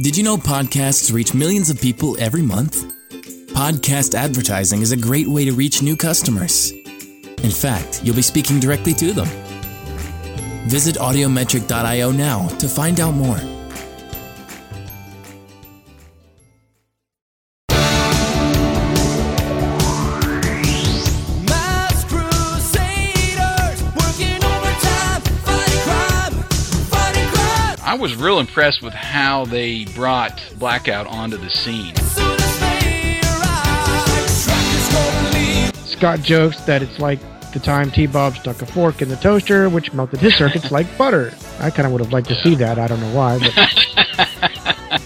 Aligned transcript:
Did 0.00 0.16
you 0.16 0.22
know 0.22 0.38
podcasts 0.38 1.12
reach 1.12 1.34
millions 1.34 1.68
of 1.68 1.78
people 1.78 2.16
every 2.18 2.40
month? 2.40 2.82
Podcast 3.52 4.14
advertising 4.14 4.80
is 4.80 4.90
a 4.90 4.96
great 4.96 5.28
way 5.28 5.44
to 5.44 5.52
reach 5.52 5.82
new 5.82 5.96
customers. 5.96 6.72
In 6.72 7.50
fact, 7.50 8.02
you'll 8.02 8.16
be 8.16 8.22
speaking 8.22 8.58
directly 8.58 8.94
to 8.94 9.12
them. 9.12 9.28
Visit 10.66 10.96
audiometric.io 10.96 12.10
now 12.10 12.48
to 12.48 12.68
find 12.68 13.00
out 13.00 13.12
more. 13.12 13.36
I 27.92 27.94
was 27.94 28.16
real 28.16 28.40
impressed 28.40 28.80
with 28.80 28.94
how 28.94 29.44
they 29.44 29.84
brought 29.84 30.42
Blackout 30.58 31.06
onto 31.06 31.36
the 31.36 31.50
scene. 31.50 31.94
Soon 31.96 32.40
as 32.40 32.58
they 32.58 33.20
arrive, 33.20 34.44
trackers 34.44 34.88
gonna 34.88 35.30
leave. 35.34 35.76
Scott 35.76 36.22
jokes 36.22 36.58
that 36.62 36.80
it's 36.80 36.98
like 36.98 37.18
the 37.52 37.58
time 37.58 37.90
T-Bob 37.90 38.36
stuck 38.36 38.62
a 38.62 38.66
fork 38.66 39.02
in 39.02 39.10
the 39.10 39.16
toaster, 39.16 39.68
which 39.68 39.92
melted 39.92 40.20
his 40.20 40.34
circuits 40.34 40.72
like 40.72 40.86
butter. 40.96 41.34
I 41.60 41.68
kind 41.68 41.84
of 41.84 41.92
would 41.92 42.00
have 42.00 42.14
liked 42.14 42.28
to 42.28 42.42
see 42.42 42.54
that. 42.54 42.78
I 42.78 42.88
don't 42.88 42.98
know 42.98 43.14
why, 43.14 43.38
but 43.38 43.52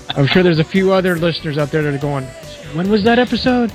I'm 0.17 0.29
sure 0.29 0.45
there's 0.45 0.61
a 0.61 0.65
few 0.65 0.93
other 0.93 1.17
listeners 1.17 1.59
out 1.59 1.73
there 1.73 1.83
that 1.83 1.93
are 1.93 1.99
going, 1.99 2.25
"When 2.75 2.89
was 2.89 3.03
that 3.03 3.19
episode?" 3.19 3.73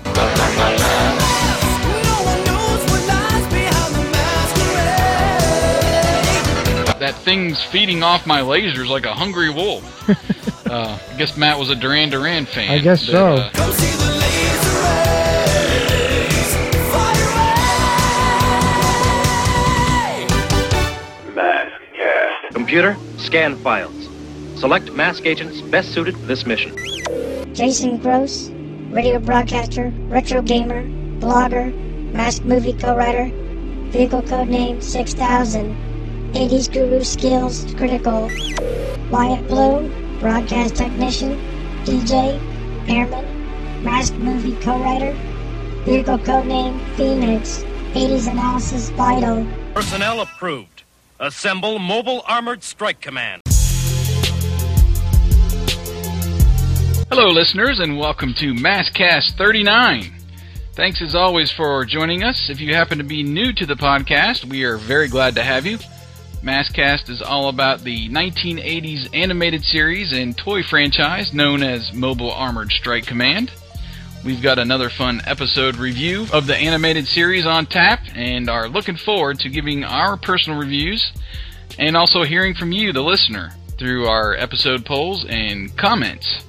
That 7.11 7.19
thing's 7.23 7.61
feeding 7.61 8.03
off 8.03 8.25
my 8.25 8.39
lasers 8.39 8.87
like 8.87 9.05
a 9.05 9.13
hungry 9.13 9.49
wolf. 9.49 9.83
uh, 10.65 10.97
I 11.11 11.17
guess 11.17 11.35
Matt 11.35 11.59
was 11.59 11.69
a 11.69 11.75
Duran 11.75 12.09
Duran 12.09 12.45
fan. 12.45 12.71
I 12.71 12.79
guess 12.79 13.05
but, 13.05 13.11
so. 13.11 13.33
uh, 13.33 13.49
Come 13.49 13.73
see 13.73 13.97
the 13.97 14.11
laser 14.15 14.77
rays. 15.91 16.55
Fire 16.87 17.27
away. 19.75 20.27
Maskcast. 21.35 22.53
Computer, 22.53 22.95
scan 23.17 23.57
files. 23.57 24.07
Select 24.57 24.93
mask 24.93 25.25
agents 25.25 25.59
best 25.59 25.91
suited 25.91 26.15
for 26.15 26.25
this 26.27 26.45
mission. 26.45 26.73
Jason 27.53 27.97
Gross, 27.97 28.51
radio 28.89 29.19
broadcaster, 29.19 29.91
retro 30.07 30.41
gamer, 30.41 30.83
blogger, 31.19 31.73
mask 32.13 32.45
movie 32.45 32.71
co-writer, 32.71 33.29
vehicle 33.89 34.21
code 34.21 34.47
name 34.47 34.79
6000, 34.79 35.90
80s 36.33 36.71
guru 36.71 37.03
skills 37.03 37.65
critical, 37.75 38.31
Wyatt 39.11 39.45
Blue, 39.49 39.89
broadcast 40.21 40.75
technician, 40.77 41.37
DJ, 41.83 42.39
airman, 42.87 43.83
masked 43.83 44.15
movie 44.15 44.55
co-writer, 44.61 45.11
vehicle 45.83 46.17
code 46.19 46.45
name 46.45 46.79
Phoenix, 46.95 47.63
80s 47.93 48.31
analysis 48.31 48.89
vital. 48.91 49.45
Personnel 49.73 50.21
approved. 50.21 50.83
Assemble 51.19 51.79
Mobile 51.79 52.23
Armored 52.25 52.63
Strike 52.63 53.01
Command. 53.01 53.41
Hello, 57.09 57.27
listeners, 57.27 57.81
and 57.81 57.99
welcome 57.99 58.33
to 58.35 58.53
Maskcast 58.53 59.33
39. 59.33 60.13
Thanks 60.75 61.01
as 61.01 61.13
always 61.13 61.51
for 61.51 61.83
joining 61.83 62.23
us. 62.23 62.49
If 62.49 62.61
you 62.61 62.73
happen 62.73 62.99
to 62.99 63.03
be 63.03 63.21
new 63.21 63.51
to 63.51 63.65
the 63.65 63.75
podcast, 63.75 64.45
we 64.45 64.63
are 64.63 64.77
very 64.77 65.09
glad 65.09 65.35
to 65.35 65.43
have 65.43 65.65
you. 65.65 65.77
Maskcast 66.43 67.07
is 67.09 67.21
all 67.21 67.49
about 67.49 67.83
the 67.83 68.09
1980s 68.09 69.09
animated 69.13 69.63
series 69.63 70.11
and 70.11 70.35
toy 70.35 70.63
franchise 70.63 71.33
known 71.33 71.61
as 71.61 71.93
Mobile 71.93 72.31
Armored 72.31 72.71
Strike 72.71 73.05
Command. 73.05 73.51
We've 74.25 74.41
got 74.41 74.57
another 74.57 74.89
fun 74.89 75.21
episode 75.25 75.75
review 75.75 76.25
of 76.33 76.47
the 76.47 76.57
animated 76.57 77.05
series 77.05 77.45
on 77.45 77.67
tap 77.67 77.99
and 78.15 78.49
are 78.49 78.67
looking 78.67 78.95
forward 78.95 79.39
to 79.41 79.49
giving 79.49 79.83
our 79.83 80.17
personal 80.17 80.57
reviews 80.57 81.11
and 81.77 81.95
also 81.95 82.23
hearing 82.23 82.55
from 82.55 82.71
you, 82.71 82.91
the 82.91 83.03
listener, 83.03 83.51
through 83.77 84.07
our 84.07 84.33
episode 84.33 84.83
polls 84.83 85.23
and 85.29 85.77
comments. 85.77 86.43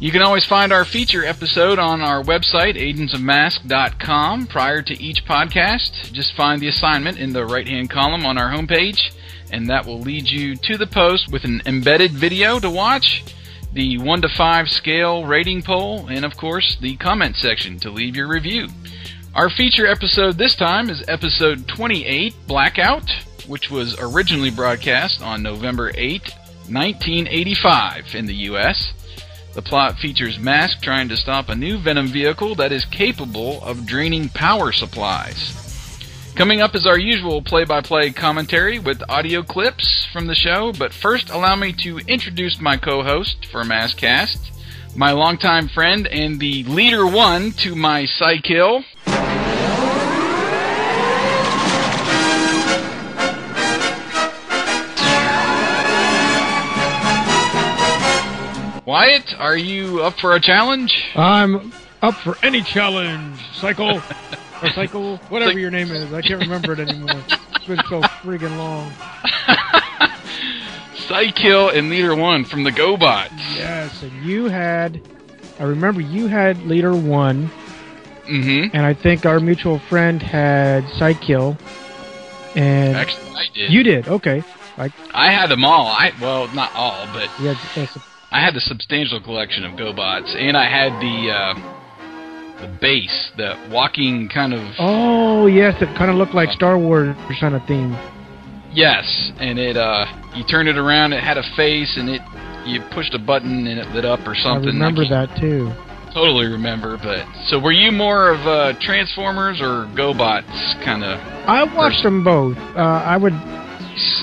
You 0.00 0.12
can 0.12 0.22
always 0.22 0.44
find 0.44 0.72
our 0.72 0.84
feature 0.84 1.24
episode 1.24 1.80
on 1.80 2.00
our 2.02 2.22
website, 2.22 2.76
agentsofmask.com, 2.76 4.46
prior 4.46 4.80
to 4.80 5.02
each 5.02 5.24
podcast. 5.24 6.12
Just 6.12 6.36
find 6.36 6.62
the 6.62 6.68
assignment 6.68 7.18
in 7.18 7.32
the 7.32 7.44
right 7.44 7.66
hand 7.66 7.90
column 7.90 8.24
on 8.24 8.38
our 8.38 8.48
homepage, 8.48 9.12
and 9.50 9.68
that 9.68 9.84
will 9.84 9.98
lead 9.98 10.28
you 10.28 10.54
to 10.54 10.76
the 10.76 10.86
post 10.86 11.32
with 11.32 11.42
an 11.42 11.62
embedded 11.66 12.12
video 12.12 12.60
to 12.60 12.70
watch, 12.70 13.24
the 13.72 13.98
1 13.98 14.22
to 14.22 14.28
5 14.28 14.68
scale 14.68 15.24
rating 15.24 15.62
poll, 15.62 16.06
and 16.06 16.24
of 16.24 16.36
course, 16.36 16.76
the 16.80 16.96
comment 16.98 17.34
section 17.34 17.80
to 17.80 17.90
leave 17.90 18.14
your 18.14 18.28
review. 18.28 18.68
Our 19.34 19.50
feature 19.50 19.88
episode 19.88 20.38
this 20.38 20.54
time 20.54 20.90
is 20.90 21.02
episode 21.08 21.66
28, 21.66 22.36
Blackout, 22.46 23.10
which 23.48 23.68
was 23.68 23.96
originally 23.98 24.52
broadcast 24.52 25.22
on 25.22 25.42
November 25.42 25.90
8, 25.96 26.22
1985 26.68 28.14
in 28.14 28.26
the 28.26 28.34
US. 28.34 28.92
The 29.58 29.62
plot 29.62 29.98
features 29.98 30.38
Mask 30.38 30.80
trying 30.82 31.08
to 31.08 31.16
stop 31.16 31.48
a 31.48 31.54
new 31.56 31.78
Venom 31.78 32.06
vehicle 32.06 32.54
that 32.54 32.70
is 32.70 32.84
capable 32.84 33.60
of 33.64 33.86
draining 33.86 34.28
power 34.28 34.70
supplies. 34.70 35.52
Coming 36.36 36.60
up 36.60 36.76
is 36.76 36.86
our 36.86 36.96
usual 36.96 37.42
play 37.42 37.64
by 37.64 37.80
play 37.80 38.12
commentary 38.12 38.78
with 38.78 39.02
audio 39.08 39.42
clips 39.42 40.06
from 40.12 40.28
the 40.28 40.36
show, 40.36 40.72
but 40.78 40.92
first 40.92 41.30
allow 41.30 41.56
me 41.56 41.72
to 41.72 41.98
introduce 42.06 42.60
my 42.60 42.76
co 42.76 43.02
host 43.02 43.46
for 43.46 43.64
Maskcast, 43.64 44.38
my 44.94 45.10
longtime 45.10 45.66
friend 45.66 46.06
and 46.06 46.38
the 46.38 46.62
leader 46.62 47.04
one 47.04 47.50
to 47.54 47.74
my 47.74 48.04
Cy-Kill. 48.04 48.84
Wyatt, 58.92 59.34
are 59.38 59.54
you 59.58 60.00
up 60.02 60.18
for 60.18 60.34
a 60.34 60.40
challenge? 60.40 61.04
I'm 61.14 61.74
up 62.00 62.14
for 62.14 62.36
any 62.42 62.62
challenge, 62.62 63.38
Cycle 63.54 64.00
or 64.62 64.68
Cycle, 64.70 65.18
whatever 65.28 65.52
Cyc- 65.52 65.60
your 65.60 65.70
name 65.70 65.90
is. 65.90 66.10
I 66.10 66.22
can't 66.22 66.40
remember 66.40 66.72
it 66.72 66.80
anymore. 66.80 67.22
It's 67.54 67.66
been 67.66 67.76
so 67.90 68.00
friggin' 68.00 68.56
long. 68.56 68.90
Cy-Kill 71.06 71.68
and 71.68 71.90
Leader 71.90 72.16
One 72.16 72.46
from 72.46 72.64
the 72.64 72.70
GoBots. 72.70 73.28
Yes, 73.54 74.02
and 74.02 74.12
you 74.24 74.46
had, 74.46 75.02
I 75.60 75.64
remember 75.64 76.00
you 76.00 76.26
had 76.26 76.62
Leader 76.62 76.96
One, 76.96 77.50
Mm-hmm. 78.24 78.74
and 78.76 78.86
I 78.86 78.92
think 78.94 79.26
our 79.26 79.38
mutual 79.40 79.78
friend 79.78 80.22
had 80.22 80.88
Cy-Kill, 80.98 81.58
and 82.56 82.96
Actually, 82.96 83.30
I 83.36 83.46
did. 83.52 83.70
you 83.70 83.82
did. 83.82 84.08
Okay, 84.08 84.42
like 84.78 84.92
I 85.14 85.30
had 85.30 85.48
them 85.50 85.62
all. 85.64 85.86
I 85.88 86.12
well, 86.22 86.48
not 86.54 86.70
all, 86.74 87.06
but 87.12 87.28
that's- 87.38 87.98
I 88.30 88.40
had 88.44 88.54
the 88.54 88.60
substantial 88.60 89.20
collection 89.22 89.64
of 89.64 89.72
GoBots, 89.78 90.36
and 90.36 90.56
I 90.56 90.64
had 90.68 90.92
the 91.00 91.30
uh, 91.32 91.54
the 92.60 92.78
base, 92.80 93.30
the 93.36 93.54
walking 93.72 94.28
kind 94.32 94.52
of 94.52 94.60
Oh 94.78 95.46
yes, 95.46 95.80
it 95.80 95.86
kind 95.96 96.10
of 96.10 96.16
looked 96.16 96.34
like 96.34 96.50
Star 96.50 96.78
Wars 96.78 97.16
kind 97.40 97.54
of 97.54 97.62
theme. 97.66 97.96
yes, 98.72 99.32
and 99.40 99.58
it 99.58 99.76
uh, 99.76 100.04
you 100.34 100.44
turned 100.44 100.68
it 100.68 100.76
around, 100.76 101.12
it 101.12 101.22
had 101.24 101.38
a 101.38 101.44
face, 101.56 101.96
and 101.96 102.08
it 102.10 102.20
you 102.66 102.80
pushed 102.92 103.14
a 103.14 103.18
button 103.18 103.66
and 103.66 103.78
it 103.80 103.88
lit 103.94 104.04
up 104.04 104.20
or 104.26 104.34
something. 104.34 104.68
I 104.68 104.72
remember 104.72 105.04
can't 105.06 105.30
that 105.30 105.40
too. 105.40 105.72
Totally 106.12 106.46
remember, 106.46 106.98
but 106.98 107.24
so 107.46 107.60
were 107.60 107.72
you 107.72 107.92
more 107.92 108.30
of 108.30 108.40
uh, 108.46 108.72
Transformers 108.80 109.60
or 109.60 109.86
GoBots 109.96 110.84
kind 110.84 111.04
of? 111.04 111.18
I 111.48 111.62
watched 111.74 112.02
them 112.02 112.24
both. 112.24 112.56
Uh, 112.76 112.80
I 112.80 113.16
would 113.16 113.32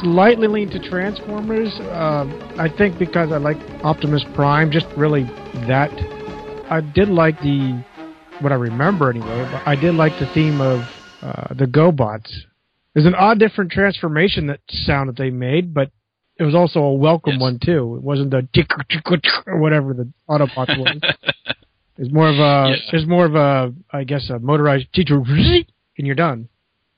slightly 0.02 0.48
lean 0.48 0.70
to 0.72 0.80
Transformers. 0.90 1.70
Uh, 1.80 2.26
I 2.58 2.70
think 2.78 2.98
because 3.00 3.32
I 3.32 3.38
like 3.38 3.58
Optimus 3.84 4.24
Prime, 4.36 4.72
just 4.72 4.88
really 4.98 5.24
that. 5.68 5.92
I 6.70 6.82
did 6.82 7.10
like 7.10 7.40
the 7.42 7.84
what 8.42 8.52
I 8.52 8.56
remember 8.56 9.10
anyway. 9.10 9.48
But 9.52 9.68
I 9.68 9.76
did 9.76 9.96
like 9.96 10.14
the 10.20 10.30
theme 10.34 10.60
of 10.62 10.82
uh, 11.22 11.54
the 11.54 11.66
GoBots. 11.66 12.32
There's 12.94 13.06
an 13.06 13.16
odd, 13.16 13.40
different 13.40 13.72
transformation 13.72 14.48
that 14.48 14.60
sound 14.70 15.10
that 15.10 15.18
they 15.18 15.30
made, 15.30 15.74
but 15.74 15.92
it 16.38 16.44
was 16.44 16.56
also 16.56 16.80
a 16.82 16.94
welcome 16.94 17.34
Yes. 17.34 17.42
one 17.42 17.60
too. 17.64 17.96
It 17.98 18.04
wasn't 18.04 18.32
the 18.32 18.48
tick 18.54 18.68
tick 18.90 19.04
or 19.48 19.58
whatever 19.60 19.94
the 19.94 20.08
Autobots 20.30 20.78
was. 20.78 21.02
It's 21.98 22.12
more 22.12 22.28
of 22.28 22.36
a, 22.36 22.72
Yeah. 22.72 22.76
it's 22.92 23.08
more 23.08 23.26
of 23.26 23.36
a, 23.36 23.74
I 23.90 24.04
guess, 24.04 24.30
a 24.30 24.38
motorized 24.38 24.92
teacher, 24.94 25.16
and 25.98 26.06
you're 26.06 26.14
done. 26.14 26.50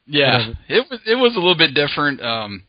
Yeah, 0.08 0.38
Whatever. 0.38 0.60
it 0.70 0.86
was 0.90 1.00
it 1.06 1.16
was 1.16 1.36
a 1.36 1.40
little 1.40 1.58
bit 1.58 1.74
different. 1.74 2.22
Um, 2.22 2.64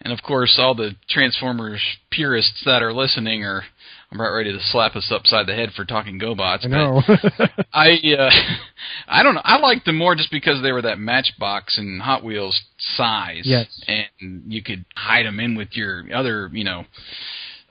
and 0.00 0.12
of 0.12 0.22
course, 0.22 0.56
all 0.58 0.74
the 0.74 0.94
Transformers 1.08 1.80
purists 2.10 2.62
that 2.64 2.82
are 2.82 2.92
listening 2.92 3.44
are 3.44 3.62
I'm 4.10 4.20
about 4.20 4.32
ready 4.32 4.52
to 4.52 4.58
slap 4.60 4.94
us 4.94 5.10
upside 5.10 5.46
the 5.46 5.54
head 5.54 5.70
for 5.74 5.86
talking 5.86 6.18
GoBots. 6.20 6.66
I 6.66 6.68
know. 6.68 7.02
I 7.72 7.92
uh, 8.18 8.30
I 9.08 9.22
don't 9.22 9.34
know. 9.34 9.40
I 9.44 9.58
liked 9.58 9.86
them 9.86 9.96
more 9.96 10.14
just 10.14 10.30
because 10.30 10.60
they 10.62 10.72
were 10.72 10.82
that 10.82 10.98
Matchbox 10.98 11.78
and 11.78 12.02
Hot 12.02 12.22
Wheels 12.22 12.60
size. 12.96 13.42
Yes. 13.44 13.66
And 13.88 14.52
you 14.52 14.62
could 14.62 14.84
hide 14.94 15.24
them 15.24 15.40
in 15.40 15.56
with 15.56 15.68
your 15.72 16.04
other, 16.14 16.50
you 16.52 16.64
know, 16.64 16.84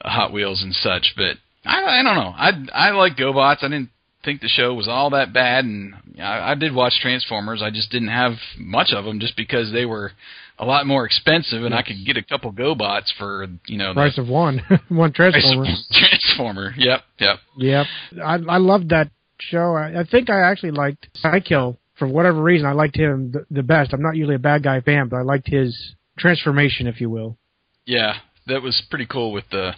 Hot 0.01 0.33
Wheels 0.33 0.63
and 0.63 0.73
such. 0.73 1.13
But 1.15 1.37
I, 1.63 1.99
I 1.99 2.03
don't 2.03 2.15
know. 2.15 2.33
I 2.35 2.51
I 2.73 2.89
like 2.91 3.17
GoBots. 3.17 3.57
I 3.63 3.67
didn't 3.67 3.89
think 4.23 4.41
the 4.41 4.47
show 4.47 4.73
was 4.73 4.87
all 4.87 5.11
that 5.11 5.33
bad, 5.33 5.65
and 5.65 5.93
I, 6.19 6.51
I 6.51 6.55
did 6.55 6.73
watch 6.73 6.93
Transformers. 7.01 7.61
I 7.61 7.69
just 7.69 7.91
didn't 7.91 8.09
have 8.09 8.33
much 8.57 8.91
of 8.93 9.05
them, 9.05 9.19
just 9.19 9.35
because 9.35 9.71
they 9.71 9.85
were 9.85 10.11
a 10.59 10.65
lot 10.65 10.85
more 10.85 11.05
expensive, 11.05 11.63
and 11.63 11.73
I 11.73 11.81
could 11.81 12.05
get 12.05 12.17
a 12.17 12.23
couple 12.23 12.51
GoBots 12.53 13.11
for 13.17 13.47
you 13.67 13.77
know 13.77 13.89
the 13.89 14.01
Price 14.01 14.15
the 14.15 14.21
of 14.21 14.27
one, 14.27 14.61
one 14.89 15.13
transformer. 15.13 15.65
Transformer. 15.91 16.73
Yep, 16.77 17.01
yep. 17.19 17.39
Yep, 17.57 17.85
I 18.23 18.33
I 18.33 18.57
loved 18.57 18.89
that 18.89 19.09
show. 19.39 19.75
I, 19.75 20.01
I 20.01 20.03
think 20.09 20.29
I 20.29 20.41
actually 20.41 20.71
liked 20.71 21.07
Cy-Kill 21.15 21.77
for 21.97 22.07
whatever 22.07 22.41
reason. 22.41 22.67
I 22.67 22.73
liked 22.73 22.95
him 22.95 23.31
the, 23.31 23.45
the 23.49 23.63
best. 23.63 23.93
I'm 23.93 24.01
not 24.01 24.15
usually 24.15 24.35
a 24.35 24.39
bad 24.39 24.63
guy 24.63 24.81
fan, 24.81 25.07
but 25.07 25.17
I 25.17 25.21
liked 25.21 25.47
his 25.47 25.95
transformation, 26.17 26.87
if 26.87 27.01
you 27.01 27.09
will. 27.09 27.37
Yeah, 27.85 28.15
that 28.47 28.61
was 28.61 28.81
pretty 28.89 29.05
cool 29.05 29.31
with 29.31 29.45
the 29.51 29.73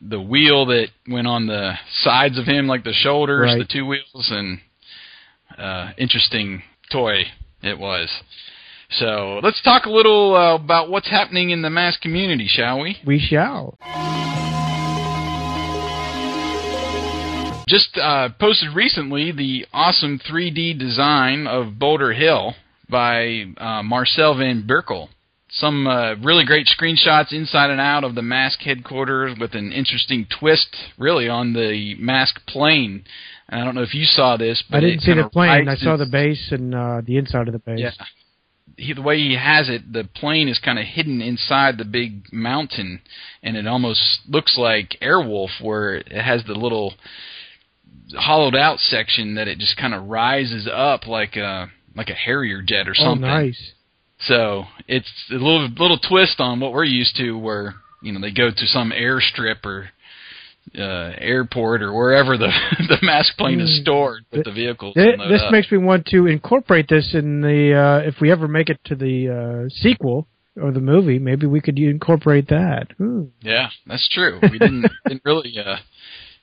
the 0.00 0.20
wheel 0.20 0.66
that 0.66 0.88
went 1.08 1.26
on 1.26 1.46
the 1.46 1.74
sides 2.02 2.38
of 2.38 2.44
him, 2.46 2.66
like 2.66 2.84
the 2.84 2.92
shoulders, 2.92 3.42
Right. 3.46 3.58
the 3.58 3.64
two 3.64 3.86
wheels, 3.86 4.30
and 4.30 4.60
uh, 5.58 5.92
interesting 5.96 6.62
toy 6.90 7.22
it 7.62 7.78
was. 7.78 8.10
So 8.90 9.40
let's 9.42 9.60
talk 9.62 9.86
a 9.86 9.90
little 9.90 10.36
uh, 10.36 10.54
about 10.54 10.90
what's 10.90 11.08
happening 11.10 11.50
in 11.50 11.62
the 11.62 11.70
mask 11.70 12.00
community, 12.00 12.46
shall 12.48 12.80
we? 12.80 12.98
We 13.04 13.18
shall. 13.18 13.76
Just 17.68 17.98
uh, 17.98 18.28
posted 18.38 18.76
recently 18.76 19.32
the 19.32 19.66
awesome 19.72 20.20
3D 20.20 20.78
design 20.78 21.48
of 21.48 21.80
Boulder 21.80 22.12
Hill 22.12 22.54
by 22.88 23.46
uh, 23.56 23.82
Marcel 23.82 24.36
Van 24.38 24.62
Berkel. 24.62 25.08
Some 25.48 25.86
uh, 25.86 26.16
really 26.16 26.44
great 26.44 26.66
screenshots 26.66 27.32
inside 27.32 27.70
and 27.70 27.80
out 27.80 28.02
of 28.04 28.14
the 28.16 28.22
mask 28.22 28.60
headquarters 28.60 29.38
with 29.38 29.54
an 29.54 29.70
interesting 29.72 30.26
twist, 30.40 30.74
really, 30.98 31.28
on 31.28 31.52
the 31.52 31.94
mask 31.98 32.44
plane. 32.46 33.04
And 33.48 33.60
I 33.60 33.64
don't 33.64 33.76
know 33.76 33.82
if 33.82 33.94
you 33.94 34.04
saw 34.04 34.36
this, 34.36 34.62
but 34.68 34.78
I 34.78 34.80
didn't 34.80 35.00
see 35.02 35.14
the 35.14 35.28
plane. 35.28 35.68
I 35.68 35.76
saw 35.76 35.96
the 35.96 36.06
base 36.06 36.48
and 36.50 36.74
uh, 36.74 37.00
the 37.04 37.16
inside 37.16 37.46
of 37.46 37.52
the 37.52 37.60
base. 37.60 37.78
Yeah. 37.78 37.90
He, 38.76 38.92
the 38.92 39.02
way 39.02 39.18
he 39.18 39.36
has 39.36 39.70
it, 39.70 39.90
the 39.92 40.04
plane 40.16 40.48
is 40.48 40.58
kind 40.58 40.78
of 40.80 40.84
hidden 40.84 41.22
inside 41.22 41.78
the 41.78 41.84
big 41.84 42.24
mountain, 42.32 43.00
and 43.42 43.56
it 43.56 43.66
almost 43.68 44.00
looks 44.28 44.58
like 44.58 44.98
Airwolf, 45.00 45.60
where 45.62 45.94
it 45.94 46.10
has 46.12 46.44
the 46.44 46.54
little 46.54 46.94
hollowed 48.16 48.54
out 48.54 48.78
section 48.80 49.36
that 49.36 49.48
it 49.48 49.58
just 49.58 49.76
kind 49.76 49.94
of 49.94 50.08
rises 50.08 50.68
up 50.70 51.06
like 51.06 51.36
a 51.36 51.70
like 51.94 52.08
a 52.10 52.14
Harrier 52.14 52.60
jet 52.62 52.86
or 52.88 52.94
Oh, 52.98 53.04
something. 53.04 53.22
nice. 53.22 53.72
So 54.20 54.64
it's 54.88 55.10
a 55.30 55.34
little 55.34 55.68
little 55.78 55.98
twist 55.98 56.40
on 56.40 56.60
what 56.60 56.72
we're 56.72 56.84
used 56.84 57.16
to, 57.16 57.32
where 57.38 57.74
you 58.02 58.12
know 58.12 58.20
they 58.20 58.30
go 58.32 58.50
to 58.50 58.66
some 58.66 58.90
airstrip 58.90 59.64
or 59.64 59.90
uh, 60.76 61.12
airport 61.18 61.82
or 61.82 61.92
wherever 61.92 62.36
the 62.36 62.50
the 62.88 62.98
mask 63.02 63.36
plane 63.36 63.60
is 63.60 63.76
Hmm. 63.78 63.82
stored 63.82 64.24
with 64.32 64.44
the 64.44 64.52
vehicles. 64.52 64.94
Load 64.96 65.30
This 65.30 65.42
up. 65.42 65.52
makes 65.52 65.70
me 65.70 65.78
want 65.78 66.06
to 66.06 66.26
incorporate 66.26 66.88
this 66.88 67.14
in 67.14 67.40
the 67.40 67.74
uh, 67.74 68.08
if 68.08 68.20
we 68.20 68.30
ever 68.32 68.48
make 68.48 68.68
it 68.70 68.80
to 68.86 68.94
the 68.94 69.28
uh, 69.66 69.68
sequel 69.68 70.26
or 70.60 70.72
the 70.72 70.80
movie, 70.80 71.18
maybe 71.18 71.46
we 71.46 71.60
could 71.60 71.78
incorporate 71.78 72.48
that. 72.48 72.88
Ooh. 73.00 73.30
Yeah, 73.42 73.68
that's 73.86 74.08
true. 74.08 74.38
We 74.42 74.58
didn't 74.58 74.86
didn't 75.06 75.22
really 75.24 75.54
uh, 75.58 75.76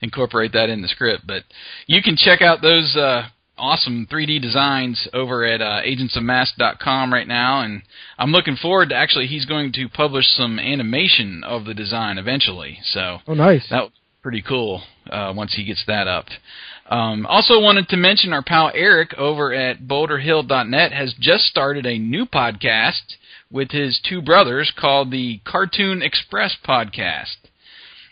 incorporate 0.00 0.52
that 0.52 0.70
in 0.70 0.80
the 0.82 0.88
script, 0.88 1.26
but 1.26 1.42
you 1.86 2.00
can 2.02 2.16
check 2.16 2.40
out 2.40 2.62
those 2.62 2.94
uh, 2.96 3.26
awesome 3.56 4.06
3D 4.10 4.40
designs 4.42 5.06
over 5.12 5.44
at 5.44 5.60
uh, 5.60 5.80
agentsofmask.com 5.84 7.12
right 7.12 7.28
now, 7.28 7.60
and 7.60 7.82
I'm 8.18 8.32
looking 8.32 8.56
forward 8.56 8.88
to 8.90 8.94
actually 8.94 9.26
he's 9.26 9.44
going 9.46 9.72
to 9.74 9.88
publish 9.88 10.26
some 10.28 10.58
animation 10.58 11.42
of 11.44 11.64
the 11.64 11.74
design 11.74 12.18
eventually. 12.18 12.78
So 12.84 13.18
Oh, 13.26 13.34
nice. 13.34 13.66
that 13.70 13.82
was 13.84 13.92
pretty 14.22 14.42
cool 14.42 14.82
uh, 15.10 15.32
once 15.36 15.54
he 15.54 15.64
gets 15.64 15.84
that 15.86 16.06
up. 16.08 16.26
Um, 16.88 17.24
also 17.26 17.60
wanted 17.60 17.88
to 17.90 17.96
mention 17.96 18.32
our 18.32 18.42
pal 18.42 18.70
Eric 18.74 19.14
over 19.14 19.52
at 19.54 19.80
BoulderHill.net 19.82 20.92
has 20.92 21.14
just 21.18 21.44
started 21.44 21.86
a 21.86 21.98
new 21.98 22.26
podcast 22.26 23.16
with 23.50 23.70
his 23.70 24.00
two 24.06 24.20
brothers 24.20 24.72
called 24.76 25.10
the 25.10 25.40
Cartoon 25.46 26.02
Express 26.02 26.56
Podcast. 26.66 27.36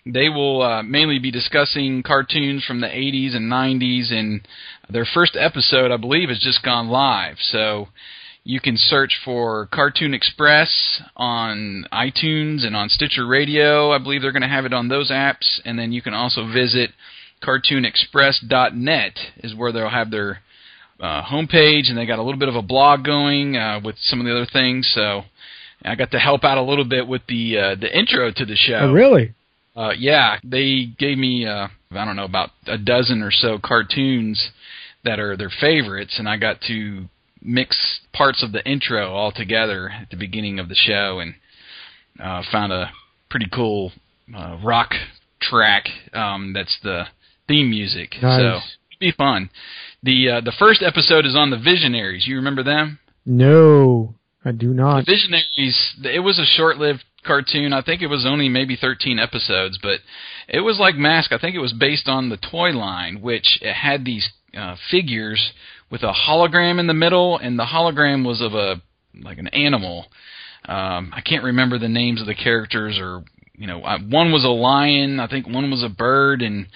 They 0.04 0.28
will 0.28 0.62
uh, 0.62 0.82
mainly 0.82 1.18
be 1.20 1.30
discussing 1.30 2.02
cartoons 2.02 2.64
from 2.64 2.80
the 2.80 2.88
80s 2.88 3.36
and 3.36 3.50
90s, 3.52 4.12
and 4.12 4.40
their 4.90 5.04
first 5.04 5.36
episode, 5.38 5.90
I 5.90 5.96
believe, 5.96 6.28
has 6.28 6.38
just 6.38 6.62
gone 6.62 6.88
live. 6.88 7.36
So 7.40 7.88
you 8.44 8.60
can 8.60 8.76
search 8.76 9.20
for 9.24 9.66
Cartoon 9.66 10.14
Express 10.14 11.00
on 11.16 11.86
iTunes 11.92 12.66
and 12.66 12.74
on 12.74 12.88
Stitcher 12.88 13.26
Radio. 13.26 13.92
I 13.92 13.98
believe 13.98 14.22
they're 14.22 14.32
going 14.32 14.42
to 14.42 14.48
have 14.48 14.64
it 14.64 14.72
on 14.72 14.88
those 14.88 15.10
apps, 15.10 15.60
and 15.64 15.78
then 15.78 15.92
you 15.92 16.02
can 16.02 16.14
also 16.14 16.46
visit 16.46 16.90
cartoonexpress.net 17.42 19.18
is 19.38 19.54
where 19.54 19.72
they'll 19.72 19.88
have 19.88 20.10
their 20.10 20.40
uh, 21.00 21.22
homepage, 21.22 21.88
and 21.88 21.98
they 21.98 22.06
got 22.06 22.18
a 22.18 22.22
little 22.22 22.38
bit 22.38 22.48
of 22.48 22.56
a 22.56 22.62
blog 22.62 23.04
going 23.04 23.56
uh, 23.56 23.80
with 23.84 23.96
some 24.02 24.20
of 24.20 24.26
the 24.26 24.32
other 24.32 24.46
things. 24.52 24.90
So 24.94 25.22
I 25.84 25.94
got 25.94 26.10
to 26.12 26.18
help 26.18 26.44
out 26.44 26.58
a 26.58 26.62
little 26.62 26.84
bit 26.84 27.06
with 27.06 27.22
the 27.28 27.58
uh, 27.58 27.74
the 27.74 27.96
intro 27.96 28.30
to 28.30 28.44
the 28.44 28.56
show. 28.56 28.80
Oh, 28.82 28.92
really? 28.92 29.34
Uh, 29.74 29.92
yeah, 29.96 30.38
they 30.44 30.86
gave 30.98 31.18
me 31.18 31.46
uh, 31.46 31.68
I 31.96 32.04
don't 32.04 32.16
know 32.16 32.24
about 32.24 32.50
a 32.66 32.78
dozen 32.78 33.22
or 33.22 33.30
so 33.30 33.58
cartoons 33.62 34.50
that 35.04 35.18
are 35.18 35.36
their 35.36 35.50
favorites, 35.60 36.16
and 36.18 36.28
I 36.28 36.36
got 36.36 36.60
to 36.68 37.06
mix 37.40 38.00
parts 38.12 38.42
of 38.42 38.52
the 38.52 38.64
intro 38.68 39.12
all 39.12 39.32
together 39.32 39.88
at 39.88 40.10
the 40.10 40.16
beginning 40.16 40.58
of 40.58 40.68
the 40.68 40.74
show, 40.74 41.18
and 41.18 41.34
uh, 42.22 42.42
found 42.50 42.72
a 42.72 42.90
pretty 43.30 43.46
cool 43.52 43.92
uh, 44.36 44.58
rock 44.62 44.92
track 45.40 45.88
um, 46.12 46.52
that's 46.52 46.78
the 46.82 47.04
theme 47.48 47.70
music. 47.70 48.14
So 48.38 48.60
it'd 48.90 49.00
be 49.00 49.12
fun. 49.12 49.50
The 50.02 50.28
uh, 50.28 50.40
the 50.40 50.52
first 50.58 50.82
episode 50.82 51.26
is 51.26 51.36
on 51.36 51.50
the 51.50 51.58
Visionaries. 51.58 52.26
You 52.26 52.36
remember 52.36 52.62
them? 52.62 52.98
No, 53.24 54.14
I 54.44 54.52
do 54.52 54.74
not. 54.74 55.06
The 55.06 55.12
Visionaries, 55.12 55.94
it 56.04 56.20
was 56.20 56.38
a 56.38 56.44
short-lived 56.44 57.04
cartoon. 57.24 57.72
I 57.72 57.82
think 57.82 58.02
it 58.02 58.08
was 58.08 58.26
only 58.26 58.48
maybe 58.48 58.76
13 58.76 59.18
episodes, 59.18 59.78
but 59.82 60.00
it 60.48 60.60
was 60.60 60.78
like 60.78 60.96
Mask. 60.96 61.32
I 61.32 61.38
think 61.38 61.54
it 61.54 61.60
was 61.60 61.72
based 61.72 62.08
on 62.08 62.28
the 62.28 62.36
toy 62.36 62.70
line, 62.70 63.20
which 63.20 63.58
it 63.62 63.74
had 63.74 64.04
these 64.04 64.28
uh, 64.56 64.76
figures 64.90 65.52
with 65.90 66.02
a 66.02 66.12
hologram 66.26 66.78
in 66.80 66.86
the 66.86 66.94
middle, 66.94 67.38
and 67.38 67.58
the 67.58 67.64
hologram 67.64 68.26
was 68.26 68.40
of 68.40 68.54
a 68.54 68.82
like 69.22 69.38
an 69.38 69.48
animal. 69.48 70.06
Um, 70.64 71.12
I 71.14 71.20
can't 71.20 71.44
remember 71.44 71.78
the 71.78 71.88
names 71.88 72.20
of 72.20 72.26
the 72.26 72.34
characters, 72.34 72.98
or 72.98 73.24
you 73.54 73.66
know, 73.66 73.82
I, 73.82 73.98
one 73.98 74.32
was 74.32 74.44
a 74.44 74.48
lion. 74.48 75.20
I 75.20 75.28
think 75.28 75.46
one 75.46 75.70
was 75.70 75.82
a 75.82 75.88
bird, 75.88 76.42
and 76.42 76.66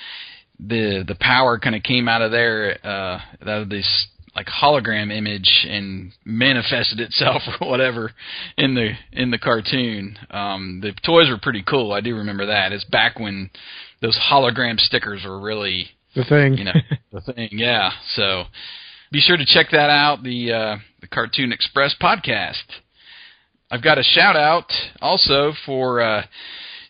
the 0.61 1.04
the 1.06 1.16
power 1.18 1.59
kind 1.59 1.75
of 1.75 1.82
came 1.82 2.09
out 2.09 2.23
of 2.23 2.30
there, 2.30 2.78
uh, 2.85 3.21
out 3.42 3.62
of 3.62 3.68
this 3.68 4.09
like 4.37 4.47
hologram 4.47 5.11
image 5.11 5.66
and 5.69 6.12
manifested 6.25 7.00
itself 7.00 7.43
or 7.61 7.69
whatever 7.71 8.12
in 8.59 8.75
the 8.75 8.90
in 9.12 9.31
the 9.31 9.38
cartoon. 9.38 10.19
Um, 10.31 10.81
the 10.83 10.93
toys 11.05 11.28
were 11.31 11.38
pretty 11.43 11.62
cool. 11.62 11.93
I 11.93 12.00
do 12.02 12.14
remember 12.14 12.47
that. 12.47 12.71
It's 12.73 12.85
back 12.85 13.19
when 13.19 13.50
those 14.02 14.19
hologram 14.31 14.78
stickers 14.78 15.25
were 15.25 15.40
really 15.40 15.88
The 16.14 16.25
thing. 16.25 16.59
you 16.59 16.64
know 16.64 16.73
the 17.12 17.21
thing. 17.33 17.49
Yeah. 17.52 17.90
So 18.14 18.45
be 19.11 19.21
sure 19.21 19.37
to 19.38 19.47
check 19.47 19.69
that 19.73 19.88
out. 19.90 20.23
The 20.23 20.52
uh, 20.52 20.76
the 21.00 21.07
Cartoon 21.09 21.50
Express 21.52 21.95
podcast. 22.00 22.62
I've 23.71 23.83
got 23.83 23.99
a 23.99 24.02
shout 24.05 24.37
out 24.37 24.71
also 25.00 25.52
for 25.64 26.00
uh, 26.00 26.23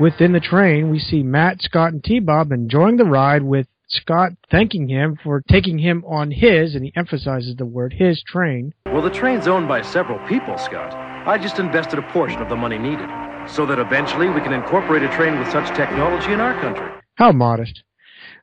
Within 0.00 0.32
the 0.32 0.40
train, 0.40 0.90
we 0.90 1.00
see 1.00 1.24
Matt, 1.24 1.60
Scott, 1.60 1.92
and 1.92 2.04
T-Bob 2.04 2.52
enjoying 2.52 2.98
the 2.98 3.04
ride 3.04 3.42
with 3.42 3.66
Scott 3.88 4.30
thanking 4.48 4.88
him 4.88 5.18
for 5.24 5.42
taking 5.50 5.78
him 5.78 6.04
on 6.06 6.30
his, 6.30 6.76
and 6.76 6.84
he 6.84 6.92
emphasizes 6.94 7.56
the 7.56 7.66
word 7.66 7.94
his 7.94 8.22
train. 8.22 8.74
Well, 8.86 9.02
the 9.02 9.10
train's 9.10 9.48
owned 9.48 9.66
by 9.66 9.82
several 9.82 10.24
people, 10.28 10.56
Scott. 10.56 10.94
I 11.26 11.36
just 11.36 11.58
invested 11.58 11.98
a 11.98 12.12
portion 12.12 12.40
of 12.40 12.48
the 12.48 12.54
money 12.54 12.78
needed 12.78 13.08
so 13.48 13.66
that 13.66 13.80
eventually 13.80 14.28
we 14.28 14.40
can 14.40 14.52
incorporate 14.52 15.02
a 15.02 15.16
train 15.16 15.36
with 15.36 15.50
such 15.50 15.66
technology 15.76 16.32
in 16.32 16.40
our 16.40 16.60
country. 16.60 16.86
How 17.16 17.32
modest. 17.32 17.82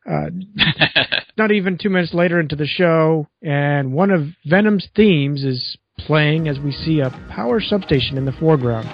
Uh, 0.06 0.32
not 1.38 1.52
even 1.52 1.78
two 1.78 1.90
minutes 1.90 2.14
later 2.14 2.40
into 2.40 2.58
the 2.58 2.68
show, 2.68 3.28
and 3.42 3.94
one 3.94 4.12
of 4.12 4.28
Venom's 4.46 4.90
themes 4.94 5.46
is 5.46 5.78
playing 6.00 6.50
as 6.50 6.60
we 6.60 6.74
see 6.74 7.00
a 7.00 7.12
power 7.30 7.62
substation 7.62 8.18
in 8.18 8.26
the 8.26 8.34
foreground. 8.34 8.90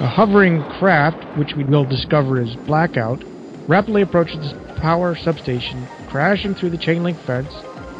A 0.00 0.08
hovering 0.08 0.62
craft, 0.78 1.22
which 1.38 1.54
we 1.56 1.64
will 1.64 1.84
discover 1.84 2.40
is 2.40 2.54
Blackout, 2.66 3.22
rapidly 3.68 4.02
approaches 4.02 4.36
the 4.52 4.74
power 4.80 5.16
substation, 5.16 5.86
crashing 6.08 6.54
through 6.54 6.70
the 6.70 6.78
chain 6.78 7.02
link 7.02 7.18
fence, 7.26 7.52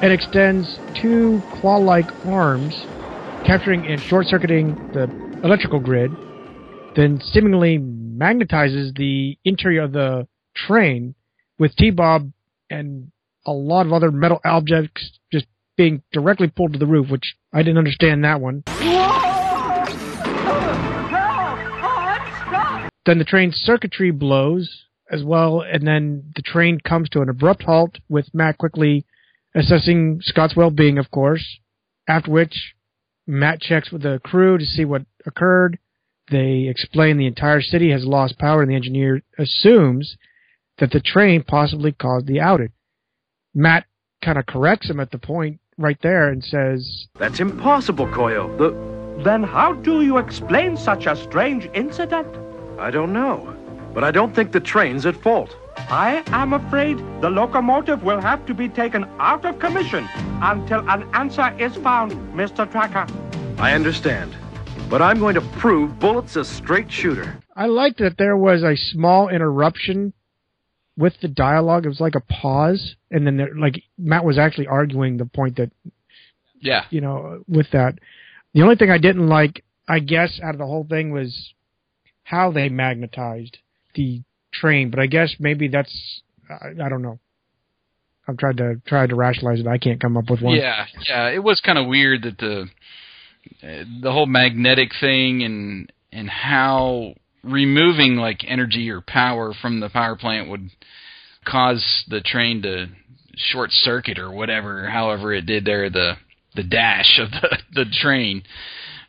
and 0.03 0.13
extends 0.13 0.79
two 1.01 1.41
claw 1.61 1.77
like 1.77 2.11
arms, 2.27 2.75
capturing 3.47 3.87
and 3.87 4.01
short 4.01 4.27
circuiting 4.27 4.75
the 4.93 5.05
electrical 5.45 5.79
grid, 5.79 6.11
then 6.97 7.21
seemingly 7.21 7.79
magnetizes 7.79 8.97
the 8.97 9.39
interior 9.45 9.83
of 9.83 9.93
the 9.93 10.27
train 10.55 11.15
with 11.59 11.75
T 11.77 11.91
Bob 11.91 12.33
and 12.69 13.13
a 13.47 13.53
lot 13.53 13.87
of 13.87 13.93
other 13.93 14.11
metal 14.11 14.41
objects 14.45 15.19
just 15.33 15.47
being 15.77 16.03
directly 16.13 16.49
pulled 16.49 16.73
to 16.73 16.79
the 16.79 16.87
roof, 16.87 17.11
which 17.11 17.35
I 17.53 17.63
didn't 17.63 17.79
understand 17.79 18.25
that 18.25 18.41
one. 18.41 18.65
Then 23.05 23.19
the 23.19 23.25
train's 23.25 23.57
circuitry 23.57 24.11
blows 24.11 24.87
as 25.11 25.25
well, 25.25 25.61
and 25.61 25.87
then 25.87 26.33
the 26.37 26.43
train 26.43 26.79
comes 26.81 27.09
to 27.11 27.21
an 27.21 27.29
abrupt 27.29 27.65
halt 27.65 27.99
with 28.09 28.33
Matt 28.33 28.59
quickly 28.59 29.05
assessing 29.55 30.21
Scott's 30.23 30.57
well-being, 30.57 30.99
of 30.99 31.11
course. 31.11 31.59
After 32.09 32.31
which, 32.31 32.75
Matt 33.27 33.61
checks 33.61 33.91
with 33.93 34.03
the 34.03 34.21
crew 34.25 34.59
to 34.59 34.65
see 34.65 34.85
what 34.85 35.03
occurred. 35.27 35.79
They 36.31 36.67
explain 36.69 37.17
the 37.17 37.27
entire 37.27 37.61
city 37.61 37.91
has 37.91 38.05
lost 38.05 38.39
power, 38.39 38.63
and 38.63 38.71
the 38.71 38.77
engineer 38.77 39.23
assumes 39.39 40.17
that 40.79 40.91
the 40.91 41.01
train 41.01 41.43
possibly 41.43 41.93
caused 41.93 42.27
the 42.27 42.39
outage. 42.39 42.73
Matt 43.55 43.85
kind 44.23 44.39
of 44.39 44.47
corrects 44.47 44.89
him 44.89 45.01
at 45.01 45.11
the 45.11 45.19
point 45.19 45.61
right 45.77 45.99
there 46.03 46.29
and 46.29 46.43
says, 46.43 47.07
That's 47.19 47.41
impossible, 47.41 48.07
Koyo. 48.07 48.57
The 48.57 49.23
Then 49.23 49.43
how 49.43 49.75
do 49.75 50.03
you 50.03 50.19
explain 50.19 50.77
such 50.77 51.07
a 51.07 51.17
strange 51.17 51.69
incident? 51.75 52.52
I 52.83 52.91
don't 52.91 53.13
know. 53.13 53.57
But 53.95 54.03
I 54.03 54.11
don't 54.11 54.35
think 54.35 54.51
the 54.51 54.59
train's 54.59 55.07
at 55.07 55.15
fault. 55.15 55.55
I 55.77 56.25
am 56.29 56.53
afraid 56.53 56.99
the 57.21 57.31
locomotive 57.31 58.03
will 58.03 58.21
have 58.21 58.45
to 58.47 58.55
be 58.55 58.69
taken 58.69 59.05
out 59.21 59.45
of 59.45 59.61
commission 59.61 60.09
until 60.43 60.81
an 60.91 61.09
answer 61.15 61.55
is 61.61 61.77
found, 61.77 62.11
Mr. 62.35 62.69
Tracker. 62.69 63.07
I 63.59 63.75
understand. 63.75 64.35
But 64.91 65.01
I'm 65.01 65.21
going 65.21 65.37
to 65.37 65.41
prove 65.61 66.01
Bullet's 66.01 66.35
a 66.35 66.45
straight 66.45 66.91
shooter. 66.91 67.39
I 67.55 67.67
liked 67.67 67.99
that 68.01 68.19
there 68.19 68.37
was 68.37 68.65
a 68.65 68.75
small 68.77 69.29
interruption 69.29 70.13
with 70.97 71.15
the 71.23 71.29
dialogue. 71.29 71.85
It 71.85 71.89
was 71.89 72.01
like 72.01 72.17
a 72.17 72.21
pause, 72.21 72.97
and 73.13 73.25
then 73.25 73.37
there, 73.37 73.55
like 73.55 73.81
Matt 73.97 74.25
was 74.25 74.39
actually 74.39 74.67
arguing 74.67 75.19
the 75.19 75.27
point 75.27 75.57
that 75.59 75.71
Yeah. 76.59 76.85
you 76.91 77.01
know 77.01 77.45
with 77.47 77.71
that. 77.71 77.95
The 78.55 78.63
only 78.63 78.75
thing 78.75 78.91
I 78.91 78.99
didn't 78.99 79.29
like, 79.29 79.65
I 79.89 80.01
guess, 80.01 80.41
out 80.43 80.55
of 80.57 80.59
the 80.59 80.67
whole 80.67 80.85
thing 80.91 81.13
was 81.13 81.55
how 82.33 82.51
they 82.51 82.71
magnetized 82.71 83.59
the 83.95 84.23
train. 84.53 84.91
But 84.91 85.01
I 85.01 85.07
guess 85.07 85.37
maybe 85.39 85.69
that's 85.69 86.23
I, 86.49 86.71
I 86.83 86.89
don't 86.89 87.03
know. 87.03 87.19
I'm 88.27 88.37
trying 88.37 88.57
to 88.57 88.81
try 88.87 89.07
to 89.07 89.15
rationalize 89.15 89.61
it. 89.61 89.67
I 89.67 89.79
can't 89.79 90.01
come 90.01 90.17
up 90.17 90.31
with 90.31 90.41
one. 90.41 90.57
Yeah, 90.57 90.87
yeah. 91.09 91.29
It 91.29 91.43
was 91.43 91.61
kind 91.61 91.79
of 91.79 91.87
weird 91.87 92.23
that 92.23 92.39
the 92.39 92.67
the 93.61 94.11
whole 94.11 94.27
magnetic 94.27 94.93
thing 94.99 95.43
and 95.43 95.93
and 96.11 96.29
how 96.31 97.15
removing 97.45 98.17
like 98.17 98.45
energy 98.47 98.89
or 98.91 99.03
power 99.03 99.53
from 99.61 99.81
the 99.81 99.91
power 99.91 100.17
plant 100.17 100.49
would 100.49 100.71
cause 101.45 102.05
the 102.09 102.21
train 102.21 102.63
to 102.63 102.87
short 103.37 103.71
circuit 103.73 104.19
or 104.19 104.31
whatever, 104.31 104.89
however 104.89 105.35
it 105.35 105.45
did 105.45 105.65
there 105.65 105.91
the 105.91 106.15
the 106.55 106.63
dash 106.63 107.19
of 107.21 107.31
the 107.31 107.59
the 107.85 107.85
train. 108.01 108.43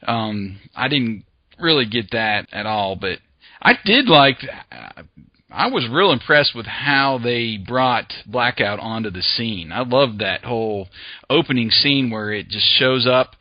Um, 0.06 0.60
I 0.76 0.90
didn't 0.90 1.24
really 1.64 1.86
get 1.86 2.12
that 2.12 2.48
at 2.52 2.66
all, 2.66 2.96
but 2.96 3.20
I 3.62 3.74
did 3.84 4.08
like. 4.08 4.38
Uh, 4.72 5.04
I 5.50 5.68
was 5.68 5.88
real 5.90 6.12
impressed 6.12 6.56
with 6.56 6.66
how 6.66 7.20
they 7.24 7.58
brought 7.58 8.12
Blackout 8.26 8.80
onto 8.80 9.12
the 9.12 9.22
scene. 9.22 9.72
I 9.72 9.84
loved 9.84 10.20
that 10.20 10.44
whole 10.44 10.90
opening 11.30 11.70
scene 11.70 12.10
where 12.10 12.34
it 12.34 12.50
just 12.50 12.66
shows 12.66 13.08
up 13.08 13.36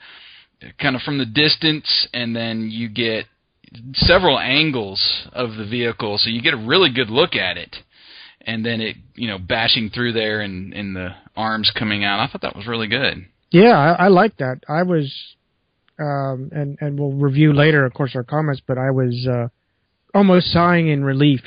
kind 0.79 0.95
of 0.95 1.03
from 1.03 1.19
the 1.19 1.27
distance 1.27 2.07
and 2.13 2.37
then 2.37 2.69
you 2.71 2.89
get 2.89 3.25
several 3.95 4.39
angles 4.39 5.27
of 5.33 5.57
the 5.57 5.65
vehicle 5.65 6.19
so 6.19 6.29
you 6.29 6.43
get 6.43 6.55
a 6.55 6.59
really 6.59 6.93
good 6.93 7.11
look 7.11 7.35
at 7.35 7.57
it 7.57 7.75
and 8.43 8.65
then 8.65 8.81
it 8.81 8.97
you 9.17 9.27
know 9.27 9.39
bashing 9.39 9.91
through 9.91 10.13
there 10.13 10.41
and 10.41 10.73
and 10.73 10.95
the 10.95 11.09
arms 11.35 11.73
coming 11.77 12.05
out 12.05 12.21
i 12.21 12.31
thought 12.31 12.43
that 12.43 12.55
was 12.55 12.67
really 12.67 12.87
good 12.87 13.27
Yeah, 13.53 13.79
I, 13.79 14.07
I 14.07 14.09
like 14.09 14.39
that. 14.39 14.61
I 14.67 14.83
was, 14.83 15.13
um, 16.03 16.51
and 16.53 16.77
and 16.81 16.99
we'll 16.99 17.13
review 17.13 17.53
later, 17.53 17.85
of 17.87 17.95
course, 17.95 18.13
our 18.17 18.25
comments. 18.25 18.61
But 18.67 18.77
I 18.79 18.91
was 18.91 19.27
uh, 19.31 19.49
almost 20.15 20.47
sighing 20.53 20.89
in 20.89 21.05
relief, 21.05 21.43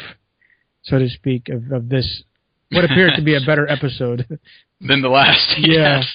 so 0.83 0.97
to 1.00 1.09
speak, 1.09 1.50
of, 1.50 1.71
of 1.71 1.89
this 1.89 2.24
what 2.71 2.85
appeared 2.85 3.13
to 3.17 3.21
be 3.24 3.35
a 3.35 3.41
better 3.45 3.67
episode. 3.69 4.25
than 4.81 5.01
the 5.01 5.09
last 5.09 5.55
Yeah. 5.59 6.00
yes. 6.00 6.13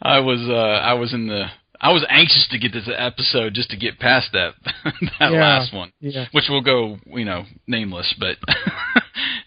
i 0.00 0.18
was 0.18 0.40
uh 0.48 0.54
i 0.90 0.94
was 0.94 1.12
in 1.12 1.26
the 1.26 1.44
i 1.80 1.92
was 1.92 2.04
anxious 2.08 2.46
to 2.50 2.58
get 2.58 2.72
this 2.72 2.88
episode 2.96 3.52
just 3.52 3.68
to 3.70 3.76
get 3.76 3.98
past 3.98 4.28
that 4.32 4.54
that 4.84 5.32
Yeah. 5.32 5.40
last 5.40 5.74
one 5.74 5.92
yeah, 6.00 6.26
which 6.32 6.46
will 6.48 6.62
go, 6.62 6.96
you 7.06 7.24
know, 7.26 7.44
nameless. 7.66 8.14
But 8.18 8.36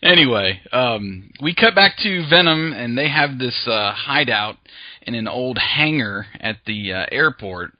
anyway, 0.09 0.59
um, 0.71 1.29
we 1.41 1.53
cut 1.53 1.75
back 1.75 1.93
to 1.99 2.25
Venom, 2.29 2.73
and 2.73 2.97
they 2.97 3.09
have 3.09 3.37
this 3.37 3.55
uh, 3.67 3.93
hideout 3.93 4.57
in 5.03 5.15
an 5.15 5.27
old 5.27 5.57
hangar 5.57 6.25
at 6.39 6.57
the 6.65 6.93
uh, 6.93 7.05
airport. 7.11 7.71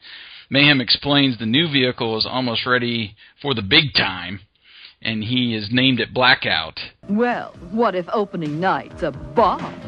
Mayhem 0.50 0.81
explains 0.81 1.38
the 1.38 1.45
new 1.45 1.71
vehicle 1.71 2.17
is 2.17 2.27
almost 2.29 2.65
ready 2.65 3.15
for 3.41 3.53
the 3.53 3.62
big 3.62 3.93
time, 3.95 4.41
and 5.01 5.24
he 5.24 5.55
is 5.55 5.69
named 5.71 6.00
it 6.00 6.13
Blackout. 6.13 6.79
Well, 7.07 7.53
what 7.71 7.95
if 7.95 8.05
opening 8.12 8.59
night's 8.59 9.03
a 9.03 9.12
bomb? 9.12 9.79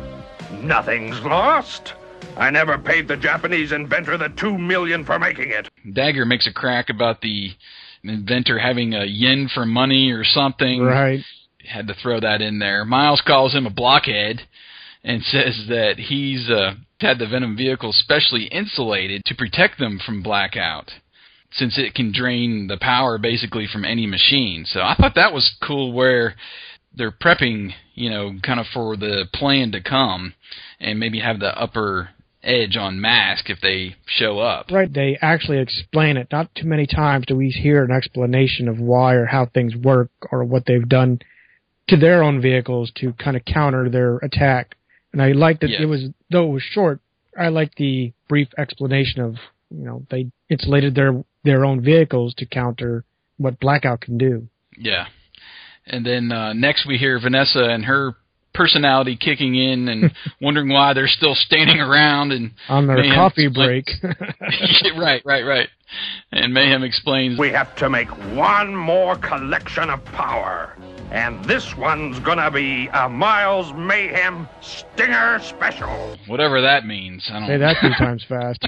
Nothing's 0.62 1.20
lost. 1.22 1.94
I 2.38 2.50
never 2.50 2.78
paid 2.78 3.08
the 3.08 3.18
Japanese 3.18 3.72
inventor 3.72 4.18
the 4.18 4.30
two 4.30 4.58
million 4.58 5.04
for 5.04 5.20
making 5.20 5.50
it. 5.50 5.68
Dagger 5.94 6.26
makes 6.26 6.48
a 6.48 6.54
crack 6.54 6.90
about 6.90 7.22
the 7.22 7.52
inventor 8.04 8.58
having 8.58 8.94
a 8.94 9.04
yen 9.06 9.50
for 9.54 9.66
money 9.66 10.12
or 10.12 10.24
something. 10.24 10.82
right. 10.82 11.20
Had 11.72 11.88
to 11.88 11.94
throw 11.94 12.20
that 12.20 12.42
in 12.42 12.60
there. 12.60 12.86
Miles 12.86 13.22
calls 13.26 13.54
him 13.54 13.66
a 13.66 13.72
blockhead 13.72 14.42
and 15.04 15.24
says 15.24 15.66
that 15.70 15.96
he's 15.98 16.50
uh, 16.50 16.76
had 17.00 17.20
the 17.20 17.28
Venom 17.28 17.58
vehicle 17.58 17.94
specially 17.94 18.46
insulated 18.46 19.24
to 19.26 19.36
protect 19.36 19.80
them 19.80 20.00
from 20.04 20.24
blackout, 20.24 20.92
since 21.52 21.78
it 21.78 21.94
can 21.94 22.14
drain 22.14 22.68
the 22.68 22.78
power 22.78 23.18
basically 23.18 23.68
from 23.72 23.86
any 23.86 24.06
machine. 24.06 24.66
So 24.68 24.82
I 24.82 24.96
thought 24.96 25.16
that 25.16 25.34
was 25.34 25.56
cool 25.62 25.92
where 25.92 26.36
they're 26.96 27.12
prepping, 27.12 27.72
you 27.96 28.10
know, 28.10 28.34
kind 28.44 28.60
of 28.60 28.66
for 28.74 28.98
the 28.98 29.26
plan 29.34 29.72
to 29.72 29.82
come, 29.82 30.34
and 30.80 31.00
maybe 31.00 31.20
have 31.20 31.40
the 31.40 31.58
upper 31.58 32.10
edge 32.44 32.76
on 32.76 33.00
Mask 33.00 33.50
if 33.50 33.60
they 33.62 33.96
show 34.06 34.40
up. 34.40 34.72
Right, 34.72 34.92
they 34.92 35.18
actually 35.22 35.60
explain 35.60 36.18
it. 36.18 36.28
Not 36.32 36.54
too 36.56 36.66
many 36.66 36.88
times 36.88 37.26
do 37.28 37.36
we 37.36 37.50
hear 37.50 37.84
an 37.84 37.92
explanation 37.92 38.68
of 38.68 38.80
why 38.80 39.14
or 39.14 39.26
how 39.26 39.46
things 39.46 39.76
work 39.76 40.10
or 40.32 40.44
what 40.44 40.66
they've 40.66 40.88
done 40.88 41.20
to 41.90 41.98
their 41.98 42.24
own 42.24 42.42
vehicles 42.42 42.92
to 42.96 43.14
kind 43.14 43.36
of 43.36 43.46
counter 43.46 43.90
their 43.90 44.18
attack. 44.18 44.76
And 45.14 45.22
I 45.22 45.34
like 45.34 45.60
that 45.62 45.70
Yes. 45.70 45.82
it 45.82 45.86
was, 45.86 46.06
though 46.30 46.48
it 46.48 46.54
was 46.54 46.64
short, 46.64 47.00
I 47.38 47.50
like 47.50 47.76
the 47.76 48.14
brief 48.30 48.48
explanation 48.58 49.22
of, 49.22 49.36
you 49.70 49.84
know, 49.86 50.06
they 50.10 50.32
insulated 50.50 50.96
their, 50.96 51.24
their 51.44 51.66
own 51.66 51.82
vehicles 51.82 52.34
to 52.36 52.46
counter 52.46 53.04
what 53.38 53.60
Blackout 53.60 54.02
can 54.02 54.18
do. 54.18 54.48
Yeah. 54.78 55.08
And 55.86 56.06
then 56.06 56.32
uh, 56.32 56.54
next 56.54 56.86
we 56.86 56.98
hear 56.98 57.20
Vanessa 57.20 57.64
and 57.64 57.86
her 57.86 58.14
personality 58.54 59.16
kicking 59.16 59.56
in 59.56 59.88
and 59.88 60.12
wondering 60.42 60.70
why 60.70 60.94
they're 60.94 61.08
still 61.08 61.36
standing 61.36 61.80
around 61.80 62.32
and 62.32 62.52
On 62.70 62.88
their 62.88 62.98
Mayhem 62.98 63.16
coffee 63.16 63.46
explains- 63.48 63.86
break. 64.02 64.18
right, 64.98 65.22
right, 65.26 65.44
right. 65.46 65.70
And 66.32 66.54
Mayhem 66.54 66.84
explains 66.84 67.38
We 67.38 67.50
have 67.50 67.76
to 67.78 67.90
make 67.90 68.10
one 68.36 68.74
more 68.76 69.18
collection 69.18 69.90
of 69.90 70.04
power. 70.06 70.78
And 71.12 71.44
this 71.44 71.76
one's 71.76 72.18
gonna 72.20 72.50
be 72.50 72.88
a 72.94 73.10
Miles 73.10 73.74
Mayhem 73.74 74.48
Stinger 74.62 75.40
Special. 75.42 76.18
whatever 76.28 76.62
that 76.62 76.86
means. 76.86 77.30
I 77.30 77.40
don't 77.40 77.48
Say 77.50 77.58
that 77.58 77.76
three 77.82 77.96
times 77.98 78.24
fast. 78.30 78.66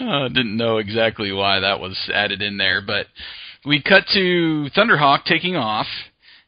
uh, 0.00 0.28
didn't 0.28 0.56
know 0.56 0.76
exactly 0.78 1.32
why 1.32 1.60
that 1.60 1.80
was 1.80 1.96
added 2.12 2.42
in 2.42 2.58
there, 2.58 2.82
but 2.82 3.06
we 3.64 3.80
cut 3.82 4.04
to 4.12 4.68
Thunderhawk 4.76 5.24
taking 5.24 5.56
off. 5.56 5.86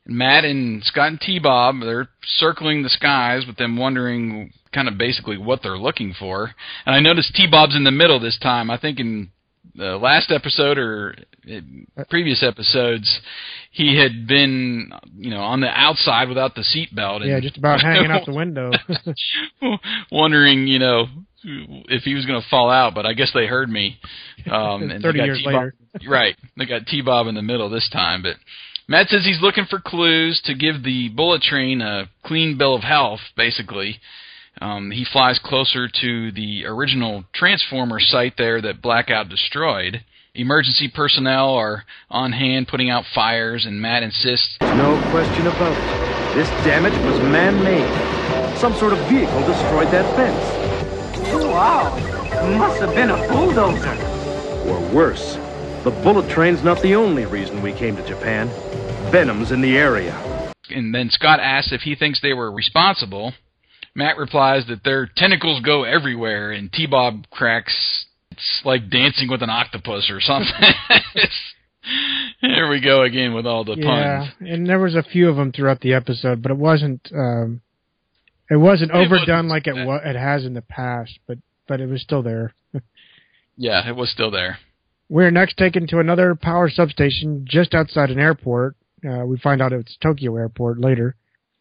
Matt 0.06 0.44
and 0.44 0.82
Scott 0.84 1.08
and 1.08 1.20
T 1.20 1.38
Bob, 1.38 1.76
they're 1.80 2.08
circling 2.24 2.82
the 2.82 2.88
skies 2.90 3.44
with 3.46 3.56
them 3.56 3.76
wondering 3.76 4.52
kind 4.72 4.88
of 4.88 4.98
basically 4.98 5.38
what 5.38 5.60
they're 5.62 5.78
looking 5.78 6.14
for. 6.18 6.54
And 6.84 6.94
I 6.94 7.00
noticed 7.00 7.34
T 7.34 7.46
Bob's 7.50 7.76
in 7.76 7.84
the 7.84 7.90
middle 7.90 8.18
this 8.20 8.38
time. 8.38 8.70
I 8.70 8.78
think 8.78 9.00
in 9.00 9.30
the 9.74 9.96
last 9.96 10.30
episode 10.30 10.78
or 10.78 11.14
previous 12.10 12.42
episodes, 12.42 13.20
he 13.70 13.96
had 13.98 14.26
been, 14.28 14.92
you 15.16 15.30
know, 15.30 15.40
on 15.40 15.60
the 15.60 15.68
outside 15.68 16.28
without 16.28 16.54
the 16.54 16.62
seatbelt. 16.62 17.22
and- 17.22 17.30
yeah, 17.30 17.40
just 17.40 17.56
about 17.56 17.80
hanging 17.82 18.10
out 18.10 18.26
the 18.26 18.34
window. 18.34 18.70
wondering, 20.12 20.66
you 20.66 20.78
know, 20.78 21.06
if 21.44 22.02
he 22.02 22.14
was 22.14 22.24
going 22.26 22.40
to 22.40 22.48
fall 22.48 22.70
out, 22.70 22.94
but 22.94 23.06
I 23.06 23.12
guess 23.14 23.30
they 23.34 23.46
heard 23.46 23.68
me. 23.70 23.98
Um, 24.50 24.82
and 24.82 24.90
they 24.90 24.98
30 24.98 25.18
got 25.18 25.24
years 25.24 25.38
T-Bob- 25.38 25.54
later. 25.54 25.74
right. 26.06 26.36
They 26.58 26.66
got 26.66 26.84
T 26.86 27.00
Bob 27.00 27.28
in 27.28 27.34
the 27.34 27.40
middle 27.40 27.70
this 27.70 27.88
time, 27.90 28.20
but 28.20 28.34
Matt 28.86 29.08
says 29.08 29.24
he's 29.24 29.40
looking 29.40 29.64
for 29.64 29.80
clues 29.80 30.42
to 30.44 30.54
give 30.54 30.82
the 30.82 31.08
bullet 31.08 31.40
train 31.40 31.80
a 31.80 32.10
clean 32.22 32.58
bill 32.58 32.74
of 32.74 32.82
health, 32.82 33.20
basically. 33.36 33.98
Um, 34.60 34.90
he 34.90 35.06
flies 35.10 35.40
closer 35.42 35.88
to 35.88 36.32
the 36.32 36.66
original 36.66 37.24
Transformer 37.32 37.98
site 37.98 38.34
there 38.36 38.60
that 38.60 38.82
Blackout 38.82 39.28
destroyed. 39.28 40.04
Emergency 40.34 40.90
personnel 40.94 41.54
are 41.54 41.84
on 42.10 42.32
hand 42.32 42.68
putting 42.68 42.90
out 42.90 43.04
fires, 43.14 43.64
and 43.66 43.80
Matt 43.80 44.02
insists 44.02 44.58
No 44.60 45.00
question 45.10 45.46
about 45.46 45.72
it. 45.72 46.34
This 46.34 46.48
damage 46.64 46.92
was 47.04 47.20
man-made. 47.20 48.58
Some 48.58 48.74
sort 48.74 48.92
of 48.92 48.98
vehicle 49.08 49.40
destroyed 49.46 49.88
that 49.92 50.04
fence. 50.14 50.64
Wow, 51.32 51.96
must 52.58 52.80
have 52.80 52.94
been 52.94 53.10
a 53.10 53.28
bulldozer. 53.28 53.94
Or 54.68 54.94
worse, 54.94 55.34
the 55.84 55.90
bullet 56.02 56.28
train's 56.30 56.62
not 56.64 56.82
the 56.82 56.94
only 56.94 57.26
reason 57.26 57.62
we 57.62 57.72
came 57.72 57.96
to 57.96 58.06
Japan. 58.06 58.48
Venom's 59.14 59.52
in 59.52 59.60
the 59.60 59.76
area. 59.76 60.52
and 60.70 60.92
then 60.94 61.08
Scott 61.10 61.38
asks 61.40 61.72
if 61.72 61.82
he 61.82 61.94
thinks 61.94 62.20
they 62.20 62.32
were 62.32 62.50
responsible. 62.50 63.32
Matt 63.94 64.16
replies 64.18 64.66
that 64.66 64.82
their 64.82 65.06
tentacles 65.16 65.60
go 65.62 65.84
everywhere, 65.84 66.50
and 66.50 66.72
T 66.72 66.86
Bob 66.86 67.26
cracks, 67.30 68.06
it's 68.32 68.60
like 68.64 68.90
dancing 68.90 69.28
with 69.30 69.40
an 69.42 69.50
octopus 69.50 70.10
or 70.10 70.20
something. 70.20 70.52
It's- 71.14 71.40
Here 72.40 72.68
we 72.68 72.80
go 72.80 73.02
again 73.02 73.34
with 73.34 73.46
all 73.46 73.62
the 73.62 73.76
yeah, 73.76 74.20
puns. 74.20 74.32
and 74.40 74.66
there 74.66 74.78
was 74.80 74.94
a 74.94 75.02
few 75.02 75.28
of 75.28 75.36
them 75.36 75.52
throughout 75.52 75.80
the 75.82 75.92
episode, 75.92 76.42
but 76.42 76.50
it 76.50 76.56
wasn't 76.56 77.08
um, 77.14 77.60
it 78.50 78.56
wasn't 78.56 78.90
It 78.90 78.94
wasn't 78.94 79.12
overdone 79.12 79.48
like 79.48 79.66
it 79.66 79.74
bad. 79.74 79.86
wa- 79.86 80.00
it 80.02 80.16
has 80.16 80.44
in 80.46 80.54
the 80.54 80.62
past, 80.62 81.18
but 81.28 81.38
but 81.68 81.80
it 81.82 81.86
was 81.86 82.00
still 82.02 82.22
there. 82.22 82.54
Yeah, 83.56 83.88
it 83.88 83.94
was 83.94 84.10
still 84.10 84.30
there. 84.32 84.58
We're 85.08 85.30
next 85.30 85.56
taken 85.56 85.86
to 85.88 86.00
another 86.00 86.34
power 86.34 86.68
substation 86.70 87.44
just 87.48 87.72
outside 87.74 88.10
an 88.10 88.18
airport. 88.18 88.74
Uh, 89.04 89.24
we 89.26 89.36
find 89.38 89.60
out 89.60 89.72
it's 89.72 89.96
Tokyo 90.00 90.36
Airport 90.36 90.80
later, 90.80 91.16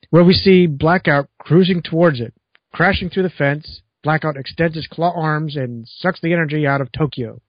where 0.09 0.23
we 0.23 0.33
see 0.33 0.67
Blackout 0.67 1.29
cruising 1.39 1.81
towards 1.81 2.19
it, 2.21 2.33
crashing 2.73 3.09
through 3.09 3.23
the 3.23 3.29
fence. 3.29 3.81
Blackout 4.03 4.37
extends 4.37 4.75
his 4.75 4.87
claw 4.87 5.13
arms 5.15 5.55
and 5.55 5.87
sucks 5.87 6.21
the 6.21 6.33
energy 6.33 6.65
out 6.67 6.81
of 6.81 6.91
Tokyo. 6.91 7.41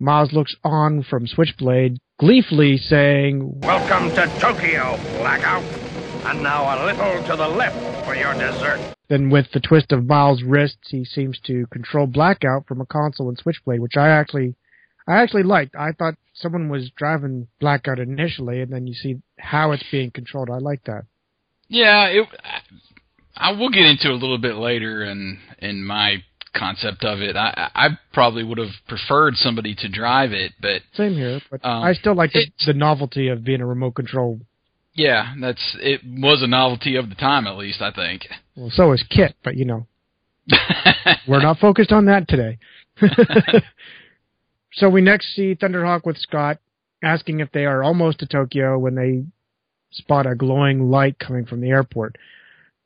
Miles 0.00 0.32
looks 0.32 0.54
on 0.64 1.02
from 1.02 1.26
Switchblade, 1.26 1.98
gleefully 2.18 2.76
saying, 2.76 3.60
Welcome 3.60 4.10
to 4.10 4.26
Tokyo, 4.40 4.96
Blackout. 5.18 5.62
And 6.26 6.42
now 6.42 6.64
a 6.64 6.86
little 6.86 7.22
to 7.28 7.36
the 7.36 7.48
left 7.48 8.06
for 8.06 8.14
your 8.14 8.32
dessert. 8.34 8.94
Then, 9.08 9.30
with 9.30 9.46
the 9.52 9.60
twist 9.60 9.92
of 9.92 10.06
Miles' 10.06 10.42
wrists, 10.42 10.90
he 10.90 11.04
seems 11.04 11.38
to 11.46 11.66
control 11.66 12.06
Blackout 12.06 12.66
from 12.66 12.80
a 12.80 12.86
console 12.86 13.28
in 13.28 13.36
Switchblade, 13.36 13.80
which 13.80 13.96
I 13.96 14.08
actually, 14.08 14.56
I 15.06 15.22
actually 15.22 15.42
liked. 15.42 15.74
I 15.76 15.92
thought 15.92 16.14
someone 16.34 16.68
was 16.68 16.90
driving 16.96 17.48
Blackout 17.60 17.98
initially, 17.98 18.60
and 18.62 18.72
then 18.72 18.86
you 18.86 18.94
see 18.94 19.20
how 19.38 19.72
it's 19.72 19.84
being 19.90 20.10
controlled. 20.10 20.50
I 20.50 20.58
like 20.58 20.84
that. 20.84 21.04
Yeah, 21.68 22.06
it. 22.06 22.26
I 23.36 23.52
will 23.52 23.70
get 23.70 23.84
into 23.84 24.08
it 24.08 24.12
a 24.12 24.14
little 24.14 24.38
bit 24.38 24.54
later 24.56 25.04
in 25.04 25.38
in 25.58 25.84
my 25.84 26.22
concept 26.54 27.04
of 27.04 27.20
it. 27.20 27.36
I 27.36 27.70
I 27.74 27.88
probably 28.12 28.44
would 28.44 28.58
have 28.58 28.70
preferred 28.88 29.34
somebody 29.36 29.74
to 29.76 29.88
drive 29.88 30.32
it, 30.32 30.52
but 30.60 30.82
Same 30.94 31.14
here, 31.14 31.40
but 31.50 31.64
Um, 31.64 31.82
I 31.82 31.94
still 31.94 32.14
like 32.14 32.32
the, 32.32 32.46
the 32.66 32.72
novelty 32.74 33.28
of 33.28 33.44
being 33.44 33.60
a 33.60 33.66
remote 33.66 33.92
control. 33.96 34.40
yeah, 34.94 35.34
that's 35.40 35.76
it 35.80 36.00
was 36.04 36.42
a 36.42 36.46
novelty 36.46 36.96
of 36.96 37.08
the 37.08 37.16
time 37.16 37.46
at 37.46 37.56
least. 37.56 37.82
I 37.82 37.90
think. 37.90 38.28
Well, 38.56 38.70
so 38.70 38.92
is 38.92 39.02
KITT, 39.10 39.34
but 39.42 39.56
you 39.56 39.64
know, 39.64 39.86
we're 41.28 41.42
not 41.42 41.58
focused 41.58 41.90
on 41.92 42.06
that 42.06 42.28
today. 42.28 42.58
so 44.74 44.88
we 44.88 45.00
next 45.00 45.34
see 45.34 45.54
Thunderhawk 45.54 46.04
with 46.04 46.18
Scott 46.18 46.58
asking 47.02 47.40
if 47.40 47.50
they 47.52 47.64
are 47.64 47.82
almost 47.82 48.18
to 48.20 48.26
Tokyo 48.26 48.78
when 48.78 48.94
they 48.94 49.24
spot 49.92 50.26
a 50.26 50.34
glowing 50.34 50.90
light 50.90 51.18
coming 51.18 51.46
from 51.46 51.60
the 51.60 51.68
airport. 51.68 52.16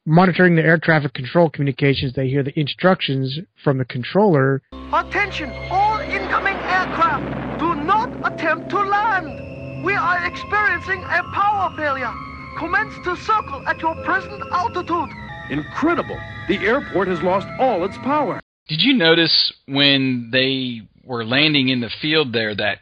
Monitoring 0.05 0.57
the 0.57 0.62
air 0.62 0.79
traffic 0.79 1.12
control 1.14 1.51
communications, 1.51 2.14
they 2.14 2.29
hear 2.29 2.42
the 2.42 2.59
instructions 2.59 3.38
from 3.62 3.79
the 3.79 3.85
controller. 3.85 4.62
Attention, 4.92 5.51
all 5.70 6.01
incoming 6.01 6.57
aircraft. 6.57 7.61
Do 7.61 7.74
not 7.74 8.11
attempt 8.33 8.70
to 8.70 8.79
land. 8.79 9.85
We 9.85 9.94
are 9.94 10.27
experiencing 10.27 11.03
a 11.05 11.22
power 11.35 11.74
failure. 11.77 12.12
Commence 12.59 12.94
to 13.05 13.16
circle 13.16 13.62
at 13.66 13.79
your 13.81 13.94
present 14.05 14.42
altitude. 14.51 15.09
Incredible! 15.51 16.18
The 16.48 16.59
airport 16.59 17.09
has 17.09 17.22
lost 17.22 17.46
all 17.61 17.85
its 17.85 17.96
power. 17.98 18.40
Did 18.68 18.81
you 18.83 18.94
notice 18.94 19.53
when 19.66 20.31
they 20.33 20.83
were 21.09 21.25
landing 21.25 21.68
in 21.71 21.81
the 21.81 21.90
field 22.01 22.33
there 22.33 22.55
that 22.55 22.79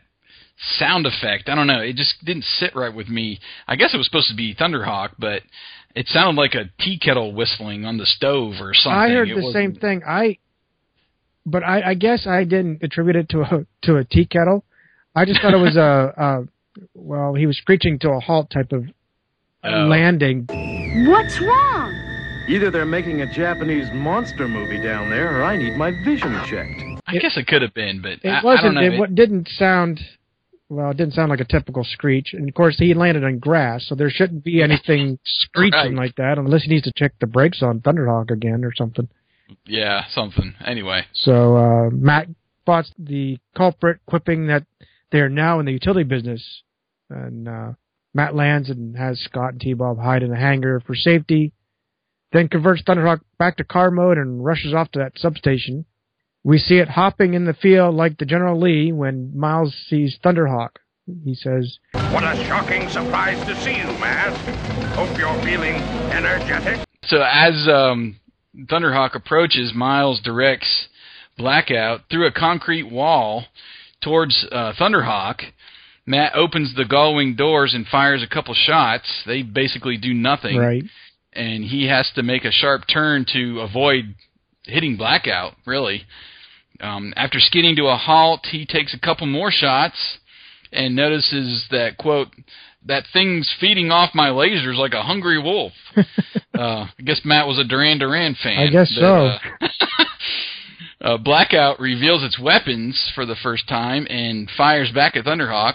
sound 0.78 1.06
effect? 1.06 1.48
I 1.48 1.54
don't 1.54 1.66
know. 1.66 1.80
It 1.80 1.96
just 1.96 2.22
didn't 2.24 2.44
sit 2.44 2.74
right 2.76 2.94
with 2.94 3.08
me. 3.08 3.38
I 3.66 3.76
guess 3.76 3.94
it 3.94 3.96
was 3.96 4.06
supposed 4.06 4.28
to 4.28 4.36
be 4.36 4.54
Thunderhawk, 4.54 5.10
but 5.18 5.42
it 5.94 6.06
sounded 6.08 6.38
like 6.40 6.54
a 6.54 6.70
tea 6.82 6.98
kettle 6.98 7.32
whistling 7.32 7.84
on 7.84 7.96
the 7.98 8.06
stove 8.06 8.54
or 8.60 8.74
something. 8.74 8.98
I 8.98 9.08
heard 9.10 9.30
It 9.30 9.36
the 9.36 9.42
wasn't- 9.42 9.54
same 9.54 9.74
thing. 9.80 10.02
I, 10.06 10.38
but 11.46 11.62
I, 11.62 11.90
I 11.90 11.94
guess 11.94 12.26
I 12.26 12.44
didn't 12.44 12.82
attribute 12.82 13.16
it 13.16 13.28
to 13.30 13.40
a 13.42 13.66
to 13.82 13.96
a 13.96 14.04
tea 14.04 14.26
kettle. 14.26 14.64
I 15.14 15.24
just 15.24 15.40
thought 15.40 15.54
it 15.54 15.58
was 15.58 15.76
a, 15.90 16.12
a 16.16 16.48
well, 16.94 17.34
he 17.34 17.46
was 17.46 17.56
screeching 17.56 17.98
to 18.00 18.10
a 18.10 18.20
halt 18.20 18.50
type 18.50 18.72
of 18.72 18.84
Oh. 19.64 19.86
landing. 19.88 20.46
What's 21.08 21.40
wrong? 21.40 21.92
Either 22.48 22.70
they're 22.70 22.84
making 22.86 23.22
a 23.22 23.32
Japanese 23.34 23.88
monster 23.92 24.46
movie 24.46 24.80
down 24.80 25.10
there, 25.10 25.40
or 25.40 25.42
I 25.44 25.56
need 25.56 25.76
my 25.76 25.90
vision 26.04 26.38
checked. 26.46 26.95
I 27.06 27.18
guess 27.18 27.36
it 27.36 27.46
could 27.46 27.62
have 27.62 27.74
been, 27.74 28.02
but 28.02 28.12
It 28.22 28.26
I, 28.28 28.28
I 28.28 28.34
don't 28.40 28.44
wasn't. 28.44 28.74
know. 28.74 28.80
It, 28.82 28.98
wa- 28.98 29.06
didn't 29.06 29.48
sound. 29.48 30.00
Well, 30.68 30.90
it 30.90 30.96
didn't 30.96 31.14
sound 31.14 31.30
like 31.30 31.40
a 31.40 31.44
typical 31.44 31.84
screech. 31.84 32.30
And 32.32 32.48
of 32.48 32.54
course, 32.54 32.76
he 32.78 32.92
landed 32.94 33.22
on 33.22 33.38
grass, 33.38 33.86
so 33.88 33.94
there 33.94 34.10
shouldn't 34.10 34.42
be 34.42 34.62
anything 34.62 35.18
screeching 35.24 35.72
Right. 35.96 36.06
like 36.06 36.16
that 36.16 36.38
unless 36.38 36.64
he 36.64 36.70
needs 36.70 36.84
to 36.84 36.92
check 36.96 37.12
the 37.20 37.26
brakes 37.28 37.62
on 37.62 37.80
Thunderhawk 37.80 38.30
again 38.32 38.64
or 38.64 38.72
something. 38.74 39.08
yeah, 39.66 40.04
something. 40.10 40.54
Anyway, 40.64 41.02
So 41.12 41.56
uh, 41.56 41.90
Matt 41.90 42.26
spots 42.62 42.90
the 42.98 43.38
culprit, 43.56 44.00
quipping 44.06 44.48
that 44.48 44.64
they 45.12 45.20
are 45.20 45.28
now 45.28 45.60
in 45.60 45.66
the 45.66 45.72
utility 45.72 46.02
business. 46.02 46.62
And 47.08 47.46
uh, 47.48 47.72
Matt 48.12 48.34
lands 48.34 48.68
and 48.68 48.96
has 48.96 49.20
Scott 49.20 49.52
and 49.52 49.60
T-Bob 49.60 50.00
hide 50.00 50.24
in 50.24 50.30
the 50.30 50.36
hangar 50.36 50.80
for 50.84 50.96
safety. 50.96 51.52
Then 52.32 52.48
converts 52.48 52.82
Thunderhawk 52.82 53.20
back 53.38 53.58
to 53.58 53.64
car 53.64 53.92
mode 53.92 54.18
and 54.18 54.44
rushes 54.44 54.74
off 54.74 54.90
to 54.92 54.98
that 54.98 55.12
substation. 55.16 55.84
We 56.46 56.58
see 56.58 56.76
it 56.76 56.88
hopping 56.88 57.34
in 57.34 57.44
the 57.44 57.54
field 57.54 57.96
like 57.96 58.18
the 58.18 58.24
General 58.24 58.60
Lee 58.60 58.92
when 58.92 59.36
Miles 59.36 59.74
sees 59.88 60.16
Thunderhawk. 60.24 60.76
He 61.24 61.34
says, 61.34 61.80
What 61.92 62.22
a 62.22 62.36
shocking 62.46 62.88
surprise 62.88 63.44
to 63.48 63.60
see 63.64 63.72
you, 63.72 63.86
Mask. 63.98 64.38
Hope 64.94 65.18
you're 65.18 65.34
feeling 65.42 65.74
energetic. 66.12 66.86
so 67.06 67.20
as 67.20 67.66
um, 67.68 68.20
Thunderhawk 68.56 69.16
approaches, 69.16 69.72
Miles 69.74 70.20
directs 70.22 70.86
Blackout 71.36 72.02
through 72.08 72.28
a 72.28 72.32
concrete 72.32 72.88
wall 72.92 73.46
towards 74.00 74.46
uh, 74.52 74.72
Thunderhawk. 74.78 75.40
Matt 76.06 76.36
opens 76.36 76.76
the 76.76 76.84
gullwing 76.84 77.36
doors 77.36 77.74
and 77.74 77.88
fires 77.88 78.22
a 78.22 78.32
couple 78.32 78.54
shots. 78.54 79.24
They 79.26 79.42
basically 79.42 79.96
do 79.96 80.14
nothing. 80.14 80.58
Right. 80.58 80.84
And 81.32 81.64
he 81.64 81.88
has 81.88 82.08
to 82.14 82.22
make 82.22 82.44
a 82.44 82.52
sharp 82.52 82.82
turn 82.86 83.26
to 83.32 83.62
avoid 83.62 84.14
hitting 84.62 84.96
Blackout, 84.96 85.54
really. 85.66 86.04
Um, 86.80 87.12
after 87.16 87.38
skidding 87.40 87.76
to 87.76 87.86
a 87.86 87.96
halt, 87.96 88.46
he 88.50 88.66
takes 88.66 88.94
a 88.94 88.98
couple 88.98 89.26
more 89.26 89.50
shots 89.50 90.18
and 90.72 90.94
notices 90.94 91.66
that, 91.70 91.96
quote, 91.96 92.28
that 92.86 93.04
thing's 93.12 93.52
feeding 93.60 93.90
off 93.90 94.14
my 94.14 94.28
lasers 94.28 94.76
like 94.76 94.92
a 94.92 95.02
hungry 95.02 95.40
wolf. 95.40 95.72
uh, 95.96 96.86
I 96.98 97.02
guess 97.04 97.20
Matt 97.24 97.46
was 97.46 97.58
a 97.58 97.64
Duran 97.64 97.98
Duran 97.98 98.36
fan. 98.42 98.58
I 98.58 98.70
guess 98.70 98.92
but, 98.94 99.00
so. 99.00 99.26
Uh, 99.60 99.68
uh, 101.00 101.16
Blackout 101.18 101.80
reveals 101.80 102.22
its 102.22 102.38
weapons 102.38 103.10
for 103.14 103.26
the 103.26 103.36
first 103.42 103.68
time 103.68 104.06
and 104.08 104.48
fires 104.56 104.92
back 104.92 105.16
at 105.16 105.24
Thunderhawk. 105.24 105.74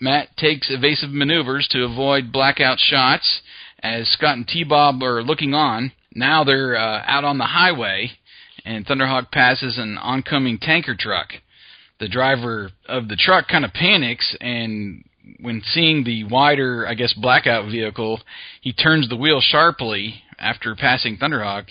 Matt 0.00 0.36
takes 0.36 0.70
evasive 0.70 1.10
maneuvers 1.10 1.68
to 1.72 1.84
avoid 1.84 2.32
Blackout 2.32 2.78
shots 2.78 3.42
as 3.82 4.08
Scott 4.08 4.36
and 4.36 4.46
T-Bob 4.46 5.02
are 5.02 5.22
looking 5.22 5.52
on. 5.52 5.92
Now 6.14 6.44
they're 6.44 6.76
uh, 6.76 7.02
out 7.06 7.24
on 7.24 7.38
the 7.38 7.44
highway, 7.44 8.12
and 8.64 8.86
Thunderhawk 8.86 9.30
passes 9.30 9.78
an 9.78 9.98
oncoming 9.98 10.58
tanker 10.58 10.96
truck. 10.98 11.28
The 11.98 12.08
driver 12.08 12.70
of 12.86 13.08
the 13.08 13.16
truck 13.16 13.48
kind 13.48 13.64
of 13.64 13.72
panics, 13.72 14.36
and 14.40 15.04
when 15.40 15.62
seeing 15.62 16.04
the 16.04 16.24
wider, 16.24 16.86
I 16.86 16.94
guess, 16.94 17.12
Blackout 17.12 17.70
vehicle, 17.70 18.20
he 18.60 18.72
turns 18.72 19.08
the 19.08 19.16
wheel 19.16 19.40
sharply 19.40 20.22
after 20.38 20.74
passing 20.74 21.18
Thunderhawk. 21.18 21.66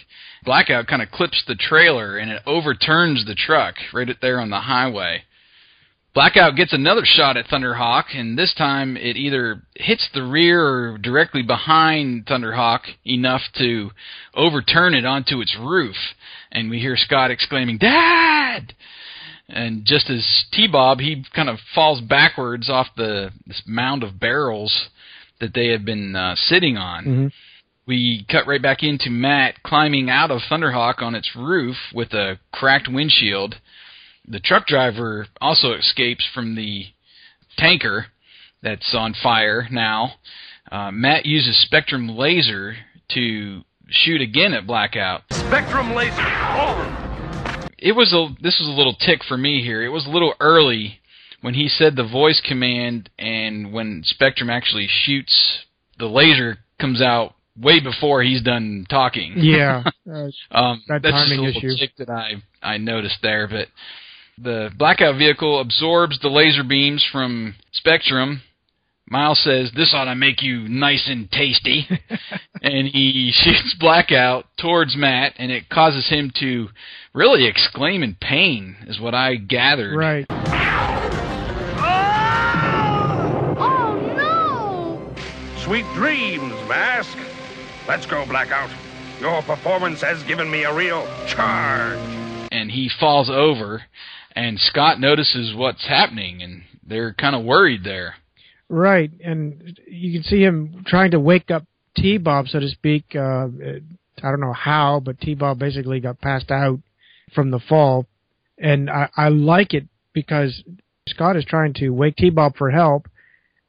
Blackout 0.46 0.88
kind 0.88 1.02
of 1.02 1.12
clips 1.12 1.44
the 1.48 1.56
trailer, 1.56 2.18
and 2.18 2.32
it 2.32 2.44
overturns 2.46 3.26
the 3.26 3.36
truck 3.36 3.76
right 3.94 4.08
there 4.22 4.40
on 4.40 4.50
the 4.50 4.62
highway. 4.62 5.24
Blackout 6.14 6.56
gets 6.56 6.74
another 6.74 7.04
shot 7.06 7.38
at 7.38 7.46
Thunderhawk, 7.46 8.06
and 8.16 8.38
this 8.38 8.54
time 8.56 8.98
it 8.98 9.16
either 9.16 9.62
hits 9.76 10.10
the 10.14 10.24
rear 10.24 10.94
or 10.94 10.98
directly 10.98 11.44
behind 11.44 12.26
Thunderhawk 12.26 12.82
enough 13.06 13.42
to 13.60 13.92
overturn 14.34 14.96
it 14.96 15.06
onto 15.06 15.40
its 15.40 15.56
roof. 15.60 15.96
And 16.52 16.70
we 16.70 16.80
hear 16.80 16.98
Scott 16.98 17.32
exclaiming, 17.32 17.78
Dad! 17.78 18.74
And 19.48 19.84
just 19.86 20.10
as 20.10 20.46
T-Bob, 20.52 21.00
he 21.00 21.24
kind 21.36 21.50
of 21.50 21.58
falls 21.74 22.02
backwards 22.02 22.70
off 22.70 22.88
the 22.96 23.32
this 23.48 23.64
mound 23.66 24.04
of 24.04 24.20
barrels 24.20 24.90
that 25.40 25.54
they 25.54 25.68
had 25.68 25.86
been 25.86 26.16
uh, 26.16 26.36
sitting 26.36 26.78
on. 26.78 27.04
hmm 27.04 27.28
We 27.88 28.26
cut 28.30 28.46
right 28.46 28.62
back 28.62 28.84
into 28.84 29.10
Matt 29.10 29.64
climbing 29.64 30.10
out 30.10 30.30
of 30.32 30.42
Thunderhawk 30.50 31.02
on 31.02 31.16
its 31.16 31.36
roof 31.36 31.76
with 31.94 32.14
a 32.14 32.40
cracked 32.52 32.88
windshield. 32.88 33.56
The 34.28 34.40
truck 34.40 34.68
driver 34.68 35.26
also 35.42 35.74
escapes 35.74 36.28
from 36.34 36.56
the 36.56 36.86
tanker 37.58 38.08
that's 38.62 38.94
on 38.94 39.16
fire 39.24 39.68
now. 39.72 40.12
Uh, 40.72 40.92
Matt 40.92 41.26
uses 41.26 41.60
Spectrum 41.66 42.10
laser 42.10 42.76
to 43.14 43.64
shoot 43.92 44.22
again 44.22 44.54
at 44.54 44.66
Blackout. 44.68 45.22
Spectrum 45.32 45.94
laser, 45.94 46.22
over. 46.22 47.70
It 47.78 47.94
was 47.96 48.14
a 48.14 48.28
this 48.42 48.60
was 48.60 48.68
a 48.68 48.72
little 48.78 48.94
tick 48.96 49.24
for 49.28 49.38
me 49.38 49.62
here. 49.64 49.84
It 49.84 49.90
was 49.90 50.06
a 50.06 50.10
little 50.10 50.34
early 50.40 51.00
when 51.42 51.54
he 51.54 51.70
said 51.70 51.96
the 51.96 52.04
voice 52.08 52.42
command 52.46 53.10
and 53.18 53.72
when 53.72 54.02
Spectrum 54.06 54.50
actually 54.50 54.88
shoots 54.90 55.60
the 55.98 56.08
laser 56.08 56.58
comes 56.80 57.02
out 57.02 57.36
way 57.58 57.80
before 57.80 58.22
he's 58.24 58.42
done 58.42 58.86
talking. 58.90 59.34
Yeah. 59.38 59.84
Uh, 60.10 60.30
Um, 60.52 60.82
That 60.88 61.04
that's 61.04 61.14
just 61.16 61.30
timing 61.30 61.40
a 61.40 61.42
little 61.44 61.70
issue. 61.70 61.78
tick 61.78 61.92
that 61.98 62.10
I 62.10 62.42
I 62.64 62.78
noticed 62.78 63.20
there, 63.22 63.48
but 63.48 63.68
the 64.42 64.72
blackout 64.76 65.18
vehicle 65.18 65.60
absorbs 65.62 66.20
the 66.20 66.30
laser 66.30 66.64
beams 66.64 67.06
from 67.12 67.54
Spectrum. 67.74 68.42
Miles 69.10 69.40
says 69.44 69.72
this 69.76 69.94
ought 69.96 70.06
to 70.06 70.16
make 70.16 70.42
you 70.44 70.68
nice 70.70 71.08
and 71.10 71.32
tasty, 71.32 71.88
and 72.62 72.88
he 72.88 73.32
shoots 73.34 73.76
Blackout 73.80 74.46
towards 74.60 74.96
Matt, 74.96 75.34
and 75.38 75.52
it 75.52 75.68
causes 75.70 76.08
him 76.10 76.32
to 76.40 76.70
really 77.14 77.48
exclaim 77.48 78.04
in 78.04 78.16
pain, 78.22 78.76
is 78.88 79.00
what 79.00 79.16
I 79.16 79.36
gathered. 79.36 79.98
right. 79.98 80.26
Oh, 81.82 83.56
oh 83.58 84.00
no! 84.16 85.16
Sweet 85.64 85.86
dreams, 85.96 86.54
Mask. 86.68 87.18
Let's 87.88 88.06
go, 88.06 88.26
Blackout. 88.28 88.70
Your 89.20 89.42
performance 89.42 90.02
has 90.02 90.22
given 90.24 90.50
me 90.52 90.64
a 90.64 90.74
real 90.74 91.06
charge. 91.28 91.98
and 92.52 92.72
he 92.72 92.90
falls 93.00 93.30
over, 93.30 93.82
and 94.36 94.60
Scott 94.60 95.00
notices 95.00 95.56
what's 95.56 95.88
happening, 95.88 96.42
and 96.44 96.64
they're 96.86 97.14
kind 97.14 97.36
of 97.36 97.44
worried 97.44 97.84
there. 97.84 98.16
Right, 98.70 99.12
and 99.24 99.80
you 99.88 100.14
can 100.14 100.24
see 100.24 100.42
him 100.42 100.84
trying 100.86 101.12
to 101.12 101.20
wake 101.20 101.50
up 101.50 101.66
T-Bob, 101.98 102.48
so 102.48 102.60
to 102.60 102.70
speak. 102.70 103.16
Uh, 103.16 103.48
I 104.22 104.30
don't 104.30 104.40
know 104.40 104.54
how, 104.54 105.02
but 105.04 105.20
T-Bob 105.20 105.58
basically 105.58 106.00
got 106.00 106.22
passed 106.22 106.52
out 106.52 106.80
from 107.34 107.50
the 107.50 107.60
fall, 107.60 108.06
and 108.58 108.90
I, 108.90 109.10
I 109.18 109.30
like 109.30 109.74
it 109.74 109.88
because 110.14 110.64
Scott 111.08 111.36
is 111.36 111.46
trying 111.46 111.74
to 111.76 111.90
wake 111.90 112.16
T-Bob 112.18 112.58
for 112.58 112.70
help, 112.70 113.08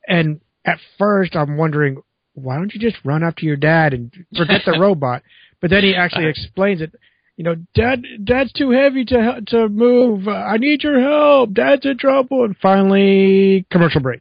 and 0.06 0.40
at 0.66 0.78
first 0.98 1.34
I'm 1.34 1.56
wondering 1.56 2.02
why 2.34 2.56
don't 2.56 2.72
you 2.72 2.80
just 2.80 3.02
run 3.04 3.22
up 3.22 3.36
to 3.36 3.46
your 3.46 3.56
dad 3.56 3.92
and 3.92 4.12
forget 4.36 4.62
the 4.64 4.72
robot? 4.80 5.22
But 5.60 5.70
then 5.70 5.82
he 5.82 5.94
actually 5.94 6.26
explains 6.26 6.80
it. 6.80 6.94
You 7.36 7.44
know, 7.44 7.54
Dad, 7.74 8.02
Dad's 8.22 8.52
too 8.52 8.70
heavy 8.70 9.04
to 9.06 9.40
to 9.48 9.68
move. 9.68 10.28
I 10.28 10.58
need 10.58 10.82
your 10.82 11.00
help. 11.00 11.54
Dad's 11.54 11.86
in 11.86 11.96
trouble. 11.96 12.44
And 12.44 12.56
finally, 12.60 13.66
commercial 13.70 14.00
break. 14.00 14.20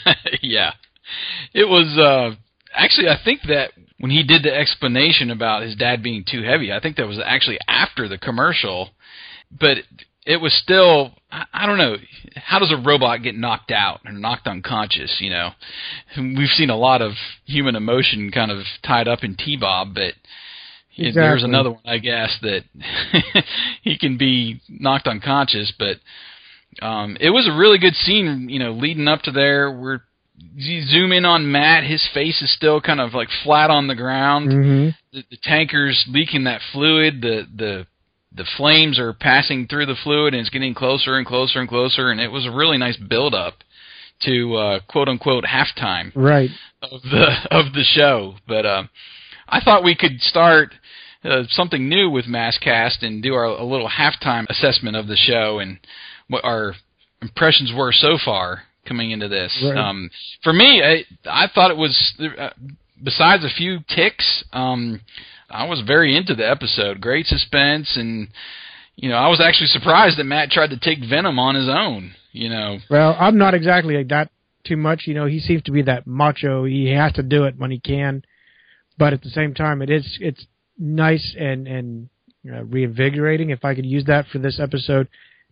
yeah. 0.42 0.72
It 1.54 1.68
was 1.68 1.98
uh 1.98 2.36
actually 2.74 3.08
I 3.08 3.18
think 3.24 3.42
that 3.48 3.72
when 3.98 4.10
he 4.10 4.22
did 4.22 4.42
the 4.42 4.54
explanation 4.54 5.30
about 5.30 5.62
his 5.62 5.76
dad 5.76 6.02
being 6.02 6.24
too 6.30 6.42
heavy, 6.42 6.72
I 6.72 6.80
think 6.80 6.96
that 6.96 7.06
was 7.06 7.20
actually 7.24 7.58
after 7.66 8.08
the 8.08 8.18
commercial. 8.18 8.90
But 9.50 9.78
it 10.26 10.38
was 10.38 10.52
still 10.52 11.12
I, 11.30 11.44
I 11.52 11.66
don't 11.66 11.78
know, 11.78 11.96
how 12.36 12.58
does 12.58 12.72
a 12.72 12.82
robot 12.82 13.22
get 13.22 13.34
knocked 13.36 13.70
out 13.70 14.00
or 14.04 14.12
knocked 14.12 14.46
unconscious, 14.46 15.16
you 15.20 15.30
know? 15.30 15.50
We've 16.16 16.48
seen 16.50 16.70
a 16.70 16.76
lot 16.76 17.02
of 17.02 17.12
human 17.44 17.76
emotion 17.76 18.30
kind 18.32 18.50
of 18.50 18.58
tied 18.84 19.08
up 19.08 19.22
in 19.22 19.36
T-Bob, 19.36 19.94
but 19.94 20.14
there's 21.14 21.42
another 21.44 21.70
one 21.72 21.82
I 21.84 21.98
guess 21.98 22.36
that 22.42 22.64
he 23.82 23.98
can 23.98 24.16
be 24.16 24.60
knocked 24.68 25.06
unconscious, 25.06 25.72
but 25.78 25.96
um, 26.82 27.16
it 27.20 27.30
was 27.30 27.48
a 27.48 27.56
really 27.56 27.78
good 27.78 27.94
scene, 27.94 28.48
you 28.48 28.58
know, 28.58 28.72
leading 28.72 29.08
up 29.08 29.22
to 29.22 29.30
there. 29.30 29.70
We're 29.70 30.00
you 30.54 30.82
zoom 30.84 31.12
in 31.12 31.24
on 31.24 31.50
Matt, 31.50 31.84
his 31.84 32.06
face 32.12 32.42
is 32.42 32.52
still 32.54 32.80
kind 32.80 33.00
of 33.00 33.14
like 33.14 33.28
flat 33.42 33.70
on 33.70 33.86
the 33.86 33.94
ground. 33.94 34.50
Mm-hmm. 34.50 34.88
The, 35.12 35.24
the 35.30 35.38
tanker's 35.42 36.04
leaking 36.08 36.44
that 36.44 36.60
fluid. 36.72 37.20
The 37.22 37.46
the 37.54 37.86
the 38.34 38.46
flames 38.56 38.98
are 38.98 39.14
passing 39.14 39.66
through 39.66 39.86
the 39.86 39.96
fluid, 40.02 40.34
and 40.34 40.40
it's 40.40 40.50
getting 40.50 40.74
closer 40.74 41.16
and 41.16 41.26
closer 41.26 41.60
and 41.60 41.68
closer. 41.68 42.10
And 42.10 42.20
it 42.20 42.28
was 42.28 42.44
a 42.46 42.50
really 42.50 42.76
nice 42.76 42.96
build 42.96 43.34
up 43.34 43.54
to 44.24 44.56
uh, 44.56 44.80
quote 44.88 45.08
unquote 45.08 45.44
halftime 45.44 46.12
Right. 46.14 46.50
of 46.82 47.02
the 47.02 47.36
of 47.50 47.72
the 47.72 47.84
show. 47.84 48.34
But 48.46 48.66
um, 48.66 48.90
I 49.48 49.60
thought 49.60 49.84
we 49.84 49.94
could 49.94 50.20
start 50.20 50.74
uh, 51.24 51.44
something 51.48 51.88
new 51.88 52.10
with 52.10 52.26
Maskcast 52.26 53.02
and 53.02 53.22
do 53.22 53.34
our 53.34 53.44
a 53.44 53.64
little 53.64 53.88
halftime 53.88 54.46
assessment 54.48 54.96
of 54.96 55.06
the 55.06 55.16
show 55.16 55.58
and 55.60 55.78
what 56.28 56.44
our 56.44 56.74
impressions 57.22 57.72
were 57.76 57.92
so 57.92 58.18
far 58.22 58.62
coming 58.86 59.10
into 59.10 59.28
this. 59.28 59.56
Right. 59.64 59.76
Um, 59.76 60.10
for 60.42 60.52
me, 60.52 60.82
I 60.82 61.04
I 61.28 61.48
thought 61.52 61.70
it 61.70 61.76
was 61.76 62.14
uh, 62.38 62.50
besides 63.02 63.44
a 63.44 63.50
few 63.50 63.80
ticks. 63.88 64.44
Um, 64.52 65.00
I 65.50 65.66
was 65.66 65.82
very 65.86 66.16
into 66.16 66.34
the 66.34 66.48
episode. 66.48 67.00
Great 67.00 67.26
suspense 67.26 67.96
and. 67.96 68.28
You 68.98 69.10
know, 69.10 69.16
I 69.16 69.28
was 69.28 69.42
actually 69.42 69.66
surprised 69.66 70.16
that 70.16 70.24
Matt 70.24 70.48
tried 70.50 70.70
to 70.70 70.78
take 70.78 71.00
Venom 71.06 71.38
on 71.38 71.54
his 71.54 71.68
own. 71.68 72.12
You 72.32 72.48
know, 72.48 72.78
Well, 72.88 73.14
I'm 73.20 73.36
not 73.36 73.52
exactly 73.52 73.94
like 73.94 74.08
that 74.08 74.30
too 74.64 74.78
much. 74.78 75.02
You 75.06 75.12
know, 75.12 75.26
he 75.26 75.38
seems 75.38 75.62
to 75.64 75.70
be 75.70 75.82
that 75.82 76.06
macho. 76.06 76.64
He 76.64 76.90
has 76.92 77.12
to 77.12 77.22
do 77.22 77.44
it 77.44 77.58
when 77.58 77.70
he 77.70 77.78
can, 77.78 78.22
but 78.96 79.12
at 79.12 79.22
the 79.22 79.28
same 79.28 79.52
time, 79.52 79.82
it 79.82 79.90
is 79.90 80.18
it's 80.20 80.46
nice 80.78 81.36
and 81.38 81.66
and 81.68 82.08
uh, 82.50 82.64
reinvigorating, 82.64 83.50
if 83.50 83.64
I 83.64 83.74
could 83.74 83.86
use 83.86 84.04
that 84.04 84.26
for 84.28 84.38
this 84.38 84.60
episode, 84.60 85.08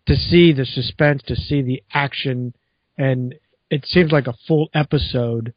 to 0.07 0.15
see 0.15 0.53
the 0.53 0.65
suspense, 0.65 1.23
to 1.27 1.35
see 1.35 1.61
the 1.61 1.83
action, 1.93 2.53
and 2.97 3.35
it 3.69 3.85
seems 3.85 4.11
like 4.11 4.27
a 4.27 4.33
full 4.47 4.69
episode 4.73 5.53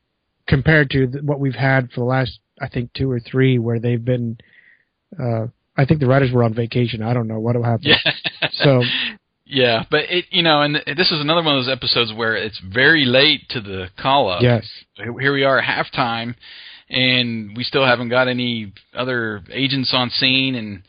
compared 0.46 0.90
to 0.90 1.06
what 1.22 1.40
we've 1.40 1.54
had 1.54 1.90
for 1.90 2.00
the 2.00 2.06
last, 2.06 2.38
I 2.60 2.68
think, 2.68 2.92
two 2.94 3.10
or 3.10 3.20
three, 3.20 3.58
where 3.58 3.78
they've 3.78 4.04
been. 4.04 4.38
Uh, 5.18 5.46
I 5.76 5.84
think 5.84 6.00
the 6.00 6.06
writers 6.06 6.32
were 6.32 6.42
on 6.42 6.54
vacation. 6.54 7.02
I 7.02 7.14
don't 7.14 7.28
know 7.28 7.38
what 7.38 7.54
will 7.56 7.62
happen. 7.64 7.84
yeah. 7.84 8.12
So 8.52 8.82
Yeah, 9.44 9.84
but 9.90 10.00
it 10.10 10.26
you 10.30 10.42
know, 10.42 10.62
and 10.62 10.74
this 10.74 11.10
is 11.10 11.20
another 11.20 11.42
one 11.42 11.56
of 11.56 11.64
those 11.64 11.72
episodes 11.72 12.12
where 12.12 12.36
it's 12.36 12.58
very 12.60 13.04
late 13.04 13.48
to 13.50 13.60
the 13.60 13.88
call 13.98 14.30
up. 14.30 14.42
yes, 14.42 14.66
Here 14.96 15.32
we 15.32 15.44
are 15.44 15.58
at 15.58 15.64
halftime, 15.64 16.34
and 16.90 17.56
we 17.56 17.62
still 17.64 17.84
haven't 17.84 18.08
got 18.08 18.28
any 18.28 18.72
other 18.94 19.42
agents 19.52 19.90
on 19.94 20.10
scene, 20.10 20.54
and 20.54 20.82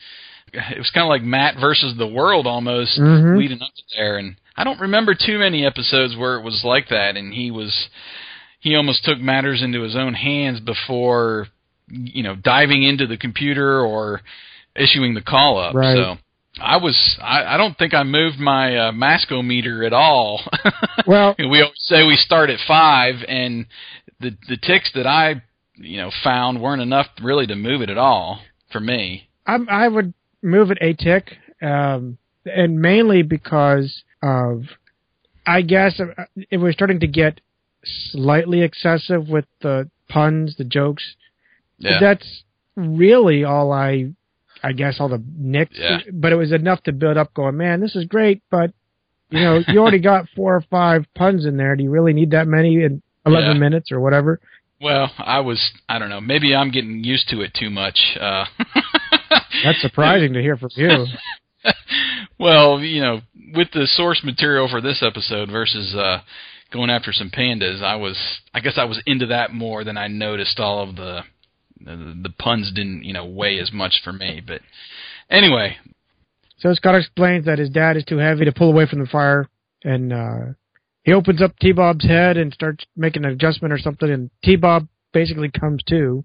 it 0.52 0.78
was 0.78 0.90
kind 0.90 1.04
of 1.04 1.08
like 1.08 1.22
Matt 1.22 1.56
versus 1.60 1.94
the 1.96 2.06
world 2.06 2.46
almost 2.46 2.98
Mhm. 2.98 3.38
leading 3.38 3.62
up 3.62 3.74
to 3.74 3.82
there. 3.96 4.16
And 4.18 4.36
I 4.56 4.64
don't 4.64 4.80
remember 4.80 5.14
too 5.14 5.38
many 5.38 5.64
episodes 5.64 6.16
where 6.16 6.36
it 6.36 6.42
was 6.42 6.62
like 6.64 6.88
that, 6.88 7.16
and 7.16 7.32
he 7.32 7.50
was 7.50 7.88
he 8.60 8.76
almost 8.76 9.04
took 9.04 9.18
matters 9.18 9.62
into 9.62 9.80
his 9.82 9.96
own 9.96 10.14
hands 10.14 10.60
before 10.60 11.48
you 11.88 12.22
know 12.22 12.34
diving 12.36 12.82
into 12.82 13.06
the 13.06 13.16
computer 13.16 13.80
or 13.80 14.20
issuing 14.76 15.14
the 15.14 15.22
call 15.22 15.58
up. 15.58 15.74
Right. 15.74 15.96
So. 15.96 16.18
I 16.60 16.78
was 16.78 17.16
I, 17.22 17.54
I 17.54 17.56
don't 17.56 17.78
think 17.78 17.94
I 17.94 18.02
moved 18.02 18.40
my 18.40 18.76
uh, 18.76 18.92
mascometer 18.92 19.86
at 19.86 19.92
all. 19.92 20.42
Well, 21.06 21.34
we 21.38 21.62
always 21.62 21.72
say 21.78 22.04
we 22.04 22.16
start 22.16 22.50
at 22.50 22.58
five, 22.68 23.24
and 23.26 23.66
the 24.20 24.36
the 24.48 24.56
ticks 24.58 24.90
that 24.94 25.06
I 25.06 25.42
you 25.76 25.96
know 25.96 26.10
found 26.22 26.60
weren't 26.60 26.82
enough 26.82 27.06
really 27.22 27.46
to 27.46 27.54
move 27.56 27.80
it 27.82 27.88
at 27.88 27.96
all 27.96 28.40
for 28.70 28.80
me. 28.80 29.28
I'm, 29.46 29.68
I 29.70 29.88
would 29.88 30.12
move 30.42 30.70
it 30.70 30.78
a 30.80 30.92
tick, 30.94 31.36
um, 31.62 32.18
and 32.46 32.80
mainly 32.80 33.22
because 33.22 34.02
of, 34.22 34.64
I 35.46 35.62
guess, 35.62 36.00
uh, 36.00 36.24
it 36.50 36.56
was 36.58 36.74
starting 36.74 37.00
to 37.00 37.06
get 37.06 37.40
slightly 37.84 38.62
excessive 38.62 39.28
with 39.28 39.46
the 39.62 39.88
puns, 40.08 40.56
the 40.56 40.64
jokes. 40.64 41.04
Yeah. 41.78 41.98
That's 42.00 42.42
really 42.76 43.44
all 43.44 43.72
I, 43.72 44.12
I 44.62 44.72
guess, 44.72 44.96
all 45.00 45.08
the 45.08 45.22
nicks. 45.38 45.76
Yeah. 45.78 45.98
But 46.12 46.32
it 46.32 46.36
was 46.36 46.52
enough 46.52 46.82
to 46.84 46.92
build 46.92 47.16
up. 47.16 47.32
Going, 47.34 47.56
man, 47.56 47.80
this 47.80 47.96
is 47.96 48.04
great, 48.04 48.42
but 48.50 48.72
you 49.30 49.40
know, 49.40 49.60
you 49.68 49.78
already 49.78 50.00
got 50.00 50.26
four 50.36 50.56
or 50.56 50.64
five 50.70 51.04
puns 51.14 51.46
in 51.46 51.56
there. 51.56 51.76
Do 51.76 51.82
you 51.84 51.90
really 51.90 52.12
need 52.12 52.32
that 52.32 52.46
many 52.48 52.82
in 52.82 53.02
eleven 53.24 53.52
Yeah. 53.52 53.58
minutes 53.60 53.92
or 53.92 54.00
whatever? 54.00 54.40
Well, 54.80 55.10
I 55.18 55.40
was 55.40 55.70
I 55.88 55.98
don't 55.98 56.08
know 56.08 56.20
maybe 56.22 56.54
I'm 56.54 56.70
getting 56.70 57.04
used 57.04 57.28
to 57.30 57.40
it 57.42 57.52
too 57.54 57.70
much. 57.70 57.98
Uh, 58.18 58.44
That's 59.64 59.80
surprising 59.80 60.32
to 60.34 60.42
hear 60.42 60.56
from 60.56 60.70
you. 60.74 61.06
well, 62.38 62.80
you 62.80 63.00
know, 63.00 63.20
with 63.54 63.68
the 63.72 63.86
source 63.86 64.22
material 64.24 64.68
for 64.68 64.80
this 64.80 65.02
episode 65.02 65.50
versus 65.50 65.94
uh 65.94 66.20
going 66.72 66.90
after 66.90 67.12
some 67.12 67.30
pandas, 67.30 67.82
I 67.82 67.96
was 67.96 68.16
I 68.54 68.60
guess 68.60 68.74
I 68.76 68.84
was 68.84 69.02
into 69.06 69.26
that 69.26 69.52
more 69.52 69.84
than 69.84 69.96
I 69.96 70.08
noticed 70.08 70.60
all 70.60 70.88
of 70.88 70.96
the 70.96 71.22
the, 71.80 72.18
the 72.22 72.30
puns 72.38 72.70
didn't, 72.72 73.04
you 73.04 73.12
know, 73.12 73.24
weigh 73.24 73.58
as 73.58 73.72
much 73.72 74.00
for 74.04 74.12
me, 74.12 74.42
but 74.46 74.60
anyway, 75.30 75.78
So 76.58 76.74
Scott 76.74 76.94
explains 76.94 77.46
that 77.46 77.58
his 77.58 77.70
dad 77.70 77.96
is 77.96 78.04
too 78.04 78.18
heavy 78.18 78.44
to 78.44 78.52
pull 78.52 78.70
away 78.70 78.86
from 78.86 79.00
the 79.00 79.06
fire, 79.06 79.48
and 79.82 80.12
uh, 80.12 80.52
he 81.04 81.12
opens 81.12 81.40
up 81.40 81.58
T 81.58 81.72
Bob's 81.72 82.04
head 82.04 82.36
and 82.36 82.52
starts 82.52 82.84
making 82.96 83.24
an 83.24 83.32
adjustment 83.32 83.72
or 83.72 83.78
something, 83.78 84.10
and 84.10 84.30
T 84.44 84.56
Bob 84.56 84.88
basically 85.12 85.50
comes 85.50 85.82
to. 85.88 86.24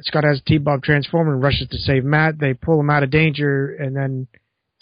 Scott 0.00 0.24
has 0.24 0.40
T 0.46 0.58
Bob 0.58 0.82
transform 0.82 1.28
and 1.28 1.42
rushes 1.42 1.68
to 1.68 1.78
save 1.78 2.04
Matt. 2.04 2.38
They 2.38 2.54
pull 2.54 2.80
him 2.80 2.90
out 2.90 3.02
of 3.02 3.10
danger, 3.10 3.74
and 3.76 3.94
then 3.94 4.26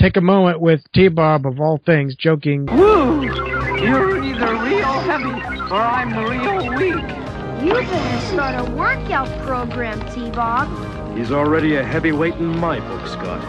take 0.00 0.16
a 0.16 0.20
moment 0.20 0.60
with 0.60 0.80
T 0.94 1.08
Bob 1.08 1.46
of 1.46 1.60
all 1.60 1.80
things, 1.84 2.14
joking. 2.16 2.66
Woo! 2.66 3.22
You're 3.22 4.22
either 4.22 4.54
real 4.64 5.00
heavy 5.00 5.52
or 5.72 5.80
I'm 5.80 6.16
real 6.16 6.74
weak. 6.76 7.22
You 7.64 7.74
better 7.74 8.26
start 8.26 8.68
a 8.68 8.74
workout 8.74 9.28
program, 9.46 10.00
T-Bob. 10.12 11.16
He's 11.16 11.30
already 11.30 11.76
a 11.76 11.84
heavyweight 11.84 12.34
in 12.34 12.58
my 12.58 12.80
book, 12.80 13.06
Scott. 13.06 13.40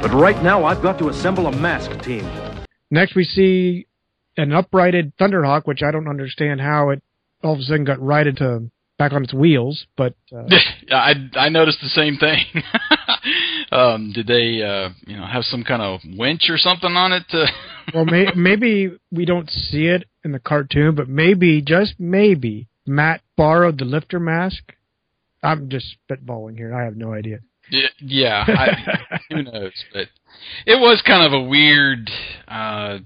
But 0.00 0.12
right 0.12 0.40
now, 0.42 0.64
I've 0.64 0.82
got 0.82 0.98
to 0.98 1.08
assemble 1.08 1.48
a 1.48 1.52
mask 1.56 2.00
team. 2.02 2.30
Next, 2.90 3.16
we 3.16 3.24
see 3.24 3.86
an 4.36 4.52
uprighted 4.52 5.16
Thunderhawk, 5.16 5.66
which 5.66 5.82
I 5.82 5.90
don't 5.90 6.08
understand 6.08 6.60
how 6.60 6.90
it 6.90 7.02
all 7.42 7.54
of 7.54 7.58
a 7.58 7.62
sudden 7.62 7.84
got 7.84 8.00
righted 8.00 8.36
to 8.38 8.70
back 8.98 9.12
on 9.12 9.24
its 9.24 9.34
wheels, 9.34 9.86
but 9.96 10.14
uh, 10.34 10.44
I 10.90 11.14
I 11.34 11.48
noticed 11.48 11.78
the 11.82 11.88
same 11.88 12.16
thing. 12.16 12.44
um, 13.72 14.12
did 14.12 14.26
they 14.26 14.62
uh, 14.62 14.90
you 15.06 15.16
know 15.16 15.26
have 15.26 15.44
some 15.44 15.64
kind 15.64 15.82
of 15.82 16.00
winch 16.16 16.48
or 16.48 16.58
something 16.58 16.92
on 16.92 17.12
it? 17.12 17.24
To 17.30 17.46
well, 17.94 18.04
may, 18.04 18.26
maybe 18.34 18.92
we 19.10 19.24
don't 19.24 19.50
see 19.50 19.86
it 19.86 20.04
in 20.24 20.32
the 20.32 20.38
cartoon, 20.38 20.94
but 20.94 21.08
maybe, 21.08 21.62
just 21.62 21.94
maybe, 21.98 22.68
Matt 22.86 23.20
borrowed 23.36 23.78
the 23.78 23.84
lifter 23.84 24.20
mask. 24.20 24.74
I'm 25.42 25.68
just 25.68 25.96
spitballing 26.08 26.56
here. 26.56 26.74
I 26.74 26.84
have 26.84 26.96
no 26.96 27.12
idea. 27.12 27.40
Yeah, 27.70 27.88
yeah 27.98 28.44
I, 28.46 29.18
who 29.30 29.42
knows? 29.42 29.72
But 29.92 30.08
it 30.66 30.80
was 30.80 31.02
kind 31.06 31.26
of 31.26 31.38
a 31.38 31.44
weird, 31.44 32.10
uh, 32.48 32.98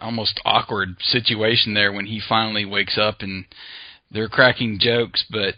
almost 0.00 0.40
awkward 0.44 0.96
situation 1.00 1.74
there 1.74 1.92
when 1.92 2.06
he 2.06 2.20
finally 2.26 2.64
wakes 2.64 2.96
up 2.98 3.20
and 3.20 3.44
they're 4.14 4.28
cracking 4.28 4.78
jokes. 4.80 5.24
But 5.30 5.54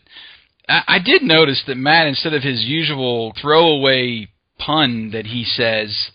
I, 0.68 0.82
I 0.88 0.98
did 0.98 1.22
notice 1.22 1.62
that 1.66 1.76
Matt, 1.76 2.08
instead 2.08 2.34
of 2.34 2.42
his 2.42 2.64
usual 2.64 3.32
throwaway 3.40 4.28
pun 4.58 5.10
that 5.12 5.26
he 5.26 5.44
says, 5.44 6.10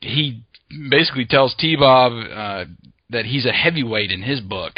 he 0.00 0.42
basically 0.90 1.26
tells 1.26 1.54
T-Bob 1.58 2.12
uh, 2.12 2.64
that 3.10 3.24
he's 3.26 3.44
a 3.46 3.52
heavyweight 3.52 4.10
in 4.10 4.22
his 4.22 4.40
book. 4.40 4.74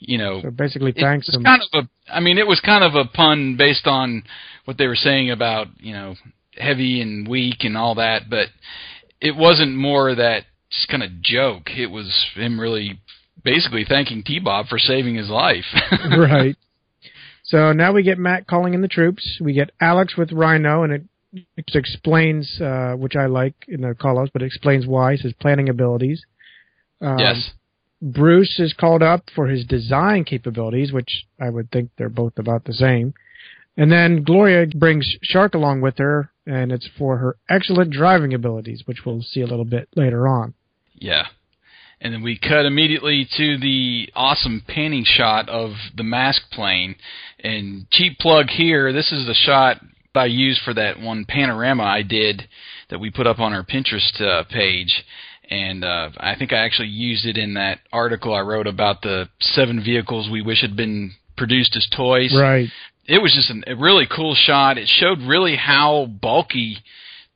You 0.00 0.18
know, 0.18 0.40
So 0.42 0.50
basically, 0.50 0.92
thanks 0.92 1.28
him. 1.28 1.42
kind 1.42 1.60
of 1.72 1.84
a 1.84 2.12
I 2.14 2.20
mean 2.20 2.38
it 2.38 2.46
was 2.46 2.60
kind 2.60 2.84
of 2.84 2.94
a 2.94 3.04
pun 3.04 3.56
based 3.56 3.86
on 3.86 4.22
what 4.64 4.78
they 4.78 4.86
were 4.86 4.94
saying 4.94 5.30
about, 5.32 5.66
you 5.80 5.92
know, 5.92 6.14
heavy 6.56 7.00
and 7.00 7.26
weak 7.26 7.64
and 7.64 7.76
all 7.76 7.96
that, 7.96 8.30
but 8.30 8.46
it 9.20 9.34
wasn't 9.34 9.74
more 9.74 10.14
that 10.14 10.44
kind 10.88 11.02
of 11.02 11.20
joke. 11.20 11.70
It 11.76 11.86
was 11.90 12.26
him 12.34 12.60
really 12.60 13.00
basically 13.48 13.84
thanking 13.88 14.22
T-Bob 14.22 14.66
for 14.66 14.78
saving 14.78 15.14
his 15.14 15.28
life. 15.28 15.64
right. 16.18 16.56
So 17.44 17.72
now 17.72 17.92
we 17.92 18.02
get 18.02 18.18
Matt 18.18 18.46
calling 18.46 18.74
in 18.74 18.82
the 18.82 18.88
troops. 18.88 19.38
We 19.40 19.54
get 19.54 19.70
Alex 19.80 20.16
with 20.16 20.32
Rhino, 20.32 20.82
and 20.82 20.92
it, 20.92 21.02
it 21.56 21.64
explains, 21.74 22.60
uh, 22.60 22.92
which 22.92 23.16
I 23.16 23.26
like 23.26 23.54
in 23.66 23.80
the 23.80 23.94
call-outs, 23.94 24.30
but 24.32 24.42
it 24.42 24.46
explains 24.46 24.86
why. 24.86 25.16
His 25.16 25.32
planning 25.34 25.68
abilities. 25.68 26.22
Um, 27.00 27.18
yes. 27.18 27.50
Bruce 28.02 28.60
is 28.60 28.74
called 28.74 29.02
up 29.02 29.24
for 29.34 29.48
his 29.48 29.64
design 29.64 30.24
capabilities, 30.24 30.92
which 30.92 31.26
I 31.40 31.48
would 31.48 31.70
think 31.70 31.90
they're 31.96 32.08
both 32.08 32.38
about 32.38 32.64
the 32.64 32.74
same. 32.74 33.14
And 33.76 33.90
then 33.90 34.24
Gloria 34.24 34.66
brings 34.66 35.16
Shark 35.22 35.54
along 35.54 35.80
with 35.80 35.98
her, 35.98 36.30
and 36.46 36.70
it's 36.70 36.88
for 36.98 37.16
her 37.16 37.36
excellent 37.48 37.92
driving 37.92 38.34
abilities, 38.34 38.82
which 38.84 39.06
we'll 39.06 39.22
see 39.22 39.40
a 39.40 39.46
little 39.46 39.64
bit 39.64 39.88
later 39.96 40.28
on. 40.28 40.54
Yeah. 40.94 41.26
And 42.00 42.14
then 42.14 42.22
we 42.22 42.38
cut 42.38 42.64
immediately 42.64 43.26
to 43.36 43.58
the 43.58 44.08
awesome 44.14 44.62
panning 44.68 45.04
shot 45.04 45.48
of 45.48 45.72
the 45.96 46.04
mask 46.04 46.42
plane. 46.52 46.94
And 47.40 47.90
cheap 47.90 48.18
plug 48.18 48.50
here, 48.50 48.92
this 48.92 49.10
is 49.10 49.26
the 49.26 49.34
shot 49.34 49.78
I 50.14 50.26
used 50.26 50.60
for 50.64 50.74
that 50.74 51.00
one 51.00 51.24
panorama 51.24 51.84
I 51.84 52.02
did 52.02 52.48
that 52.90 52.98
we 52.98 53.10
put 53.10 53.26
up 53.26 53.38
on 53.38 53.52
our 53.52 53.64
Pinterest 53.64 54.20
uh, 54.20 54.44
page. 54.44 55.04
And 55.50 55.84
uh, 55.84 56.10
I 56.18 56.34
think 56.36 56.52
I 56.52 56.58
actually 56.58 56.88
used 56.88 57.24
it 57.24 57.36
in 57.36 57.54
that 57.54 57.78
article 57.92 58.34
I 58.34 58.40
wrote 58.40 58.66
about 58.66 59.02
the 59.02 59.28
seven 59.40 59.82
vehicles 59.82 60.28
we 60.30 60.42
wish 60.42 60.60
had 60.60 60.76
been 60.76 61.12
produced 61.36 61.76
as 61.76 61.86
toys 61.96 62.34
Right. 62.36 62.68
it 63.06 63.18
was 63.22 63.32
just 63.32 63.48
an, 63.50 63.62
a 63.66 63.76
really 63.76 64.06
cool 64.14 64.34
shot. 64.34 64.76
It 64.76 64.88
showed 64.88 65.20
really 65.20 65.56
how 65.56 66.06
bulky 66.06 66.78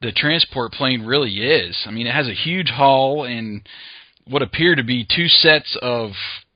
the 0.00 0.10
transport 0.12 0.72
plane 0.72 1.02
really 1.06 1.34
is. 1.40 1.78
I 1.86 1.92
mean, 1.92 2.06
it 2.08 2.12
has 2.14 2.26
a 2.28 2.34
huge 2.34 2.68
hull 2.68 3.22
and 3.24 3.62
what 4.26 4.42
appear 4.42 4.74
to 4.74 4.82
be 4.84 5.04
two 5.04 5.28
sets 5.28 5.76
of 5.82 6.10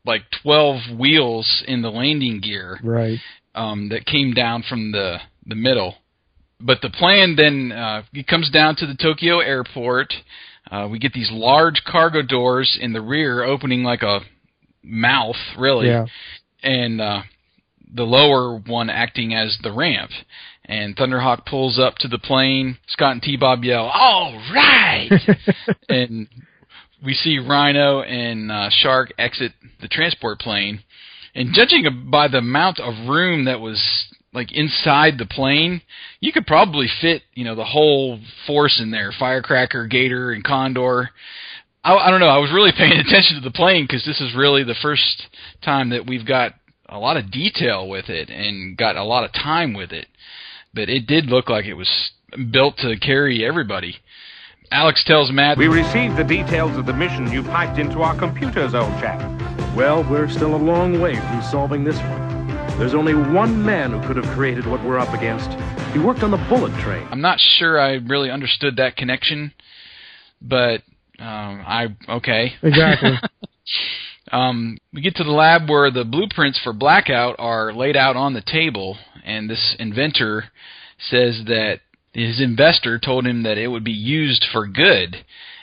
like 0.05 0.23
12 0.43 0.99
wheels 0.99 1.65
in 1.67 1.83
the 1.83 1.91
landing 1.91 2.41
gear 2.41 2.79
Right. 2.83 3.19
um, 3.55 3.89
that 3.89 4.07
came 4.07 4.33
down 4.35 4.63
from 4.69 4.93
the 4.93 5.19
the 5.47 5.55
middle. 5.57 5.95
But 6.61 6.81
the 6.81 6.91
plan 6.91 7.37
then 7.37 7.73
uh, 7.73 8.03
it 8.13 8.27
comes 8.27 8.51
down 8.51 8.77
to 8.77 8.87
the 8.87 8.95
Tokyo 8.97 9.41
airport. 9.41 10.13
Uh, 10.71 10.89
we 10.91 10.99
get 10.99 11.13
these 11.13 11.31
large 11.31 11.83
cargo 11.85 12.23
doors 12.23 12.77
in 12.81 12.93
the 12.93 13.01
rear 13.01 13.45
opening 13.45 13.83
like 13.85 14.03
a 14.03 14.21
mouth, 14.83 15.37
really 15.59 15.87
Yeah. 15.89 16.07
and 16.63 17.01
uh, 17.01 17.23
the 17.95 18.03
lower 18.05 18.57
one 18.67 18.91
acting 18.91 19.35
as 19.35 19.57
the 19.63 19.73
ramp. 19.73 20.11
And 20.65 20.97
Thunderhawk 20.97 21.47
pulls 21.47 21.79
up 21.79 21.97
to 21.99 22.09
the 22.09 22.19
plane. 22.19 22.79
Scott 22.89 23.13
and 23.13 23.23
T-Bob 23.23 23.63
yell, 23.65 23.85
"All 23.87 24.33
right!" 24.53 25.09
and 25.89 26.27
we 27.05 27.15
see 27.15 27.39
Rhino 27.39 28.01
and 28.03 28.51
uh, 28.51 28.69
Shark 28.71 29.13
exit 29.19 29.53
the 29.81 29.89
transport 29.89 30.41
plane. 30.41 30.83
And 31.35 31.53
judging 31.53 32.09
by 32.11 32.29
the 32.29 32.39
amount 32.39 32.81
of 32.81 33.09
room 33.09 33.45
that 33.45 33.61
was 33.61 33.83
like 34.33 34.53
inside 34.53 35.19
the 35.19 35.27
plane, 35.27 35.83
you 36.21 36.33
could 36.33 36.47
probably 36.47 36.89
fit, 37.01 37.23
you 37.35 37.45
know, 37.45 37.55
the 37.55 37.65
whole 37.65 38.21
force 38.47 38.81
in 38.83 38.91
there: 38.91 39.13
Firecracker, 39.19 39.87
Gator, 39.87 40.33
and 40.33 40.43
Condor. 40.43 41.11
I, 41.85 41.95
I 41.95 42.11
don't 42.11 42.21
know. 42.21 42.29
I 42.29 42.39
was 42.39 42.53
really 42.53 42.73
paying 42.77 42.93
attention 42.93 43.37
to 43.37 43.43
the 43.43 43.51
plane 43.51 43.85
because 43.85 44.05
this 44.05 44.21
is 44.21 44.35
really 44.35 44.65
the 44.65 44.77
first 44.81 45.27
time 45.63 45.91
that 45.91 46.07
we've 46.07 46.27
got 46.27 46.55
a 46.89 46.99
lot 46.99 47.17
of 47.17 47.31
detail 47.31 47.89
with 47.89 48.09
it 48.09 48.31
and 48.31 48.77
got 48.77 48.97
a 48.97 49.05
lot 49.05 49.25
of 49.25 49.33
time 49.33 49.75
with 49.75 49.93
it. 49.93 50.07
But 50.75 50.89
it 50.89 51.07
did 51.07 51.27
look 51.27 51.49
like 51.49 51.65
it 51.65 51.75
was 51.75 52.11
built 52.51 52.77
to 52.79 52.99
carry 52.99 53.45
everybody. 53.45 53.97
Alex 54.71 55.05
tells 55.05 55.31
Matt, 55.31 55.59
We 55.59 55.69
received 55.69 56.17
the 56.17 56.25
details 56.25 56.77
of 56.77 56.87
the 56.87 56.93
mission 56.93 57.31
you 57.31 57.43
piped 57.43 57.79
into 57.79 58.01
our 58.01 58.19
computers, 58.19 58.75
old 58.75 58.93
chap. 59.01 59.21
Well, 59.77 60.09
we're 60.11 60.29
still 60.29 60.55
a 60.55 60.57
long 60.57 61.01
way 61.01 61.15
from 61.15 61.43
solving 61.51 61.85
this 61.85 61.97
one. 61.97 62.49
There's 62.79 62.95
only 62.95 63.15
one 63.15 63.65
man 63.65 63.93
who 63.93 64.07
could 64.07 64.17
have 64.17 64.27
created 64.35 64.67
what 64.67 64.85
we're 64.85 64.99
up 64.99 65.15
against. 65.15 65.49
He 65.93 65.99
worked 65.99 66.23
on 66.23 66.31
the 66.31 66.45
bullet 66.49 66.73
train. 66.83 67.07
I'm 67.11 67.21
not 67.21 67.39
sure 67.39 67.81
I 67.81 67.93
really 67.95 68.31
understood 68.31 68.77
that 68.77 68.97
connection, 68.97 69.53
but 70.43 70.83
um, 71.19 71.63
I 71.67 71.97
okay. 72.09 72.53
Exactly. 72.63 73.13
um, 74.33 74.79
we 74.93 75.01
get 75.01 75.17
to 75.17 75.25
the 75.25 75.31
lab 75.31 75.71
where 75.71 75.91
the 75.91 76.05
blueprints 76.05 76.61
for 76.63 76.73
Blackout 76.73 77.37
are 77.39 77.73
laid 77.73 77.97
out 77.97 78.17
on 78.17 78.35
the 78.35 78.43
table, 78.43 78.99
and 79.25 79.49
this 79.49 79.75
inventor 79.79 80.45
says 80.99 81.43
that 81.47 81.81
his 82.17 82.41
investor 82.41 82.99
told 82.99 83.27
him 83.27 83.43
that 83.43 83.59
it 83.59 83.69
would 83.69 83.85
be 83.85 83.93
used 83.93 84.47
for 84.51 84.67
good, 84.67 85.17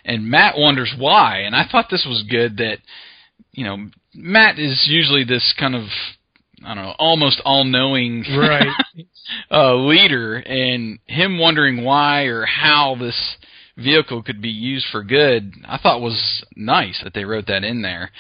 and 0.06 0.30
Matt 0.30 0.56
wonders 0.58 0.94
why. 0.98 1.39
And 1.39 1.56
I 1.56 1.66
thought 1.70 1.88
this 1.89 2.06
was 2.08 2.24
good 2.30 2.58
that 2.58 2.78
you 3.52 3.63
know 3.66 3.89
Matt 4.13 4.60
is 4.60 4.86
usually 4.88 5.24
this 5.24 5.54
kind 5.60 5.76
of 5.76 5.84
I 6.63 6.76
don't 6.76 6.84
know, 6.84 6.96
almost 6.98 7.42
all-knowing 7.44 8.24
right. 8.38 8.68
uh, 9.52 9.76
leader, 9.76 10.36
and 10.36 11.00
him 11.08 11.39
wondering 11.39 11.84
why 11.84 12.24
or 12.24 12.46
how 12.46 12.96
this 13.00 13.38
vehicle 13.77 14.21
could 14.21 14.41
be 14.41 14.49
used 14.49 14.86
for 14.91 15.03
good, 15.03 15.53
I 15.67 15.77
thought 15.77 16.01
was 16.01 16.43
nice 16.55 16.99
that 17.03 17.13
they 17.13 17.25
wrote 17.25 17.47
that 17.47 17.63
in 17.63 17.81
there. 17.81 18.12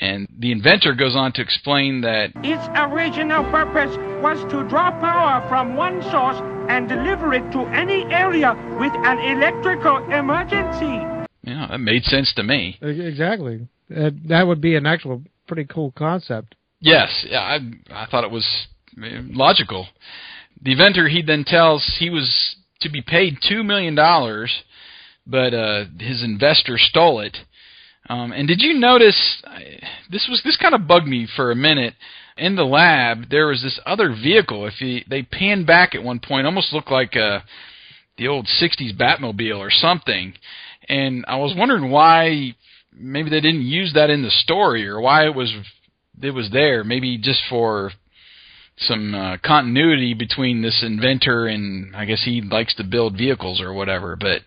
And 0.00 0.26
the 0.38 0.52
inventor 0.52 0.94
goes 0.94 1.14
on 1.14 1.32
to 1.32 1.42
explain 1.42 2.00
that 2.02 2.32
its 2.36 2.66
original 2.74 3.44
purpose 3.50 3.94
was 4.22 4.40
to 4.50 4.66
draw 4.68 4.90
power 5.00 5.46
from 5.48 5.76
one 5.76 6.02
source 6.10 6.40
and 6.68 6.88
deliver 6.88 7.34
it 7.34 7.50
to 7.52 7.60
any 7.66 8.04
area 8.12 8.54
with 8.80 8.92
an 8.94 9.18
electrical 9.18 9.98
emergency. 10.10 11.26
Yeah, 11.44 11.66
that 11.70 11.78
made 11.78 12.04
sense 12.04 12.32
to 12.34 12.42
me. 12.42 12.78
Exactly. 12.80 13.66
Uh, 13.94 14.10
that 14.26 14.46
would 14.46 14.60
be 14.60 14.76
an 14.76 14.86
actual 14.86 15.22
pretty 15.46 15.64
cool 15.64 15.92
concept. 15.92 16.54
Yes, 16.80 17.26
yeah, 17.28 17.40
I 17.40 17.58
I 17.90 18.06
thought 18.06 18.24
it 18.24 18.30
was 18.30 18.66
logical. 18.96 19.86
The 20.62 20.72
inventor 20.72 21.08
he 21.08 21.22
then 21.22 21.44
tells 21.44 21.96
he 21.98 22.10
was 22.10 22.56
to 22.80 22.90
be 22.90 23.02
paid 23.02 23.38
two 23.46 23.62
million 23.62 23.94
dollars 23.94 24.62
but 25.26 25.54
uh, 25.54 25.84
his 25.98 26.22
investor 26.22 26.76
stole 26.78 27.20
it. 27.20 27.36
Um, 28.08 28.32
and 28.32 28.48
did 28.48 28.60
you 28.60 28.74
notice 28.74 29.42
this 30.10 30.26
was 30.28 30.42
this 30.44 30.56
kind 30.56 30.74
of 30.74 30.88
bugged 30.88 31.06
me 31.06 31.28
for 31.36 31.50
a 31.50 31.56
minute? 31.56 31.94
In 32.36 32.56
the 32.56 32.64
lab, 32.64 33.28
there 33.30 33.46
was 33.46 33.62
this 33.62 33.78
other 33.86 34.08
vehicle. 34.10 34.66
If 34.66 34.80
you, 34.80 35.02
they 35.08 35.22
panned 35.22 35.66
back 35.66 35.94
at 35.94 36.02
one 36.02 36.18
point, 36.18 36.46
almost 36.46 36.72
looked 36.72 36.90
like 36.90 37.14
uh, 37.14 37.40
the 38.16 38.28
old 38.28 38.46
'60s 38.46 38.96
Batmobile 38.96 39.58
or 39.58 39.70
something. 39.70 40.34
And 40.88 41.24
I 41.28 41.36
was 41.36 41.54
wondering 41.56 41.90
why 41.90 42.56
maybe 42.92 43.30
they 43.30 43.40
didn't 43.40 43.62
use 43.62 43.92
that 43.94 44.10
in 44.10 44.22
the 44.22 44.30
story, 44.30 44.88
or 44.88 45.00
why 45.00 45.26
it 45.26 45.34
was 45.34 45.52
it 46.20 46.30
was 46.30 46.50
there. 46.50 46.84
Maybe 46.84 47.18
just 47.18 47.42
for 47.48 47.92
some 48.78 49.14
uh, 49.14 49.36
continuity 49.44 50.14
between 50.14 50.62
this 50.62 50.82
inventor 50.84 51.46
and 51.46 51.94
I 51.94 52.04
guess 52.04 52.22
he 52.24 52.40
likes 52.40 52.74
to 52.76 52.84
build 52.84 53.16
vehicles 53.16 53.60
or 53.60 53.72
whatever. 53.72 54.16
But 54.16 54.42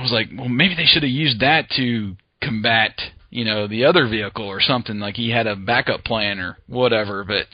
I 0.00 0.02
was 0.02 0.12
like, 0.12 0.28
well, 0.34 0.48
maybe 0.48 0.74
they 0.74 0.86
should 0.86 1.02
have 1.02 1.12
used 1.12 1.40
that 1.40 1.68
to 1.76 2.16
combat, 2.42 2.98
you 3.28 3.44
know, 3.44 3.68
the 3.68 3.84
other 3.84 4.08
vehicle 4.08 4.46
or 4.46 4.60
something. 4.60 4.98
Like 4.98 5.16
he 5.16 5.30
had 5.30 5.46
a 5.46 5.54
backup 5.54 6.04
plan 6.04 6.38
or 6.38 6.56
whatever. 6.66 7.22
But 7.22 7.46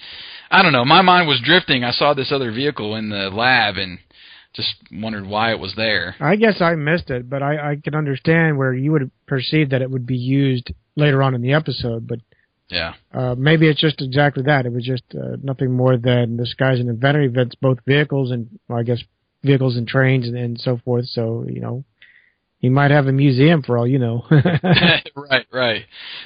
I 0.49 0.63
don't 0.63 0.73
know. 0.73 0.85
My 0.85 1.03
mind 1.03 1.27
was 1.27 1.41
drifting. 1.45 1.83
I 1.83 1.91
saw 1.91 2.15
this 2.15 2.31
other 2.31 2.53
vehicle 2.53 2.95
in 2.95 3.09
the 3.09 3.31
lab 3.31 3.79
and 3.79 3.99
just 4.55 4.77
wondered 4.93 5.27
why 5.27 5.51
it 5.51 5.59
was 5.59 5.75
there. 5.77 6.15
I 6.21 6.37
guess 6.37 6.61
I 6.61 6.77
missed 6.77 7.11
it, 7.11 7.29
but 7.29 7.43
I, 7.43 7.73
I 7.73 7.77
can 7.83 7.97
understand 7.97 8.57
where 8.57 8.73
you 8.73 8.93
would 8.93 9.11
perceive 9.27 9.71
that 9.71 9.83
it 9.83 9.91
would 9.91 10.07
be 10.07 10.17
used 10.17 10.73
later 10.95 11.25
on 11.25 11.35
in 11.35 11.43
the 11.43 11.53
episode. 11.53 12.07
But 12.07 12.21
yeah, 12.69 12.95
uh, 13.13 13.35
maybe 13.37 13.69
it's 13.69 13.81
just 13.81 14.01
exactly 14.01 14.45
that. 14.45 14.67
It 14.67 14.73
was 14.73 14.85
just 14.85 15.03
uh, 15.15 15.37
nothing 15.43 15.73
more 15.73 15.97
than 15.97 16.37
this 16.37 16.55
guy's 16.55 16.79
an 16.79 16.89
inventor. 16.89 17.23
He 17.23 17.27
invents 17.27 17.57
both 17.57 17.79
vehicles 17.87 18.31
and, 18.31 18.49
well, 18.69 18.79
I 18.79 18.85
guess, 18.85 19.03
vehicles 19.43 19.77
and 19.77 19.87
trains 19.87 20.29
and, 20.29 20.37
and 20.37 20.61
so 20.61 20.79
forth. 20.85 21.07
So 21.07 21.45
you 21.49 21.61
know, 21.61 21.85
he 22.59 22.69
might 22.69 22.91
have 22.91 23.07
a 23.07 23.13
museum 23.13 23.63
for 23.63 23.79
all 23.79 23.87
you 23.87 23.99
know. 23.99 24.25
right, 24.31 25.47
right. 25.53 25.83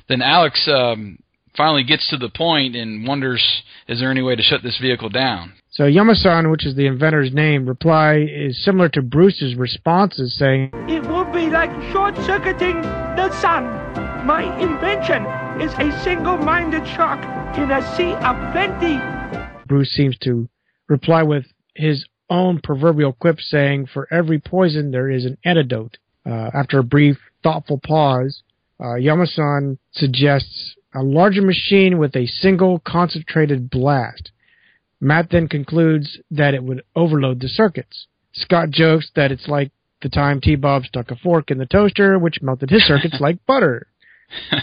Then 0.09 0.23
Alex 0.23 0.69
um, 0.73 1.19
finally 1.57 1.85
gets 1.85 2.09
to 2.11 2.17
the 2.17 2.29
point 2.29 2.77
and 2.77 3.07
wonders, 3.07 3.63
is 3.89 4.01
there 4.01 4.11
any 4.11 4.23
way 4.23 4.37
to 4.37 4.43
shut 4.43 4.63
this 4.63 4.79
vehicle 4.79 5.09
down? 5.09 5.55
So 5.73 5.85
Yamasan, 5.85 6.51
which 6.51 6.67
is 6.67 6.75
the 6.75 6.87
inventor's 6.87 7.33
name, 7.33 7.67
reply 7.67 8.17
is 8.17 8.63
similar 8.65 8.89
to 8.91 9.03
Bruce's 9.03 9.55
responses, 9.55 10.37
saying, 10.37 10.71
It 10.89 11.03
would 11.09 11.33
be 11.33 11.49
like 11.49 11.71
short-circuiting 11.93 12.83
the 12.83 13.31
sun. 13.41 13.65
My 14.27 14.43
invention 14.61 15.25
is 15.61 15.73
a 15.75 16.03
single-minded 16.03 16.87
shark 16.89 17.21
in 17.57 17.71
a 17.71 17.97
sea 17.97 18.13
of 18.15 18.37
plenty. 18.53 18.99
Bruce 19.67 19.93
seems 19.93 20.19
to 20.19 20.49
reply 20.89 21.23
with 21.23 21.47
his 21.75 22.05
own 22.29 22.61
proverbial 22.63 23.13
quip 23.13 23.41
saying, 23.41 23.87
For 23.87 24.09
every 24.13 24.41
poison 24.41 24.91
there 24.91 25.09
is 25.11 25.25
an 25.25 25.39
antidote. 25.45 25.99
Uh, 26.31 26.51
after 26.55 26.79
a 26.79 26.85
brief, 26.85 27.17
thoughtful 27.43 27.81
pause, 27.83 28.43
uh, 28.79 28.95
Yamasan 28.95 29.79
suggests 29.93 30.77
a 30.95 31.03
larger 31.03 31.43
machine 31.43 31.99
with 31.99 32.15
a 32.15 32.27
single 32.27 32.81
concentrated 32.87 33.69
blast. 33.71 34.31
Matt 35.01 35.31
then 35.31 35.49
concludes 35.49 36.19
that 36.31 36.55
it 36.55 36.63
would 36.63 36.83
overload 36.95 37.41
the 37.41 37.49
circuits. 37.49 38.07
Scott 38.33 38.71
jokes 38.71 39.11
that 39.17 39.33
it's 39.33 39.49
like 39.49 39.73
the 40.03 40.09
time 40.09 40.41
T-Bob 40.41 40.85
stuck 40.85 41.11
a 41.11 41.17
fork 41.17 41.51
in 41.51 41.59
the 41.59 41.67
toaster, 41.67 42.19
which 42.19 42.43
melted 42.43 42.71
his 42.71 42.87
circuits 42.87 43.17
like 43.21 43.45
butter. 43.47 43.87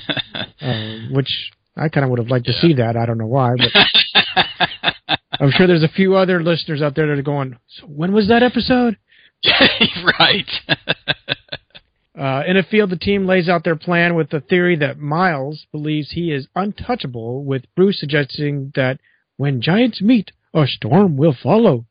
Uh, 0.60 0.97
which 1.12 1.51
I 1.75 1.88
kind 1.89 2.03
of 2.03 2.10
would 2.10 2.19
have 2.19 2.30
liked 2.30 2.47
to 2.47 2.51
yeah. 2.51 2.62
see 2.62 2.73
that. 2.75 2.97
I 2.97 3.06
don't 3.06 3.19
know 3.19 3.27
why, 3.27 3.51
but 3.58 5.19
I'm 5.39 5.51
sure 5.51 5.67
there's 5.67 5.84
a 5.84 5.88
few 5.88 6.15
other 6.15 6.41
listeners 6.41 6.82
out 6.82 6.95
there 6.95 7.08
that 7.08 7.19
are 7.19 7.21
going, 7.21 7.58
so 7.67 7.86
when 7.86 8.12
was 8.12 8.27
that 8.30 8.41
episode? 8.41 8.97
right. 10.19 10.50
uh, 12.19 12.43
in 12.47 12.58
a 12.58 12.63
field, 12.63 12.89
the 12.89 12.97
team 12.97 13.26
lays 13.26 13.50
out 13.50 13.63
their 13.63 13.76
plan 13.76 14.15
with 14.15 14.30
the 14.30 14.41
theory 14.41 14.76
that 14.78 15.00
Miles 15.00 15.65
believes 15.71 16.12
he 16.12 16.32
is 16.32 16.47
untouchable, 16.56 17.43
with 17.43 17.63
Bruce 17.76 18.00
suggesting 18.00 18.71
that 18.76 19.00
when 19.38 19.62
giants 19.62 20.02
meet, 20.02 20.32
a 20.54 20.65
storm 20.65 21.17
will 21.17 21.36
follow. 21.41 21.86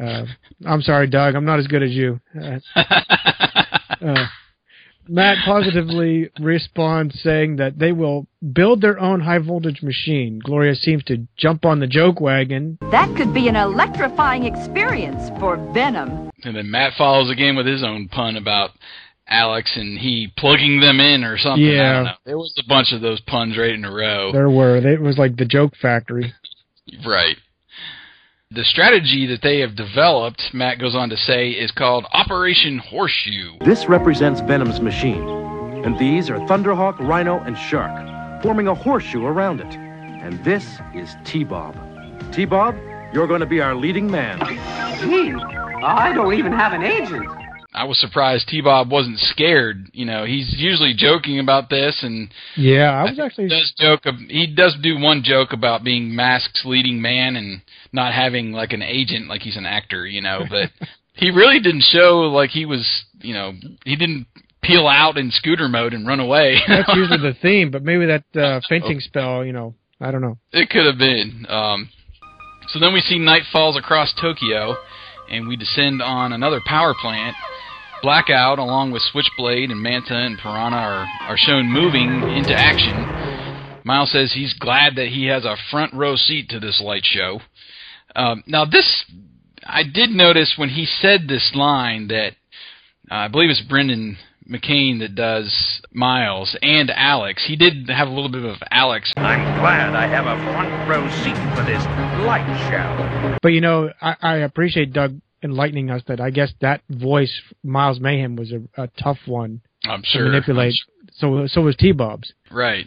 Uh, 0.00 0.24
I'm 0.64 0.82
sorry, 0.82 1.08
Doug. 1.08 1.34
I'm 1.34 1.44
not 1.44 1.58
as 1.58 1.66
good 1.66 1.82
as 1.82 1.90
you. 1.90 2.20
Uh, 2.40 2.58
uh 4.00 4.26
Matt 5.10 5.38
positively 5.46 6.28
responds 6.38 7.18
saying 7.22 7.56
that 7.56 7.78
they 7.78 7.92
will 7.92 8.26
build 8.52 8.82
their 8.82 9.00
own 9.00 9.20
high 9.20 9.38
voltage 9.38 9.82
machine. 9.82 10.38
Gloria 10.44 10.74
seems 10.74 11.02
to 11.04 11.26
jump 11.38 11.64
on 11.64 11.80
the 11.80 11.86
joke 11.86 12.20
wagon. 12.20 12.78
That 12.90 13.16
could 13.16 13.32
be 13.32 13.48
an 13.48 13.56
electrifying 13.56 14.44
experience 14.44 15.30
for 15.40 15.56
Venom. 15.72 16.27
And 16.44 16.56
then 16.56 16.70
Matt 16.70 16.92
follows 16.96 17.30
again 17.30 17.56
with 17.56 17.66
his 17.66 17.82
own 17.82 18.08
pun 18.08 18.36
about 18.36 18.70
Alex 19.28 19.72
and 19.76 19.98
he 19.98 20.32
plugging 20.36 20.80
them 20.80 21.00
in 21.00 21.24
or 21.24 21.36
something. 21.36 21.64
Yeah. 21.64 22.14
There 22.24 22.38
was 22.38 22.54
a 22.58 22.68
bunch 22.68 22.92
of 22.92 23.00
those 23.00 23.20
puns 23.22 23.58
right 23.58 23.72
in 23.74 23.84
a 23.84 23.92
row. 23.92 24.32
There 24.32 24.50
were. 24.50 24.76
It 24.76 25.00
was 25.00 25.18
like 25.18 25.36
the 25.36 25.44
joke 25.44 25.74
factory. 25.80 26.32
right. 27.06 27.36
The 28.50 28.64
strategy 28.64 29.26
that 29.26 29.42
they 29.42 29.58
have 29.60 29.76
developed, 29.76 30.42
Matt 30.54 30.78
goes 30.78 30.94
on 30.94 31.10
to 31.10 31.18
say, 31.18 31.50
is 31.50 31.70
called 31.70 32.06
Operation 32.12 32.78
Horseshoe. 32.78 33.58
This 33.62 33.86
represents 33.90 34.40
Venom's 34.40 34.80
machine, 34.80 35.22
and 35.84 35.98
these 35.98 36.30
are 36.30 36.38
Thunderhawk, 36.38 36.98
Rhino, 36.98 37.40
and 37.40 37.58
Shark, 37.58 38.42
forming 38.42 38.66
a 38.66 38.74
horseshoe 38.74 39.26
around 39.26 39.60
it. 39.60 39.66
And 39.74 40.42
this 40.46 40.64
is 40.94 41.14
T-Bob. 41.26 41.74
T-Bob, 42.32 42.74
you're 43.12 43.26
going 43.26 43.40
to 43.40 43.46
be 43.46 43.60
our 43.60 43.74
leading 43.74 44.10
man. 44.10 44.38
Gee, 45.00 45.32
I 45.82 46.12
don't 46.14 46.34
even 46.34 46.52
have 46.52 46.72
an 46.72 46.82
agent. 46.82 47.26
I 47.72 47.84
was 47.84 47.98
surprised 48.00 48.48
T 48.48 48.60
Bob 48.60 48.90
wasn't 48.90 49.18
scared. 49.18 49.90
You 49.92 50.04
know, 50.04 50.24
he's 50.24 50.54
usually 50.58 50.94
joking 50.96 51.38
about 51.38 51.70
this, 51.70 52.00
and 52.02 52.28
yeah, 52.56 52.90
I 52.90 53.04
was 53.04 53.18
actually 53.18 53.44
he 53.44 53.50
does 53.50 53.74
joke. 53.78 54.00
He 54.28 54.46
does 54.46 54.76
do 54.82 54.98
one 54.98 55.22
joke 55.22 55.52
about 55.52 55.84
being 55.84 56.14
Mask's 56.14 56.62
leading 56.64 57.00
man 57.00 57.36
and 57.36 57.60
not 57.92 58.14
having 58.14 58.52
like 58.52 58.72
an 58.72 58.82
agent, 58.82 59.28
like 59.28 59.42
he's 59.42 59.56
an 59.56 59.66
actor. 59.66 60.06
You 60.06 60.22
know, 60.22 60.40
but 60.48 60.70
he 61.14 61.30
really 61.30 61.60
didn't 61.60 61.84
show 61.84 62.20
like 62.32 62.50
he 62.50 62.64
was. 62.64 62.86
You 63.20 63.34
know, 63.34 63.52
he 63.84 63.96
didn't 63.96 64.26
peel 64.62 64.88
out 64.88 65.16
in 65.16 65.30
scooter 65.30 65.68
mode 65.68 65.94
and 65.94 66.06
run 66.06 66.20
away. 66.20 66.56
That's 66.66 66.88
usually 66.94 67.18
the 67.32 67.36
theme, 67.40 67.70
but 67.70 67.84
maybe 67.84 68.06
that 68.06 68.24
uh, 68.34 68.60
fainting 68.68 69.00
spell. 69.00 69.44
You 69.44 69.52
know, 69.52 69.74
I 70.00 70.10
don't 70.10 70.22
know. 70.22 70.38
It 70.52 70.70
could 70.70 70.86
have 70.86 70.98
been. 70.98 71.46
Um, 71.48 71.90
so 72.68 72.78
then 72.78 72.92
we 72.92 73.00
see 73.00 73.18
night 73.18 73.42
falls 73.52 73.76
across 73.76 74.12
Tokyo, 74.20 74.76
and 75.30 75.48
we 75.48 75.56
descend 75.56 76.02
on 76.02 76.32
another 76.32 76.60
power 76.64 76.94
plant 77.00 77.34
Blackout, 78.02 78.58
along 78.58 78.92
with 78.92 79.02
Switchblade 79.02 79.70
and 79.70 79.82
Manta 79.82 80.14
and 80.14 80.38
Piranha, 80.38 80.76
are, 80.76 81.06
are 81.28 81.36
shown 81.36 81.66
moving 81.66 82.22
into 82.36 82.54
action. 82.54 83.82
Miles 83.84 84.12
says 84.12 84.32
he's 84.32 84.54
glad 84.54 84.96
that 84.96 85.08
he 85.08 85.26
has 85.26 85.44
a 85.44 85.56
front 85.70 85.94
row 85.94 86.14
seat 86.14 86.48
to 86.50 86.60
this 86.60 86.80
light 86.84 87.04
show. 87.04 87.40
Um, 88.14 88.44
now, 88.46 88.64
this, 88.64 89.04
I 89.64 89.82
did 89.82 90.10
notice 90.10 90.54
when 90.56 90.68
he 90.68 90.86
said 90.86 91.26
this 91.26 91.52
line 91.54 92.08
that 92.08 92.34
uh, 93.10 93.14
I 93.14 93.28
believe 93.28 93.50
it's 93.50 93.62
Brendan 93.62 94.18
McKane 94.48 95.00
that 95.00 95.14
does 95.14 95.82
Miles 95.92 96.56
and 96.62 96.90
Alex. 96.90 97.44
He 97.46 97.56
did 97.56 97.88
have 97.90 98.08
a 98.08 98.10
little 98.10 98.30
bit 98.30 98.44
of 98.44 98.56
Alex. 98.70 99.12
I'm 99.16 99.60
glad 99.60 99.94
I 99.94 100.06
have 100.06 100.26
a 100.26 100.36
front 100.52 100.88
row 100.88 101.06
seat 101.22 101.36
for 101.54 101.64
this 101.64 101.84
light 102.24 102.46
show. 102.70 103.38
But 103.42 103.52
you 103.52 103.60
know, 103.60 103.90
I, 104.00 104.16
I 104.22 104.36
appreciate 104.38 104.92
Doug 104.92 105.20
enlightening 105.42 105.90
us 105.90 106.02
that 106.08 106.20
I 106.20 106.30
guess 106.30 106.52
that 106.60 106.82
voice, 106.88 107.32
Miles 107.62 108.00
Mayhem, 108.00 108.36
was 108.36 108.52
a, 108.52 108.82
a 108.82 108.88
tough 109.02 109.18
one 109.26 109.60
I'm 109.84 110.02
to 110.02 110.08
sure. 110.08 110.24
manipulate. 110.24 110.74
So 111.12 111.46
so 111.46 111.60
was 111.62 111.76
T 111.76 111.92
Bob's. 111.92 112.32
Right. 112.50 112.86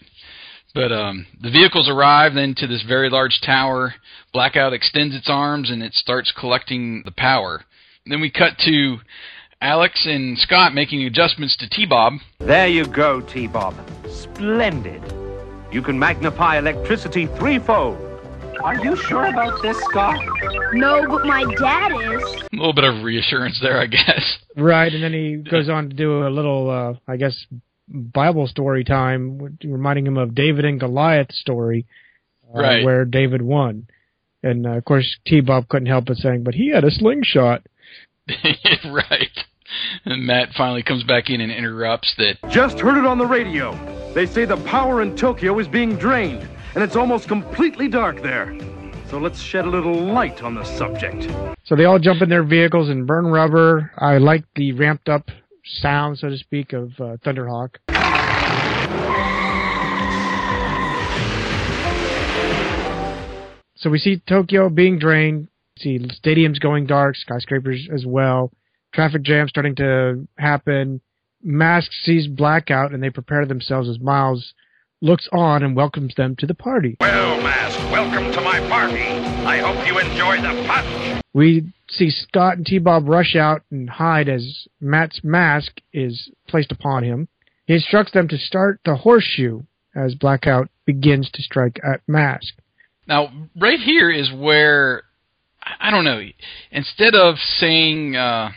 But 0.74 0.92
um, 0.92 1.28
the 1.42 1.52
vehicles 1.52 1.90
arrive 1.90 2.34
then 2.34 2.56
to 2.58 2.68
this 2.68 2.84
very 2.88 3.10
large 3.10 3.40
tower. 3.46 3.94
Blackout 4.34 4.74
extends 4.74 5.14
its 5.16 5.30
arms 5.30 5.70
and 5.70 5.84
it 5.84 5.94
starts 5.94 6.34
collecting 6.38 7.04
the 7.04 7.12
power. 7.12 7.66
Then 8.06 8.22
we 8.22 8.32
cut 8.32 8.58
to 8.66 8.98
Alex 9.62 10.06
and 10.08 10.38
Scott 10.40 10.74
making 10.74 11.04
adjustments 11.04 11.56
to 11.58 11.70
T-Bob. 11.70 12.14
There 12.40 12.68
you 12.68 12.88
go, 12.88 13.22
T-Bob. 13.22 13.76
Splendid. 14.10 15.02
You 15.72 15.82
can 15.82 15.98
magnify 16.00 16.58
electricity 16.58 17.28
threefold. 17.38 17.98
Are 18.64 18.76
you 18.84 18.96
sure 18.96 19.26
about 19.26 19.62
this, 19.62 19.78
Scott? 19.90 20.20
No, 20.74 21.06
but 21.08 21.26
my 21.26 21.44
dad 21.60 21.92
is. 21.92 22.22
A 22.24 22.56
little 22.56 22.74
bit 22.74 22.84
of 22.84 23.04
reassurance 23.04 23.60
there, 23.62 23.80
I 23.80 23.86
guess. 23.88 24.38
Right, 24.58 24.92
and 24.92 25.04
then 25.04 25.14
he 25.14 25.38
goes 25.50 25.70
on 25.70 25.90
to 25.90 25.96
do 25.96 26.26
a 26.26 26.30
little, 26.30 26.70
uh, 26.70 26.94
I 27.12 27.18
guess, 27.18 27.36
Bible 27.88 28.48
story 28.48 28.84
time, 28.84 29.58
reminding 29.64 30.06
him 30.08 30.18
of 30.18 30.36
David 30.36 30.66
and 30.66 30.80
Goliath 30.80 31.32
story, 31.32 31.86
uh, 32.54 32.60
Right. 32.62 32.84
where 32.84 33.06
David 33.06 33.42
won. 33.42 33.88
And 34.44 34.66
uh, 34.66 34.72
of 34.72 34.86
course, 34.86 35.18
T 35.26 35.42
Bob 35.42 35.68
couldn't 35.70 35.88
help 35.88 36.06
but 36.06 36.18
saying, 36.18 36.44
"But 36.44 36.56
he 36.56 36.70
had 36.70 36.84
a 36.84 36.90
slingshot." 36.92 37.64
right. 38.86 39.30
And 40.06 40.26
Matt 40.26 40.54
finally 40.54 40.84
comes 40.84 41.04
back 41.04 41.30
in 41.30 41.42
and 41.42 41.52
interrupts 41.52 42.14
that 42.18 42.38
Just 42.50 42.80
heard 42.80 42.98
it 42.98 43.06
on 43.06 43.18
the 43.18 43.26
radio. 43.26 43.74
They 44.14 44.26
say 44.26 44.46
the 44.46 44.58
power 44.58 45.02
in 45.02 45.16
Tokyo 45.16 45.58
is 45.60 45.68
being 45.68 45.96
drained, 45.96 46.48
and 46.76 46.84
it's 46.84 46.96
almost 46.96 47.28
completely 47.28 47.88
dark 47.88 48.22
there. 48.22 48.58
So 49.10 49.18
let's 49.18 49.42
shed 49.42 49.66
a 49.66 49.70
little 49.70 49.94
light 49.94 50.42
on 50.42 50.56
the 50.56 50.64
subject. 50.64 51.30
So 51.66 51.76
they 51.76 51.86
all 51.86 52.00
jump 52.00 52.22
in 52.22 52.30
their 52.30 52.44
vehicles 52.44 52.90
and 52.90 53.06
burn 53.06 53.28
rubber. 53.28 53.92
I 53.98 54.18
like 54.18 54.46
the 54.56 54.72
ramped 54.72 55.10
up 55.10 55.30
sound, 55.64 56.18
so 56.18 56.30
to 56.30 56.38
speak, 56.38 56.74
of 56.74 56.92
uh, 57.00 57.18
Thunderhawk. 57.26 57.76
So 63.76 63.90
we 63.90 63.98
see 63.98 64.22
Tokyo 64.28 64.70
being 64.70 65.00
drained, 65.00 65.48
see 65.80 65.98
stadiums 66.00 66.60
going 66.60 66.86
dark, 66.86 67.16
skyscrapers 67.16 67.90
as 67.92 68.06
well, 68.06 68.52
traffic 68.94 69.24
jam 69.24 69.48
starting 69.48 69.76
to 69.76 70.28
happen. 70.38 71.02
Mask 71.44 71.92
sees 72.04 72.28
blackout 72.28 72.94
and 72.94 73.02
they 73.02 73.10
prepare 73.10 73.46
themselves 73.46 73.90
as 73.90 74.00
Miles 74.00 74.54
looks 75.02 75.28
on 75.34 75.64
and 75.64 75.76
welcomes 75.76 76.14
them 76.16 76.36
to 76.38 76.46
the 76.46 76.54
party. 76.54 76.98
Well, 77.00 77.42
Mask, 77.42 77.80
welcome 77.92 78.32
to 78.32 78.42
my 78.42 78.60
party. 78.70 79.02
I 79.02 79.58
hope 79.58 79.88
you 79.88 79.98
enjoy 79.98 80.38
the 80.38 80.68
punch. 80.68 81.24
We 81.34 81.74
see 81.90 82.12
Scott 82.12 82.58
and 82.58 82.66
T-Bob 82.66 83.08
rush 83.08 83.36
out 83.36 83.64
and 83.72 83.90
hide 83.90 84.30
as 84.30 84.68
Matt's 84.80 85.22
mask 85.24 85.80
is 85.94 86.30
placed 86.48 86.72
upon 86.72 87.04
him. 87.04 87.28
He 87.66 87.74
instructs 87.76 88.12
them 88.12 88.28
to 88.28 88.38
start 88.38 88.80
the 88.86 88.96
horseshoe 88.96 89.62
as 89.96 90.16
Blackout 90.16 90.70
begins 90.86 91.30
to 91.32 91.42
strike 91.42 91.80
at 91.84 92.02
Mask. 92.08 92.54
Now, 93.08 93.32
right 93.60 93.80
here 93.80 94.12
is 94.12 94.32
where 94.32 95.04
I 95.64 95.88
I 95.88 95.92
don't 95.92 96.06
know. 96.06 96.22
Instead 96.72 97.16
of 97.16 97.36
saying 97.38 98.16
uh, 98.16 98.52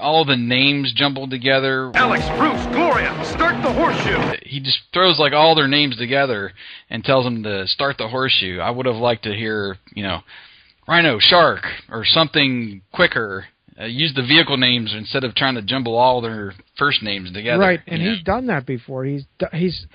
all 0.00 0.24
the 0.24 0.36
names 0.36 0.92
jumbled 0.94 1.30
together, 1.30 1.90
Alex, 1.94 2.24
Bruce, 2.36 2.64
Gloria, 2.74 3.12
start 3.34 3.60
the 3.62 3.72
horseshoe. 3.72 4.36
he 4.44 4.60
just 4.60 4.78
throws 4.92 5.18
like 5.18 5.32
all 5.32 5.54
their 5.54 5.68
names 5.68 5.96
together 5.96 6.52
and 6.90 7.04
tells 7.04 7.24
them 7.24 7.42
to 7.42 7.66
start 7.66 7.96
the 7.98 8.08
horseshoe. 8.08 8.58
I 8.60 8.70
would 8.70 8.86
have 8.86 8.96
liked 8.96 9.24
to 9.24 9.34
hear, 9.34 9.76
you 9.94 10.02
know, 10.02 10.20
Rhino, 10.86 11.18
Shark, 11.20 11.64
or 11.90 12.04
something 12.04 12.82
quicker. 12.92 13.46
Uh, 13.80 13.84
use 13.84 14.12
the 14.14 14.22
vehicle 14.22 14.56
names 14.56 14.92
instead 14.96 15.22
of 15.22 15.34
trying 15.34 15.54
to 15.54 15.62
jumble 15.62 15.96
all 15.96 16.20
their 16.20 16.52
first 16.76 17.02
names 17.02 17.30
together. 17.32 17.60
right, 17.60 17.80
and 17.86 18.00
you 18.02 18.08
know. 18.08 18.14
he's 18.14 18.24
done 18.24 18.46
that 18.46 18.66
before. 18.66 19.04
He's 19.04 19.24
he's 19.52 19.86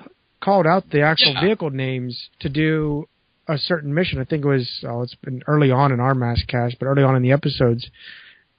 called 0.41 0.65
out 0.67 0.89
the 0.89 1.01
actual 1.01 1.33
Yeah. 1.33 1.41
vehicle 1.45 1.69
names 1.69 2.29
to 2.39 2.49
do 2.49 3.07
a 3.47 3.57
certain 3.57 3.93
mission. 3.93 4.19
I 4.21 4.23
think 4.23 4.45
it 4.45 4.47
was 4.47 4.69
oh, 4.87 5.01
it's 5.01 5.15
been 5.15 5.43
early 5.47 5.69
on 5.71 5.91
in 5.91 5.99
our 5.99 6.13
Maskcast, 6.13 6.79
but 6.79 6.85
early 6.85 7.03
on 7.03 7.15
in 7.17 7.23
the 7.23 7.33
episodes 7.33 7.89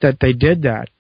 that 0.02 0.18
they 0.20 0.34
did 0.34 0.62
that, 0.62 0.90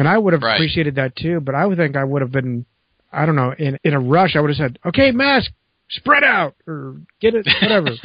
and 0.00 0.08
I 0.08 0.16
would 0.18 0.32
have 0.32 0.42
Right. 0.42 0.54
appreciated 0.56 0.94
that 0.96 1.14
too. 1.14 1.40
But 1.40 1.54
I 1.54 1.64
would 1.66 1.76
think 1.78 1.94
I 1.96 2.04
would 2.04 2.22
have 2.22 2.32
been, 2.32 2.64
I 3.12 3.26
don't 3.26 3.36
know, 3.36 3.52
in 3.56 3.78
in 3.84 3.92
a 3.94 4.00
rush. 4.00 4.34
I 4.34 4.40
would 4.40 4.50
have 4.50 4.56
said, 4.56 4.78
"Okay, 4.84 5.10
mask, 5.12 5.52
spread 5.90 6.24
out 6.24 6.54
or 6.66 6.96
get 7.20 7.34
it, 7.34 7.46
whatever." 7.62 7.90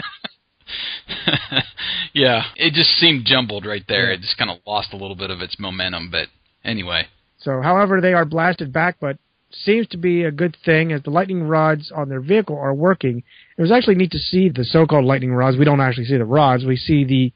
yeah, 2.14 2.44
it 2.56 2.74
just 2.74 2.90
seemed 2.98 3.26
jumbled 3.26 3.66
right 3.66 3.84
there. 3.88 4.10
Yeah. 4.10 4.16
It 4.16 4.22
just 4.22 4.38
kind 4.38 4.50
of 4.52 4.58
lost 4.66 4.94
a 4.94 4.98
little 4.98 5.16
bit 5.16 5.30
of 5.30 5.42
its 5.42 5.60
momentum. 5.60 6.10
But 6.12 6.28
anyway, 6.64 7.08
So, 7.38 7.62
however, 7.62 8.02
they 8.02 8.14
are 8.14 8.26
blasted 8.26 8.74
back, 8.74 8.98
but 9.00 9.18
seems 9.52 9.88
to 9.90 9.98
be 9.98 10.24
a 10.24 10.32
good 10.32 10.58
thing 10.66 10.92
as 10.92 11.02
the 11.04 11.12
lightning 11.12 11.44
rods 11.44 11.92
on 11.96 12.10
their 12.10 12.20
vehicle 12.20 12.58
are 12.58 12.74
working. 12.74 13.24
It 13.58 13.62
was 13.62 13.72
actually 13.72 13.96
neat 13.96 14.12
to 14.12 14.20
see 14.20 14.50
the 14.50 14.66
so-called 14.66 15.06
lightning 15.06 15.32
rods. 15.34 15.56
We 15.58 15.66
don't 15.66 15.80
actually 15.80 16.06
see 16.06 16.18
the 16.18 16.26
rods. 16.26 16.66
We 16.66 16.76
see 16.78 17.04
the 17.04 17.32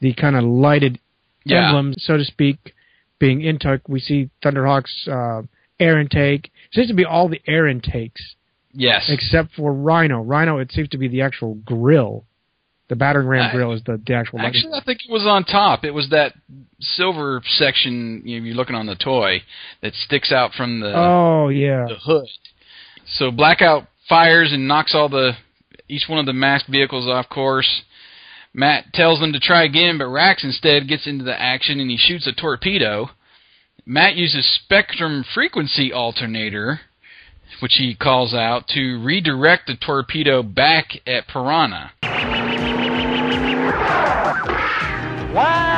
the 0.00 0.12
kind 0.14 0.34
of 0.36 0.42
lighted 0.44 0.98
Yeah. 1.44 1.66
emblems, 1.68 1.94
so 2.04 2.16
to 2.16 2.24
speak, 2.24 2.74
being 3.22 3.40
intake. 3.40 3.88
We 3.88 4.00
see 4.00 4.30
Thunderhawk's 4.42 5.06
uh, 5.06 5.42
air 5.78 6.00
intake. 6.00 6.46
It 6.46 6.74
seems 6.74 6.88
to 6.88 6.94
be 6.94 7.04
all 7.04 7.28
the 7.28 7.40
air 7.46 7.68
intakes 7.68 8.20
yes, 8.72 9.08
except 9.08 9.54
for 9.54 9.72
Rhino. 9.72 10.20
Rhino, 10.22 10.58
it 10.58 10.72
seems 10.72 10.88
to 10.88 10.98
be 10.98 11.06
the 11.06 11.22
actual 11.22 11.54
grill. 11.64 12.24
The 12.88 12.96
battering 12.96 13.28
ram 13.28 13.50
I- 13.50 13.52
grill 13.52 13.72
is 13.72 13.82
the, 13.84 14.02
the 14.04 14.14
actual. 14.14 14.40
Actually, 14.40 14.74
I 14.74 14.82
think 14.84 14.98
it 15.08 15.12
was 15.12 15.24
on 15.24 15.44
top. 15.44 15.84
It 15.84 15.92
was 15.92 16.10
that 16.10 16.34
silver 16.80 17.40
section 17.44 18.22
you 18.24 18.40
know, 18.40 18.46
you're 18.46 18.56
looking 18.56 18.74
on 18.74 18.86
the 18.86 18.96
toy 18.96 19.42
that 19.82 19.94
sticks 19.94 20.32
out 20.32 20.52
from 20.52 20.80
the 20.80 20.92
Oh 20.94 21.48
yeah. 21.48 21.86
the 21.88 21.94
hood. 21.94 22.26
So 23.06 23.30
Blackout 23.30 23.86
fires 24.08 24.52
and 24.52 24.66
knocks 24.66 24.96
all 24.96 25.08
the 25.08 25.32
each 25.88 26.08
one 26.08 26.18
of 26.18 26.26
the 26.26 26.32
masked 26.32 26.68
vehicles 26.68 27.06
off 27.06 27.28
course. 27.28 27.82
Matt 28.54 28.92
tells 28.92 29.20
them 29.20 29.32
to 29.32 29.40
try 29.40 29.64
again, 29.64 29.98
but 29.98 30.08
Rax 30.08 30.44
instead 30.44 30.88
gets 30.88 31.06
into 31.06 31.24
the 31.24 31.40
action 31.40 31.80
and 31.80 31.90
he 31.90 31.96
shoots 31.96 32.26
a 32.26 32.32
torpedo. 32.32 33.10
Matt 33.86 34.14
uses 34.14 34.46
spectrum 34.62 35.24
frequency 35.34 35.92
alternator, 35.92 36.80
which 37.60 37.74
he 37.78 37.94
calls 37.94 38.34
out, 38.34 38.68
to 38.68 39.02
redirect 39.02 39.66
the 39.66 39.76
torpedo 39.76 40.42
back 40.42 40.90
at 41.06 41.26
Piranha. 41.26 41.92
Wow! 45.34 45.71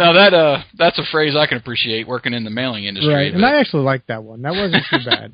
Now 0.00 0.12
that 0.14 0.32
uh 0.34 0.62
that's 0.78 0.98
a 0.98 1.04
phrase 1.12 1.36
I 1.36 1.46
can 1.46 1.58
appreciate 1.58 2.08
working 2.08 2.32
in 2.32 2.44
the 2.44 2.50
mailing 2.50 2.84
industry. 2.84 3.12
Right, 3.14 3.32
and 3.32 3.42
but- 3.42 3.54
I 3.54 3.60
actually 3.60 3.84
like 3.84 4.06
that 4.06 4.24
one. 4.24 4.42
That 4.42 4.54
wasn't 4.54 4.84
too 4.90 5.04
bad. 5.08 5.32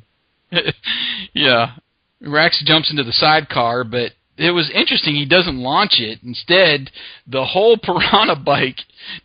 yeah. 1.34 1.72
Rax 2.20 2.62
jumps 2.66 2.90
into 2.90 3.04
the 3.04 3.12
sidecar, 3.12 3.84
but 3.84 4.12
it 4.38 4.50
was 4.50 4.70
interesting. 4.74 5.14
He 5.14 5.24
doesn't 5.26 5.56
launch 5.58 5.94
it. 5.98 6.18
Instead, 6.22 6.90
the 7.26 7.44
whole 7.44 7.76
piranha 7.82 8.36
bike 8.36 8.78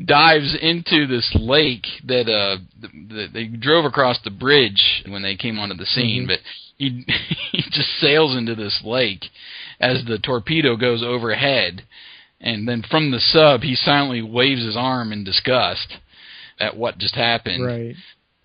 dives 0.03 0.55
into 0.61 1.07
this 1.07 1.35
lake 1.39 1.85
that 2.05 2.29
uh 2.29 2.57
th- 2.79 3.09
th- 3.09 3.31
they 3.33 3.45
drove 3.45 3.85
across 3.85 4.19
the 4.23 4.29
bridge 4.31 5.03
when 5.07 5.21
they 5.23 5.35
came 5.35 5.57
onto 5.59 5.75
the 5.75 5.85
scene. 5.85 6.25
Mhm. 6.25 6.27
But 6.27 6.39
he 6.77 7.05
he 7.51 7.61
just 7.71 7.89
sails 7.99 8.35
into 8.37 8.55
this 8.55 8.81
lake 8.85 9.25
as 9.79 10.03
the 10.05 10.19
torpedo 10.19 10.75
goes 10.75 11.01
overhead, 11.03 11.83
and 12.41 12.67
then 12.67 12.83
from 12.89 13.11
the 13.11 13.19
sub 13.19 13.61
he 13.61 13.75
silently 13.75 14.21
waves 14.21 14.65
his 14.65 14.75
arm 14.77 15.11
in 15.13 15.23
disgust 15.23 15.97
at 16.59 16.75
what 16.75 16.97
just 16.97 17.15
happened. 17.15 17.65
right. 17.65 17.95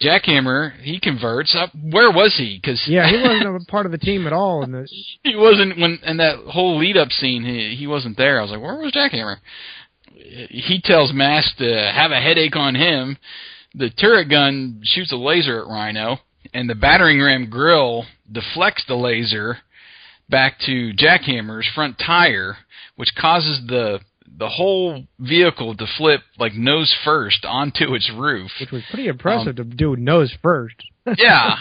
Jackhammer, 0.00 0.78
he 0.82 1.00
converts. 1.00 1.56
Uh, 1.58 1.68
where 1.90 2.10
was 2.10 2.34
he? 2.36 2.58
Because 2.60 2.82
Yeah, 2.86 3.08
he 3.08 3.16
wasn't 3.16 3.62
a 3.62 3.64
part 3.66 3.86
of 3.86 3.92
the 3.92 3.98
team 3.98 4.26
at 4.26 4.32
all 4.32 4.62
in 4.62 4.70
the 4.70 4.86
he 5.22 5.34
wasn't 5.34 5.78
when 5.78 5.98
in 6.04 6.18
that 6.18 6.36
whole 6.50 6.78
lead 6.78 6.98
up 6.98 7.10
scene. 7.10 7.44
He 7.44 7.74
he 7.76 7.86
wasn't 7.86 8.18
there. 8.18 8.38
I 8.38 8.42
was 8.42 8.50
like, 8.50 8.60
where 8.60 8.76
was 8.76 8.92
Jackhammer? 8.92 9.36
He 10.14 10.80
tells 10.84 11.12
Mask 11.12 11.56
to 11.58 11.92
have 11.94 12.10
a 12.10 12.20
headache 12.20 12.56
on 12.56 12.74
him. 12.74 13.16
The 13.74 13.90
turret 13.90 14.28
gun 14.28 14.80
shoots 14.84 15.12
a 15.12 15.16
laser 15.16 15.60
at 15.60 15.66
Rhino, 15.66 16.18
and 16.52 16.68
the 16.68 16.74
battering 16.74 17.20
ram 17.22 17.48
grill 17.48 18.04
deflects 18.30 18.84
the 18.86 18.96
laser 18.96 19.58
back 20.28 20.58
to 20.66 20.92
Jackhammer's 20.92 21.68
front 21.74 21.98
tire, 22.04 22.56
which 22.96 23.14
causes 23.14 23.60
the 23.66 24.00
the 24.38 24.48
whole 24.48 25.04
vehicle 25.18 25.74
to 25.76 25.86
flip 25.96 26.20
like 26.38 26.52
nose 26.54 26.94
first 27.04 27.44
onto 27.44 27.94
its 27.94 28.10
roof. 28.14 28.50
which 28.60 28.70
was 28.70 28.82
pretty 28.90 29.08
impressive 29.08 29.58
um, 29.58 29.70
to 29.70 29.76
do 29.76 29.96
nose 29.96 30.34
first. 30.42 30.76
Yeah. 31.16 31.54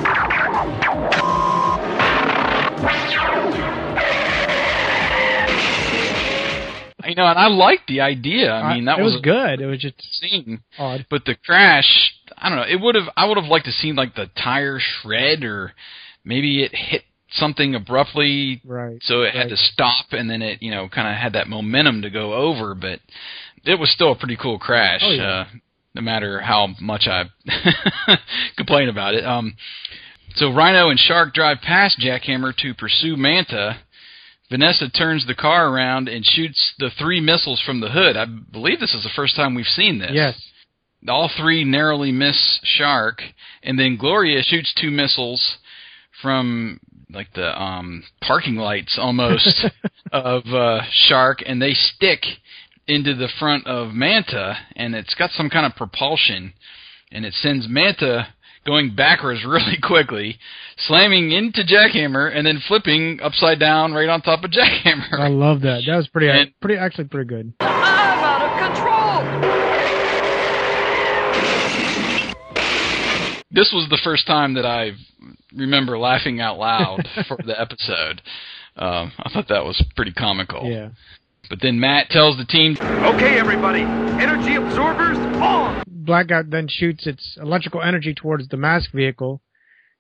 You 7.08 7.14
know, 7.14 7.28
and 7.28 7.38
I 7.38 7.48
liked 7.48 7.88
the 7.88 8.02
idea. 8.02 8.52
I 8.52 8.74
mean, 8.74 8.86
that 8.86 8.98
it 9.00 9.04
was, 9.04 9.16
a 9.16 9.22
good. 9.22 9.62
It 9.62 9.68
was 9.68 9.80
just 9.80 10.02
scene. 10.20 10.62
odd. 10.80 11.06
But 11.10 11.26
the 11.26 11.36
crash, 11.36 11.86
I 12.36 12.50
don't 12.50 12.58
know. 12.58 12.66
It 12.68 12.82
would 12.82 12.96
have. 12.96 13.06
I 13.16 13.26
would 13.28 13.38
have 13.38 13.46
liked 13.46 13.66
to 13.66 13.72
seen 13.72 13.96
like 13.96 14.16
the 14.16 14.30
tire 14.42 14.80
shred, 14.80 15.44
or 15.44 15.74
maybe 16.24 16.64
it 16.64 16.74
hit 16.74 17.04
something 17.36 17.76
abruptly, 17.76 18.62
Right. 18.66 18.98
so 19.04 19.22
it 19.24 19.34
had 19.36 19.50
to 19.50 19.58
stop, 19.58 20.08
and 20.12 20.30
then 20.30 20.42
it, 20.42 20.62
you 20.62 20.72
know, 20.72 20.88
kind 20.90 21.08
of 21.08 21.16
had 21.16 21.34
that 21.34 21.48
momentum 21.48 22.02
to 22.04 22.10
go 22.10 22.34
over. 22.34 22.76
But 22.76 23.00
it 23.66 23.80
was 23.80 23.92
still 23.92 24.12
a 24.12 24.16
pretty 24.16 24.38
cool 24.38 24.58
crash. 24.60 25.02
Oh, 25.04 25.12
yeah. 25.12 25.24
uh, 25.24 25.46
no 25.94 26.02
matter 26.02 26.40
how 26.42 26.68
much 26.82 27.08
I 27.08 27.24
complain 28.58 28.90
about 28.90 29.14
it. 29.16 29.26
Um, 29.26 29.56
so 30.36 30.52
Rhino 30.54 30.90
and 30.90 31.00
Shark 31.00 31.34
drive 31.34 31.58
past 31.62 32.00
Jackhammer 32.00 32.56
to 32.58 32.74
pursue 32.74 33.16
Manta. 33.16 33.78
Vanessa 34.50 34.90
turns 34.90 35.26
the 35.26 35.36
car 35.36 35.70
around 35.70 36.08
and 36.10 36.24
shoots 36.26 36.74
the 36.80 36.90
three 37.00 37.20
missiles 37.20 37.62
from 37.66 37.80
the 37.80 37.90
hood. 37.90 38.16
I 38.18 38.26
believe 38.26 38.80
this 38.80 38.94
is 38.94 39.04
the 39.04 39.10
first 39.16 39.36
time 39.36 39.56
we've 39.56 39.66
seen 39.66 40.00
this. 40.00 40.12
Yes. 40.14 40.40
All 41.08 41.30
three 41.40 41.64
narrowly 41.64 42.12
miss 42.12 42.60
Shark, 42.64 43.22
and 43.64 43.80
then 43.80 43.96
Gloria 43.98 44.42
shoots 44.44 44.74
two 44.80 44.92
missiles 44.92 45.58
from 46.22 46.80
like 47.14 47.32
the 47.34 47.62
um 47.62 48.04
parking 48.22 48.56
lights 48.56 48.98
almost 49.00 49.66
of 50.12 50.44
uh 50.48 50.82
Shark 50.92 51.40
and 51.46 51.62
they 51.62 51.74
stick 51.74 52.22
into 52.88 53.16
the 53.16 53.30
front 53.40 53.66
of 53.68 53.94
Manta 53.94 54.58
and 54.76 54.94
it's 54.96 55.16
got 55.16 55.32
some 55.32 55.50
kind 55.50 55.66
of 55.66 55.76
propulsion 55.76 56.54
and 57.12 57.26
it 57.26 57.34
sends 57.34 57.68
Manta 57.70 58.28
going 58.66 58.96
backwards 58.96 59.44
really 59.48 59.78
quickly, 59.82 60.38
slamming 60.78 61.32
into 61.32 61.62
Jackhammer 61.64 62.36
and 62.36 62.46
then 62.46 62.60
flipping 62.68 63.20
upside 63.24 63.60
down 63.60 63.94
right 63.94 64.10
on 64.10 64.22
top 64.22 64.44
of 64.44 64.50
Jackhammer. 64.52 65.20
I 65.20 65.28
love 65.28 65.62
that. 65.62 65.84
That 65.86 65.96
was 65.98 66.08
pretty, 66.08 66.30
And- 66.32 66.52
pretty 66.62 66.76
actually 66.80 67.06
pretty 67.06 67.28
good. 67.30 67.54
I'm 67.60 68.24
out 68.24 68.42
of 68.42 68.76
control! 68.76 69.65
This 73.52 73.72
was 73.74 73.88
the 73.90 74.00
first 74.04 74.28
time 74.28 74.56
that 74.56 74.66
I 74.66 74.92
remember 75.56 75.98
laughing 75.98 76.42
out 76.42 76.58
loud 76.58 77.08
for 77.28 77.38
the 77.46 77.60
episode. 77.60 78.22
Um, 78.76 79.12
I 79.20 79.30
thought 79.32 79.48
that 79.50 79.64
was 79.64 79.82
pretty 79.96 80.12
comical. 80.12 80.70
Yeah. 80.70 80.90
But 81.50 81.60
then 81.62 81.80
Matt 81.80 82.10
tells 82.10 82.38
the 82.38 82.46
team, 82.46 82.76
Okay, 82.82 83.38
everybody. 83.40 83.82
Energy 83.82 84.56
absorbers 84.56 85.18
on. 85.18 85.84
Blackout 85.88 86.50
then 86.50 86.68
shoots 86.68 87.06
its 87.06 87.38
electrical 87.40 87.82
energy 87.82 88.14
towards 88.14 88.48
the 88.48 88.58
mask 88.58 88.92
vehicle, 88.92 89.42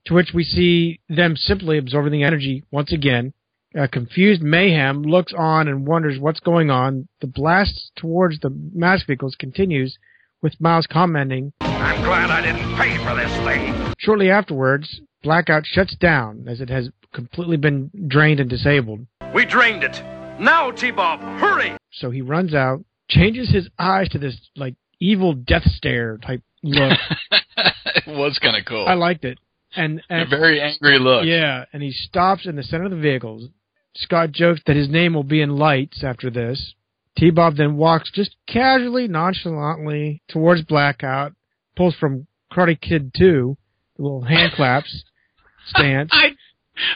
to 0.05 0.13
which 0.13 0.31
we 0.33 0.43
see 0.43 0.99
them 1.07 1.35
simply 1.35 1.77
absorbing 1.77 2.11
the 2.11 2.23
energy 2.23 2.63
once 2.71 2.91
again. 2.91 3.33
A 3.75 3.87
confused 3.87 4.41
Mayhem 4.41 5.03
looks 5.03 5.33
on 5.37 5.67
and 5.67 5.85
wonders 5.85 6.17
what's 6.19 6.39
going 6.39 6.69
on. 6.71 7.07
The 7.21 7.27
blast 7.27 7.91
towards 7.95 8.39
the 8.39 8.49
mask 8.73 9.05
vehicles 9.07 9.35
continues, 9.37 9.97
with 10.45 10.61
Miles 10.61 10.85
commenting. 10.85 11.51
I'm 11.59 12.03
glad 12.03 12.29
I 12.29 12.39
didn't 12.39 12.77
pay 12.77 12.95
for 13.03 13.15
this 13.15 13.35
thing. 13.47 13.93
Shortly 13.97 14.29
afterwards, 14.29 15.01
Blackout 15.23 15.65
shuts 15.65 15.95
down 15.95 16.45
as 16.47 16.61
it 16.61 16.69
has 16.69 16.87
completely 17.13 17.57
been 17.57 17.89
drained 18.07 18.39
and 18.39 18.47
disabled. 18.47 19.07
We 19.33 19.47
drained 19.47 19.83
it. 19.83 19.99
Now, 20.39 20.69
T-Bob, 20.69 21.19
hurry! 21.39 21.75
So 21.93 22.11
he 22.11 22.21
runs 22.21 22.53
out, 22.53 22.85
changes 23.09 23.49
his 23.49 23.67
eyes 23.79 24.07
to 24.09 24.19
this 24.19 24.37
like 24.55 24.75
evil 24.99 25.33
death 25.33 25.65
stare 25.65 26.19
type 26.19 26.43
look. 26.61 26.95
it 27.95 28.15
was 28.15 28.37
kind 28.37 28.55
of 28.55 28.65
cool. 28.65 28.85
I 28.87 28.93
liked 28.93 29.25
it. 29.25 29.39
And, 29.75 29.99
a 30.11 30.13
and 30.13 30.29
very 30.29 30.61
angry 30.61 30.99
look. 30.99 31.25
Yeah, 31.25 31.65
and 31.73 31.81
he 31.81 31.91
stops 31.91 32.45
in 32.45 32.55
the 32.55 32.61
center 32.61 32.85
of 32.85 32.91
the 32.91 32.97
vehicles. 32.97 33.49
Scott 33.95 34.31
jokes 34.31 34.61
that 34.67 34.75
his 34.75 34.89
name 34.89 35.15
will 35.15 35.23
be 35.23 35.41
in 35.41 35.57
lights 35.57 36.03
after 36.03 36.29
this. 36.29 36.75
T 37.17 37.31
Bob 37.31 37.55
then 37.55 37.77
walks 37.77 38.11
just 38.11 38.35
casually, 38.47 39.07
nonchalantly 39.07 40.21
towards 40.29 40.63
Blackout, 40.63 41.33
pulls 41.75 41.95
from 41.95 42.27
Karate 42.51 42.79
Kid 42.79 43.11
2, 43.17 43.57
the 43.97 44.03
little 44.03 44.23
hand 44.23 44.53
claps 44.55 45.03
stance. 45.67 46.09
I 46.13 46.35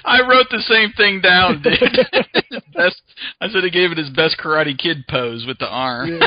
I 0.03 0.28
wrote 0.28 0.47
the 0.51 0.61
same 0.61 0.91
thing 0.91 1.22
down, 1.22 1.61
dude. 1.61 1.80
Best, 2.74 3.01
I 3.39 3.47
said 3.47 3.63
he 3.63 3.70
gave 3.70 3.91
it 3.91 3.97
his 3.97 4.09
best 4.09 4.38
Karate 4.38 4.78
Kid 4.78 5.05
pose 5.09 5.45
with 5.47 5.57
the 5.57 5.67
arm. 5.67 6.20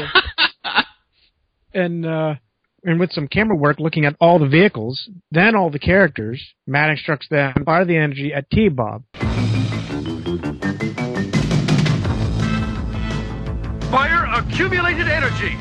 and 1.75 2.07
uh 2.07 2.35
and 2.85 2.99
with 2.99 3.13
some 3.13 3.29
camera 3.29 3.57
work 3.57 3.79
looking 3.79 4.05
at 4.07 4.17
all 4.21 4.39
the 4.39 4.49
vehicles, 4.49 5.09
then 5.31 5.55
all 5.55 5.71
the 5.71 5.79
characters, 5.79 6.43
Matt 6.67 6.91
instructs 6.91 7.29
them 7.29 7.55
to 7.57 7.65
fire 7.65 7.85
the 7.85 7.97
energy 7.97 8.33
at 8.35 8.51
T 8.51 8.69
Bob. 8.69 9.05
Accumulated 14.53 15.09
energy. 15.09 15.57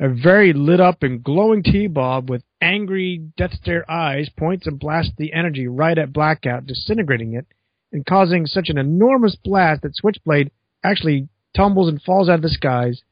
A 0.00 0.08
very 0.08 0.52
lit 0.52 0.80
up 0.80 1.02
and 1.02 1.22
glowing 1.22 1.62
T 1.62 1.86
Bob 1.86 2.30
with 2.30 2.42
angry 2.60 3.18
death 3.36 3.52
stare 3.52 3.88
eyes 3.90 4.30
points 4.36 4.66
and 4.66 4.80
blasts 4.80 5.12
the 5.18 5.32
energy 5.32 5.68
right 5.68 5.96
at 5.96 6.12
Blackout, 6.12 6.66
disintegrating 6.66 7.34
it 7.34 7.46
and 7.92 8.06
causing 8.06 8.46
such 8.46 8.70
an 8.70 8.78
enormous 8.78 9.36
blast 9.36 9.82
that 9.82 9.94
Switchblade 9.94 10.50
actually 10.82 11.28
tumbles 11.54 11.88
and 11.88 12.00
falls 12.00 12.30
out 12.30 12.36
of 12.36 12.42
the 12.42 12.48
skies. 12.48 13.02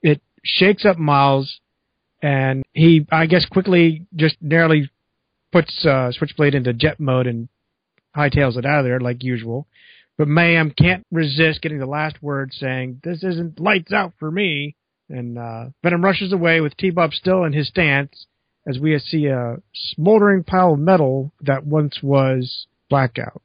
It 0.00 0.22
shakes 0.42 0.86
up 0.86 0.96
Miles 0.96 1.60
and 2.22 2.62
he, 2.72 3.06
I 3.12 3.26
guess, 3.26 3.44
quickly 3.44 4.06
just 4.16 4.36
narrowly 4.40 4.90
puts 5.52 5.84
uh, 5.84 6.10
Switchblade 6.12 6.54
into 6.54 6.72
jet 6.72 6.98
mode 6.98 7.26
and 7.26 7.48
hightails 8.16 8.56
it 8.56 8.66
out 8.66 8.80
of 8.80 8.84
there 8.84 9.00
like 9.00 9.22
usual. 9.22 9.66
But 10.18 10.28
Mayhem 10.28 10.70
can't 10.70 11.06
resist 11.10 11.62
getting 11.62 11.78
the 11.78 11.86
last 11.86 12.22
word 12.22 12.52
saying, 12.52 13.00
This 13.02 13.24
isn't 13.24 13.58
lights 13.60 13.92
out 13.92 14.12
for 14.18 14.30
me. 14.30 14.76
And 15.08 15.38
uh, 15.38 15.66
Venom 15.82 16.04
rushes 16.04 16.32
away 16.32 16.60
with 16.60 16.76
T 16.76 16.90
Bob 16.90 17.12
still 17.12 17.44
in 17.44 17.52
his 17.52 17.68
stance 17.68 18.26
as 18.66 18.78
we 18.78 18.96
see 18.98 19.26
a 19.26 19.56
smoldering 19.74 20.44
pile 20.44 20.74
of 20.74 20.78
metal 20.78 21.32
that 21.40 21.66
once 21.66 21.98
was 22.02 22.66
Blackout. 22.88 23.42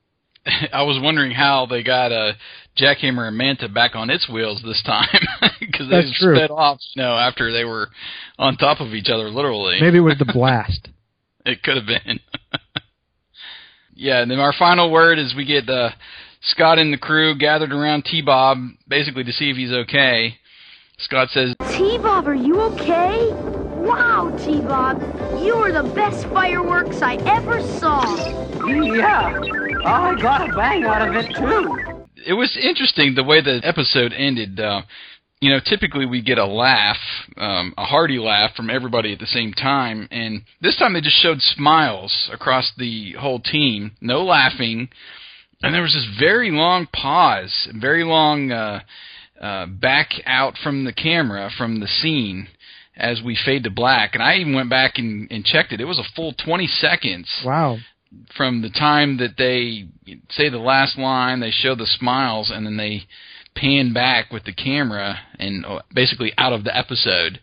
I 0.73 0.83
was 0.83 0.99
wondering 1.01 1.31
how 1.31 1.65
they 1.65 1.83
got 1.83 2.11
uh, 2.11 2.33
Jackhammer 2.77 3.27
and 3.27 3.37
Manta 3.37 3.69
back 3.69 3.95
on 3.95 4.09
its 4.09 4.29
wheels 4.29 4.61
this 4.63 4.83
time 4.85 5.07
because 5.59 5.89
they 5.89 6.01
That's 6.01 6.19
true. 6.19 6.35
sped 6.35 6.51
off, 6.51 6.79
you 6.95 7.01
know, 7.01 7.17
after 7.17 7.51
they 7.51 7.65
were 7.65 7.89
on 8.37 8.57
top 8.57 8.79
of 8.79 8.93
each 8.93 9.09
other, 9.09 9.29
literally. 9.29 9.79
Maybe 9.81 9.97
it 9.97 10.01
was 10.01 10.17
the 10.19 10.31
blast. 10.31 10.89
It 11.49 11.63
could 11.63 11.77
have 11.77 11.85
been. 11.85 12.19
Yeah, 13.97 14.21
and 14.21 14.31
then 14.31 14.39
our 14.39 14.53
final 14.53 14.91
word 14.91 15.19
is 15.19 15.33
we 15.35 15.45
get 15.45 15.69
uh, 15.69 15.89
Scott 16.41 16.79
and 16.79 16.93
the 16.93 16.97
crew 16.97 17.35
gathered 17.37 17.71
around 17.71 18.05
T 18.05 18.21
Bob, 18.21 18.57
basically 18.87 19.23
to 19.23 19.31
see 19.31 19.49
if 19.49 19.57
he's 19.57 19.71
okay. 19.71 20.37
Scott 20.99 21.29
says, 21.29 21.53
T-Bob, 21.77 22.27
are 22.27 22.33
you 22.33 22.59
okay? 22.59 23.29
Wow, 23.85 24.35
T-Bob, 24.43 24.99
you 25.43 25.53
are 25.53 25.71
the 25.71 25.87
best 25.93 26.25
fireworks 26.29 27.03
I 27.03 27.17
ever 27.17 27.61
saw. 27.79 28.01
Yeah, 28.65 29.39
I 29.85 30.19
got 30.19 30.49
a 30.49 30.55
bang 30.55 30.85
out 30.85 31.07
of 31.07 31.13
it 31.13 31.35
too. 31.35 32.03
it 32.25 32.33
was 32.33 32.57
interesting 32.59 33.13
the 33.13 33.23
way 33.23 33.41
the 33.41 33.61
episode 33.63 34.11
ended. 34.11 34.59
Uh, 34.59 34.81
you 35.39 35.49
know, 35.51 35.59
typically 35.63 36.05
we 36.05 36.21
get 36.21 36.37
a 36.39 36.45
laugh, 36.45 36.97
um, 37.37 37.73
a 37.77 37.85
hearty 37.85 38.17
laugh 38.17 38.55
from 38.55 38.69
everybody 38.69 39.13
at 39.13 39.19
the 39.19 39.27
same 39.27 39.53
time, 39.53 40.07
and 40.11 40.41
this 40.61 40.77
time 40.77 40.93
they 40.93 41.01
just 41.01 41.21
showed 41.21 41.41
smiles 41.41 42.29
across 42.33 42.71
the 42.77 43.13
whole 43.13 43.39
team. 43.39 43.91
No 44.01 44.23
laughing, 44.23 44.89
and 45.61 45.73
there 45.73 45.81
was 45.83 45.93
this 45.93 46.07
very 46.19 46.49
long 46.51 46.87
pause, 46.91 47.67
very 47.75 48.03
long 48.03 48.51
uh, 48.51 48.79
uh, 49.39 49.65
back 49.67 50.09
out 50.25 50.55
from 50.57 50.85
the 50.85 50.93
camera 50.93 51.49
from 51.55 51.79
the 51.79 51.87
scene 51.87 52.47
as 52.95 53.21
we 53.23 53.37
fade 53.45 53.63
to 53.63 53.69
black. 53.69 54.15
And 54.15 54.23
I 54.23 54.37
even 54.37 54.55
went 54.55 54.71
back 54.71 54.93
and, 54.97 55.27
and 55.31 55.45
checked 55.45 55.71
it. 55.71 55.79
It 55.79 55.85
was 55.85 55.99
a 55.99 56.13
full 56.15 56.33
20 56.33 56.65
seconds 56.65 57.29
Wow. 57.45 57.77
from 58.35 58.63
the 58.63 58.71
time 58.71 59.17
that 59.17 59.35
they 59.37 59.85
say 60.31 60.49
the 60.49 60.57
last 60.57 60.97
line, 60.97 61.39
they 61.39 61.51
show 61.51 61.75
the 61.75 61.85
smiles, 61.85 62.49
and 62.49 62.65
then 62.65 62.77
they 62.77 63.03
pan 63.59 63.93
back 63.93 64.31
with 64.31 64.43
the 64.45 64.53
camera 64.53 65.19
and 65.39 65.65
uh, 65.65 65.79
basically 65.93 66.31
out 66.37 66.53
of 66.53 66.63
the 66.63 66.75
episode. 66.75 67.39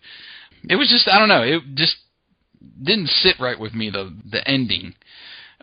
It 0.68 0.76
was 0.76 0.88
just 0.88 1.08
I 1.08 1.18
don't 1.18 1.28
know. 1.28 1.42
It 1.42 1.62
just 1.74 1.96
didn't 2.82 3.08
sit 3.08 3.36
right 3.40 3.58
with 3.58 3.74
me 3.74 3.90
the 3.90 4.14
the 4.30 4.46
ending. 4.48 4.94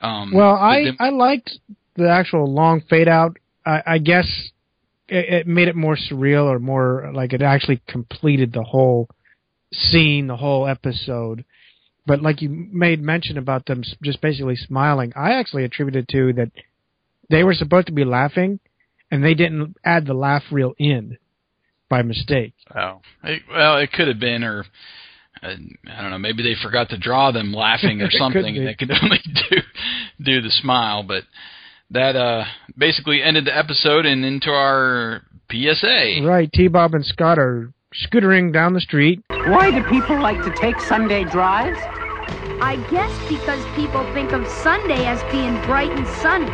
Um, 0.01 0.31
Well, 0.33 0.55
I 0.55 0.83
then- 0.85 0.97
I 0.99 1.09
liked 1.09 1.57
the 1.95 2.09
actual 2.09 2.51
long 2.51 2.81
fade 2.89 3.07
out. 3.07 3.37
I, 3.65 3.83
I 3.85 3.97
guess 3.99 4.27
it, 5.07 5.25
it 5.33 5.47
made 5.47 5.67
it 5.67 5.75
more 5.75 5.95
surreal 5.97 6.45
or 6.45 6.59
more 6.59 7.11
like 7.13 7.33
it 7.33 7.41
actually 7.41 7.81
completed 7.87 8.53
the 8.53 8.63
whole 8.63 9.09
scene, 9.73 10.27
the 10.27 10.37
whole 10.37 10.67
episode. 10.67 11.45
But 12.07 12.21
like 12.21 12.41
you 12.41 12.49
made 12.49 13.01
mention 13.01 13.37
about 13.37 13.65
them 13.67 13.83
just 14.03 14.21
basically 14.21 14.55
smiling, 14.55 15.13
I 15.15 15.33
actually 15.33 15.63
attributed 15.65 16.07
to 16.09 16.33
that 16.33 16.51
they 17.29 17.43
were 17.43 17.53
supposed 17.53 17.87
to 17.87 17.93
be 17.93 18.03
laughing, 18.03 18.59
and 19.11 19.23
they 19.23 19.33
didn't 19.33 19.75
add 19.83 20.07
the 20.07 20.13
laugh 20.13 20.43
reel 20.51 20.73
in 20.79 21.17
by 21.89 22.01
mistake. 22.01 22.53
Oh, 22.73 23.01
it, 23.23 23.43
well, 23.49 23.77
it 23.77 23.91
could 23.91 24.07
have 24.07 24.19
been, 24.19 24.43
or 24.43 24.65
uh, 25.43 25.47
I 25.47 26.01
don't 26.01 26.11
know. 26.11 26.17
Maybe 26.17 26.41
they 26.41 26.55
forgot 26.63 26.89
to 26.89 26.97
draw 26.97 27.31
them 27.31 27.53
laughing 27.53 28.01
or 28.01 28.09
something, 28.11 28.57
and 28.57 28.65
they 28.65 28.73
could 28.73 28.91
only 29.03 29.19
do 29.49 29.57
do 30.23 30.41
the 30.41 30.49
smile, 30.49 31.03
but 31.03 31.23
that 31.91 32.15
uh, 32.15 32.45
basically 32.77 33.21
ended 33.21 33.45
the 33.45 33.55
episode 33.55 34.05
and 34.05 34.23
into 34.23 34.49
our 34.49 35.21
PSA. 35.51 36.21
Right, 36.23 36.51
T 36.51 36.69
Bob 36.69 36.95
and 36.95 37.05
Scott 37.05 37.37
are 37.37 37.73
scootering 37.93 38.53
down 38.53 38.73
the 38.73 38.81
street. 38.81 39.21
Why 39.27 39.69
do 39.69 39.83
people 39.89 40.19
like 40.21 40.41
to 40.43 40.55
take 40.61 40.79
Sunday 40.79 41.25
drives? 41.25 41.77
I 42.63 42.77
guess 42.89 43.11
because 43.27 43.59
people 43.75 44.05
think 44.13 44.31
of 44.31 44.47
Sunday 44.47 45.05
as 45.05 45.19
being 45.31 45.59
bright 45.65 45.91
and 45.91 46.07
sunny. 46.07 46.47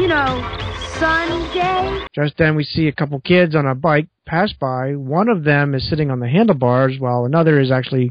You 0.00 0.06
know, 0.08 0.73
Sunday. 0.98 2.06
Just 2.14 2.36
then, 2.38 2.56
we 2.56 2.64
see 2.64 2.88
a 2.88 2.92
couple 2.92 3.20
kids 3.20 3.54
on 3.54 3.66
a 3.66 3.74
bike 3.74 4.08
pass 4.26 4.52
by. 4.52 4.94
One 4.94 5.28
of 5.28 5.44
them 5.44 5.74
is 5.74 5.88
sitting 5.88 6.10
on 6.10 6.20
the 6.20 6.28
handlebars, 6.28 6.98
while 6.98 7.24
another 7.24 7.60
is 7.60 7.70
actually 7.70 8.10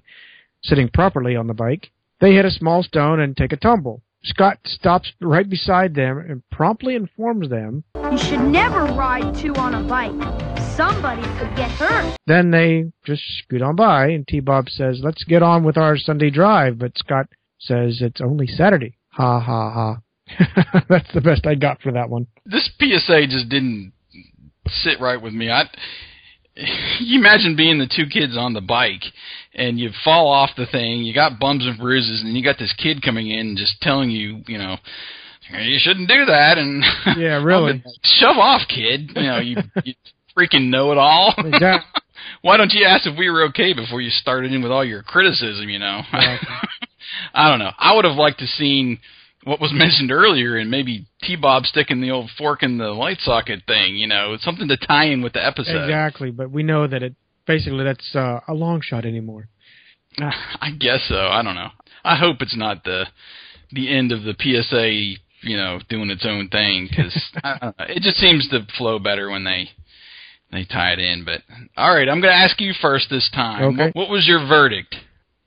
sitting 0.63 0.89
properly 0.89 1.35
on 1.35 1.47
the 1.47 1.53
bike. 1.53 1.91
They 2.19 2.33
hit 2.33 2.45
a 2.45 2.51
small 2.51 2.83
stone 2.83 3.19
and 3.19 3.35
take 3.35 3.51
a 3.51 3.57
tumble. 3.57 4.01
Scott 4.23 4.57
stops 4.63 5.11
right 5.19 5.49
beside 5.49 5.95
them 5.95 6.17
and 6.17 6.41
promptly 6.49 6.95
informs 6.95 7.49
them. 7.49 7.83
You 8.11 8.17
should 8.17 8.39
never 8.39 8.85
ride 8.85 9.35
two 9.35 9.53
on 9.55 9.73
a 9.75 9.83
bike. 9.83 10.11
Somebody 10.77 11.23
could 11.37 11.55
get 11.57 11.69
hurt. 11.71 12.17
Then 12.25 12.49
they 12.49 12.91
just 13.05 13.21
scoot 13.39 13.61
on 13.61 13.75
by, 13.75 14.07
and 14.07 14.27
T 14.27 14.39
Bob 14.39 14.69
says, 14.69 15.01
Let's 15.03 15.23
get 15.25 15.43
on 15.43 15.63
with 15.63 15.77
our 15.77 15.97
Sunday 15.97 16.29
drive. 16.29 16.79
But 16.79 16.97
Scott 16.97 17.27
says, 17.59 18.01
It's 18.01 18.21
only 18.21 18.47
Saturday. 18.47 18.97
Ha 19.11 19.39
ha 19.39 19.71
ha. 19.71 19.97
That's 20.89 21.11
the 21.13 21.21
best 21.21 21.45
I 21.45 21.55
got 21.55 21.81
for 21.81 21.91
that 21.91 22.09
one. 22.09 22.27
This 22.45 22.69
PSA 22.79 23.27
just 23.27 23.49
didn't 23.49 23.93
sit 24.67 24.99
right 24.99 25.21
with 25.21 25.33
me. 25.33 25.51
I 25.51 25.63
you 26.99 27.19
imagine 27.19 27.55
being 27.55 27.79
the 27.79 27.89
two 27.93 28.05
kids 28.05 28.37
on 28.37 28.53
the 28.53 28.61
bike 28.61 29.03
and 29.53 29.79
you 29.79 29.89
fall 30.03 30.27
off 30.27 30.51
the 30.55 30.67
thing, 30.67 31.03
you 31.03 31.13
got 31.13 31.39
bumps 31.39 31.65
and 31.65 31.77
bruises, 31.77 32.21
and 32.21 32.35
you 32.37 32.43
got 32.43 32.57
this 32.59 32.73
kid 32.77 33.01
coming 33.01 33.29
in 33.29 33.39
and 33.39 33.57
just 33.57 33.81
telling 33.81 34.09
you, 34.09 34.41
you 34.47 34.57
know, 34.57 34.77
you 35.59 35.77
shouldn't 35.79 36.07
do 36.07 36.25
that, 36.25 36.57
and 36.57 36.83
yeah, 37.17 37.43
really, 37.43 37.83
shove 38.03 38.37
off, 38.37 38.61
kid. 38.67 39.11
You 39.15 39.23
know, 39.23 39.39
you, 39.39 39.57
you 39.83 39.93
freaking 40.37 40.69
know 40.69 40.91
it 40.91 40.97
all. 40.97 41.33
Exactly. 41.37 42.01
Why 42.41 42.57
don't 42.57 42.71
you 42.71 42.85
ask 42.85 43.05
if 43.05 43.17
we 43.17 43.29
were 43.29 43.43
okay 43.45 43.73
before 43.73 44.01
you 44.01 44.09
started 44.09 44.53
in 44.53 44.63
with 44.63 44.71
all 44.71 44.85
your 44.85 45.03
criticism? 45.03 45.69
You 45.69 45.79
know, 45.79 46.01
I 47.33 47.49
don't 47.49 47.59
know. 47.59 47.71
I 47.77 47.95
would 47.95 48.05
have 48.05 48.15
liked 48.15 48.39
to 48.39 48.47
seen 48.47 48.99
what 49.45 49.59
was 49.59 49.71
mentioned 49.73 50.11
earlier, 50.11 50.57
and 50.57 50.71
maybe 50.71 51.05
T 51.21 51.35
Bob 51.35 51.65
sticking 51.65 52.01
the 52.01 52.11
old 52.11 52.29
fork 52.37 52.63
in 52.63 52.77
the 52.77 52.89
light 52.89 53.19
socket 53.19 53.61
thing. 53.67 53.95
You 53.95 54.07
know, 54.07 54.37
something 54.39 54.67
to 54.67 54.77
tie 54.77 55.05
in 55.05 55.21
with 55.21 55.33
the 55.33 55.45
episode. 55.45 55.83
Exactly, 55.83 56.31
but 56.31 56.51
we 56.51 56.63
know 56.63 56.87
that 56.87 57.03
it 57.03 57.15
basically 57.45 57.83
that's 57.83 58.15
uh, 58.15 58.39
a 58.47 58.53
long 58.53 58.81
shot 58.81 59.05
anymore. 59.05 59.49
I 60.17 60.71
guess 60.77 61.05
so. 61.07 61.27
I 61.27 61.41
don't 61.43 61.55
know. 61.55 61.69
I 62.03 62.15
hope 62.15 62.37
it's 62.41 62.57
not 62.57 62.83
the 62.83 63.05
the 63.71 63.93
end 63.95 64.11
of 64.11 64.23
the 64.23 64.35
PSA. 64.39 65.19
You 65.45 65.57
know, 65.57 65.79
doing 65.89 66.09
its 66.09 66.25
own 66.25 66.47
thing 66.47 66.87
because 66.89 67.13
it 67.79 68.01
just 68.01 68.17
seems 68.17 68.47
to 68.49 68.65
flow 68.77 68.97
better 68.97 69.29
when 69.29 69.43
they 69.43 69.69
they 70.53 70.63
tie 70.63 70.93
it 70.93 70.99
in. 70.99 71.25
But 71.25 71.41
all 71.75 71.93
right, 71.93 72.07
I'm 72.07 72.21
going 72.21 72.33
to 72.33 72.39
ask 72.39 72.61
you 72.61 72.73
first 72.81 73.07
this 73.09 73.29
time. 73.33 73.73
Okay. 73.73 73.85
What, 73.87 73.95
what 73.95 74.09
was 74.09 74.25
your 74.25 74.47
verdict? 74.47 74.95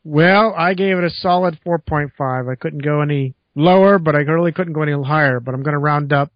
Well, 0.04 0.54
I 0.56 0.74
gave 0.74 0.98
it 0.98 1.04
a 1.04 1.10
solid 1.10 1.58
4.5. 1.66 2.52
I 2.52 2.54
couldn't 2.54 2.84
go 2.84 3.00
any 3.00 3.34
lower, 3.56 3.98
but 3.98 4.14
I 4.14 4.18
really 4.18 4.52
couldn't 4.52 4.74
go 4.74 4.82
any 4.82 4.92
higher. 5.02 5.40
But 5.40 5.54
I'm 5.54 5.64
going 5.64 5.74
to 5.74 5.78
round 5.78 6.12
up. 6.12 6.30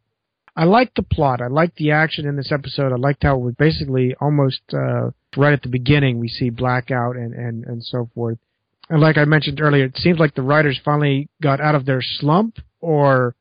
I 0.56 0.64
liked 0.64 0.96
the 0.96 1.04
plot. 1.04 1.40
I 1.40 1.46
liked 1.46 1.76
the 1.76 1.92
action 1.92 2.26
in 2.26 2.36
this 2.36 2.50
episode. 2.50 2.92
I 2.92 2.96
liked 2.96 3.22
how 3.22 3.36
it 3.36 3.40
was 3.40 3.54
basically 3.54 4.16
almost 4.20 4.62
uh, 4.72 5.10
right 5.36 5.52
at 5.52 5.62
the 5.62 5.68
beginning 5.68 6.18
we 6.18 6.28
see 6.28 6.50
blackout 6.50 7.14
and 7.14 7.32
and 7.32 7.64
and 7.64 7.84
so 7.84 8.10
forth. 8.14 8.38
And 8.88 9.00
like 9.00 9.16
I 9.16 9.24
mentioned 9.24 9.60
earlier, 9.60 9.84
it 9.84 9.96
seems 9.96 10.18
like 10.18 10.34
the 10.34 10.42
writers 10.42 10.80
finally 10.84 11.28
got 11.40 11.60
out 11.60 11.76
of 11.76 11.86
their 11.86 12.02
slump, 12.02 12.58
or 12.80 13.36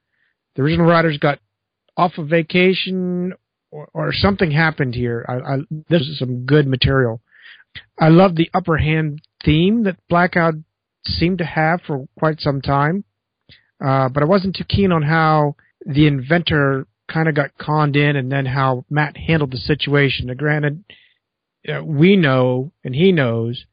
the 0.55 0.61
original 0.61 0.85
writers 0.85 1.17
got 1.17 1.39
off 1.97 2.17
of 2.19 2.27
vacation, 2.27 3.33
or, 3.71 3.89
or 3.93 4.13
something 4.13 4.51
happened 4.51 4.93
here. 4.93 5.25
I, 5.27 5.55
I, 5.55 5.57
this 5.89 6.01
is 6.01 6.19
some 6.19 6.45
good 6.45 6.67
material. 6.67 7.21
I 7.99 8.09
love 8.09 8.35
the 8.35 8.49
upper 8.53 8.77
hand 8.77 9.21
theme 9.43 9.83
that 9.83 9.97
Blackout 10.07 10.53
seemed 11.03 11.39
to 11.39 11.45
have 11.45 11.81
for 11.85 12.07
quite 12.17 12.39
some 12.39 12.61
time, 12.61 13.03
uh, 13.83 14.09
but 14.09 14.23
I 14.23 14.25
wasn't 14.25 14.55
too 14.55 14.65
keen 14.65 14.91
on 14.91 15.03
how 15.03 15.55
the 15.85 16.07
inventor 16.07 16.85
kind 17.07 17.27
of 17.27 17.35
got 17.35 17.57
conned 17.57 17.95
in, 17.95 18.15
and 18.15 18.31
then 18.31 18.45
how 18.45 18.85
Matt 18.89 19.17
handled 19.17 19.51
the 19.51 19.57
situation. 19.57 20.27
Now, 20.27 20.35
granted, 20.35 20.83
uh, 21.67 21.83
we 21.83 22.15
know 22.15 22.71
and 22.83 22.93
he 22.93 23.11
knows, 23.11 23.65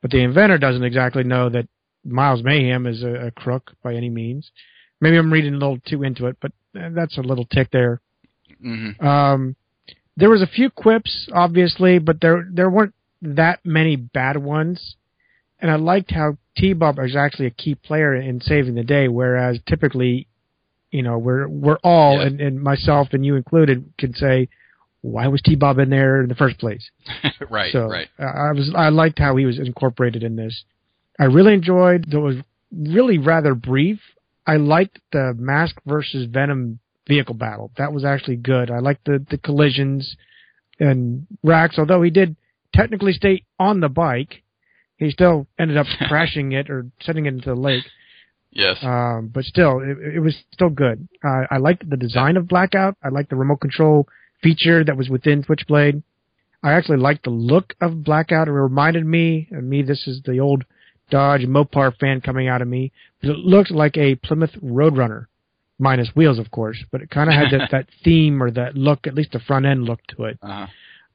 but 0.00 0.10
the 0.10 0.22
inventor 0.22 0.58
doesn't 0.58 0.84
exactly 0.84 1.24
know 1.24 1.48
that 1.48 1.68
Miles 2.04 2.42
Mayhem 2.42 2.86
is 2.86 3.02
a, 3.02 3.26
a 3.26 3.30
crook 3.30 3.72
by 3.82 3.94
any 3.94 4.10
means. 4.10 4.50
Maybe 5.00 5.16
I'm 5.16 5.32
reading 5.32 5.54
a 5.54 5.58
little 5.58 5.78
too 5.86 6.02
into 6.02 6.26
it, 6.26 6.36
but 6.40 6.52
uh, 6.78 6.90
that's 6.94 7.18
a 7.18 7.22
little 7.22 7.44
tick 7.46 7.68
there. 7.72 8.00
Mm-hmm. 8.64 9.04
Um, 9.04 9.56
there 10.16 10.30
was 10.30 10.42
a 10.42 10.46
few 10.46 10.70
quips, 10.70 11.28
obviously, 11.32 11.98
but 11.98 12.20
there 12.20 12.46
there 12.50 12.70
weren't 12.70 12.94
that 13.22 13.60
many 13.64 13.96
bad 13.96 14.36
ones. 14.36 14.96
And 15.64 15.72
I 15.72 15.76
liked 15.76 16.10
how 16.10 16.36
T-Bob 16.58 16.98
is 16.98 17.16
actually 17.16 17.46
a 17.46 17.50
key 17.50 17.74
player 17.74 18.14
in 18.14 18.42
saving 18.42 18.74
the 18.74 18.84
day, 18.84 19.08
whereas 19.08 19.58
typically, 19.66 20.26
you 20.90 21.02
know, 21.02 21.16
we're 21.16 21.48
we're 21.48 21.78
all 21.82 22.18
Yeah. 22.18 22.26
and, 22.26 22.38
and 22.38 22.62
myself 22.62 23.08
and 23.12 23.24
you 23.24 23.34
included 23.36 23.90
can 23.96 24.12
say, 24.12 24.50
why 25.00 25.26
was 25.28 25.40
T-Bob 25.40 25.78
in 25.78 25.88
there 25.88 26.20
in 26.20 26.28
the 26.28 26.34
first 26.34 26.58
place? 26.58 26.90
right, 27.50 27.72
so 27.72 27.86
right. 27.86 28.08
I 28.18 28.52
was 28.52 28.74
I 28.76 28.90
liked 28.90 29.18
how 29.18 29.36
he 29.36 29.46
was 29.46 29.58
incorporated 29.58 30.22
in 30.22 30.36
this. 30.36 30.64
I 31.18 31.24
really 31.24 31.54
enjoyed. 31.54 32.10
Though 32.10 32.28
it 32.28 32.34
was 32.34 32.44
really 32.70 33.16
rather 33.16 33.54
brief. 33.54 34.00
I 34.46 34.56
liked 34.56 34.98
the 35.12 35.32
Mask 35.34 35.76
versus 35.86 36.28
Venom 36.30 36.78
vehicle 37.08 37.36
battle. 37.36 37.70
That 37.78 37.94
was 37.94 38.04
actually 38.04 38.36
good. 38.36 38.70
I 38.70 38.80
liked 38.80 39.06
the 39.06 39.24
the 39.30 39.38
collisions 39.38 40.14
and 40.78 41.26
Rax. 41.42 41.78
Although 41.78 42.02
he 42.02 42.10
did 42.10 42.36
technically 42.74 43.14
stay 43.14 43.44
on 43.58 43.80
the 43.80 43.88
bike, 43.88 44.42
he 44.96 45.10
still 45.10 45.46
ended 45.58 45.76
up 45.76 45.86
crashing 46.08 46.52
it 46.52 46.70
or 46.70 46.86
sending 47.00 47.26
it 47.26 47.34
into 47.34 47.50
the 47.50 47.60
lake. 47.60 47.84
Yes. 48.50 48.78
Um, 48.82 49.30
but 49.34 49.44
still, 49.44 49.80
it, 49.80 50.16
it 50.16 50.20
was 50.20 50.36
still 50.52 50.70
good. 50.70 51.08
Uh, 51.24 51.42
I 51.50 51.58
liked 51.58 51.88
the 51.88 51.96
design 51.96 52.36
of 52.36 52.48
Blackout. 52.48 52.96
I 53.02 53.08
liked 53.08 53.30
the 53.30 53.36
remote 53.36 53.60
control 53.60 54.06
feature 54.42 54.84
that 54.84 54.96
was 54.96 55.08
within 55.08 55.42
Switchblade. 55.42 56.02
I 56.62 56.72
actually 56.72 56.98
liked 56.98 57.24
the 57.24 57.30
look 57.30 57.74
of 57.80 58.04
Blackout. 58.04 58.48
It 58.48 58.52
reminded 58.52 59.04
me, 59.04 59.48
and 59.50 59.68
me, 59.68 59.82
this 59.82 60.06
is 60.06 60.22
the 60.24 60.38
old 60.38 60.64
Dodge 61.10 61.42
Mopar 61.42 61.96
fan 61.98 62.20
coming 62.20 62.48
out 62.48 62.62
of 62.62 62.68
me, 62.68 62.92
but 63.20 63.30
it 63.30 63.38
looked 63.38 63.70
like 63.70 63.96
a 63.96 64.14
Plymouth 64.14 64.54
Roadrunner, 64.62 65.26
minus 65.78 66.08
wheels, 66.14 66.38
of 66.38 66.50
course. 66.50 66.82
But 66.90 67.02
it 67.02 67.10
kind 67.10 67.28
of 67.28 67.34
had 67.34 67.50
that, 67.52 67.68
that 67.72 67.86
theme 68.02 68.42
or 68.42 68.50
that 68.52 68.76
look, 68.76 69.06
at 69.06 69.14
least 69.14 69.32
the 69.32 69.40
front 69.40 69.66
end 69.66 69.84
look 69.84 70.00
to 70.16 70.24
it. 70.24 70.38
Uh-huh. 70.42 70.66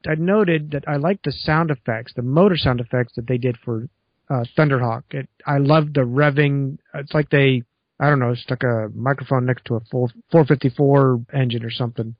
I 0.07 0.15
noted 0.15 0.71
that 0.71 0.85
I 0.87 0.95
liked 0.95 1.25
the 1.25 1.31
sound 1.31 1.71
effects, 1.71 2.13
the 2.15 2.21
motor 2.21 2.55
sound 2.57 2.79
effects 2.79 3.13
that 3.15 3.27
they 3.27 3.37
did 3.37 3.57
for 3.57 3.87
uh, 4.29 4.43
Thunderhawk. 4.57 5.03
It, 5.11 5.27
I 5.45 5.57
loved 5.57 5.95
the 5.95 6.01
revving. 6.01 6.77
It's 6.93 7.13
like 7.13 7.29
they, 7.29 7.63
I 7.99 8.09
don't 8.09 8.19
know, 8.19 8.33
stuck 8.35 8.63
a 8.63 8.89
microphone 8.95 9.45
next 9.45 9.65
to 9.65 9.75
a 9.75 9.79
full 9.91 10.09
454 10.31 11.21
engine 11.33 11.65
or 11.65 11.71
something. 11.71 12.15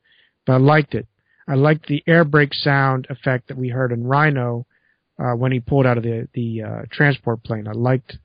But 0.45 0.53
I 0.53 0.57
liked 0.57 0.93
it. 0.95 1.07
I 1.47 1.55
liked 1.55 1.87
the 1.87 2.03
air 2.05 2.25
brake 2.25 2.53
sound 2.53 3.07
effect 3.09 3.47
that 3.47 3.57
we 3.57 3.69
heard 3.69 3.91
in 3.91 4.03
Rhino 4.03 4.65
uh, 5.17 5.33
when 5.33 5.51
he 5.51 5.59
pulled 5.59 5.85
out 5.85 5.97
of 5.97 6.03
the 6.03 6.27
the 6.33 6.61
uh, 6.63 6.81
transport 6.91 7.43
plane. 7.43 7.67
I 7.67 7.71
liked, 7.71 8.17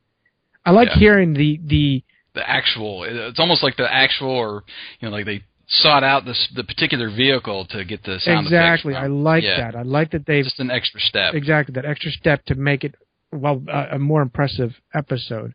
I 0.65 0.71
liked 0.73 0.93
Yeah. 0.95 0.99
hearing 0.99 1.33
the 1.33 1.61
the 1.65 2.03
the 2.35 2.49
actual 2.49 3.05
it's 3.05 3.39
almost 3.39 3.63
like 3.63 3.77
the 3.77 3.91
actual 3.93 4.31
or 4.31 4.65
you 5.01 5.09
know 5.09 5.13
like 5.15 5.25
they 5.25 5.43
sought 5.67 6.05
out 6.05 6.25
this 6.25 6.49
the 6.55 6.65
particular 6.65 7.09
vehicle 7.11 7.65
to 7.71 7.85
get 7.85 8.03
the 8.05 8.19
sound 8.21 8.47
exactly. 8.47 8.95
I 8.95 9.07
like 9.07 9.43
Yeah. 9.45 9.57
that. 9.73 9.77
I 9.77 9.83
like 9.83 10.11
that 10.11 10.27
they've 10.27 10.45
just 10.45 10.61
an 10.61 10.71
extra 10.71 11.01
step 11.01 11.35
exactly 11.35 11.73
that 11.75 11.85
extra 11.85 12.11
step 12.11 12.45
to 12.47 12.55
make 12.55 12.85
it 12.85 12.95
well 13.33 13.63
a, 13.69 13.97
a 13.97 13.99
more 13.99 14.23
impressive 14.23 14.73
episode. 14.95 15.55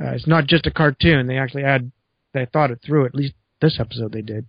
Uh, 0.00 0.12
it's 0.12 0.26
not 0.26 0.46
just 0.46 0.66
a 0.66 0.70
cartoon; 0.70 1.26
they 1.26 1.36
actually 1.38 1.64
add 1.64 1.90
they 2.32 2.46
thought 2.46 2.70
it 2.70 2.80
through. 2.84 3.06
At 3.06 3.14
least 3.14 3.34
this 3.60 3.78
episode 3.80 4.12
they 4.12 4.22
did. 4.22 4.46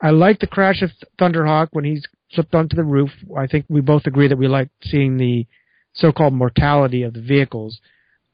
I 0.00 0.10
like 0.10 0.38
the 0.40 0.46
crash 0.46 0.80
of 0.82 0.90
Thunderhawk 1.18 1.68
when 1.72 1.84
he's 1.84 2.04
flipped 2.34 2.54
onto 2.54 2.76
the 2.76 2.84
roof. 2.84 3.10
I 3.36 3.46
think 3.46 3.66
we 3.68 3.80
both 3.82 4.06
agree 4.06 4.28
that 4.28 4.38
we 4.38 4.48
like 4.48 4.70
seeing 4.84 5.18
the 5.18 5.46
so-called 5.92 6.32
mortality 6.32 7.02
of 7.02 7.12
the 7.12 7.20
vehicles, 7.20 7.80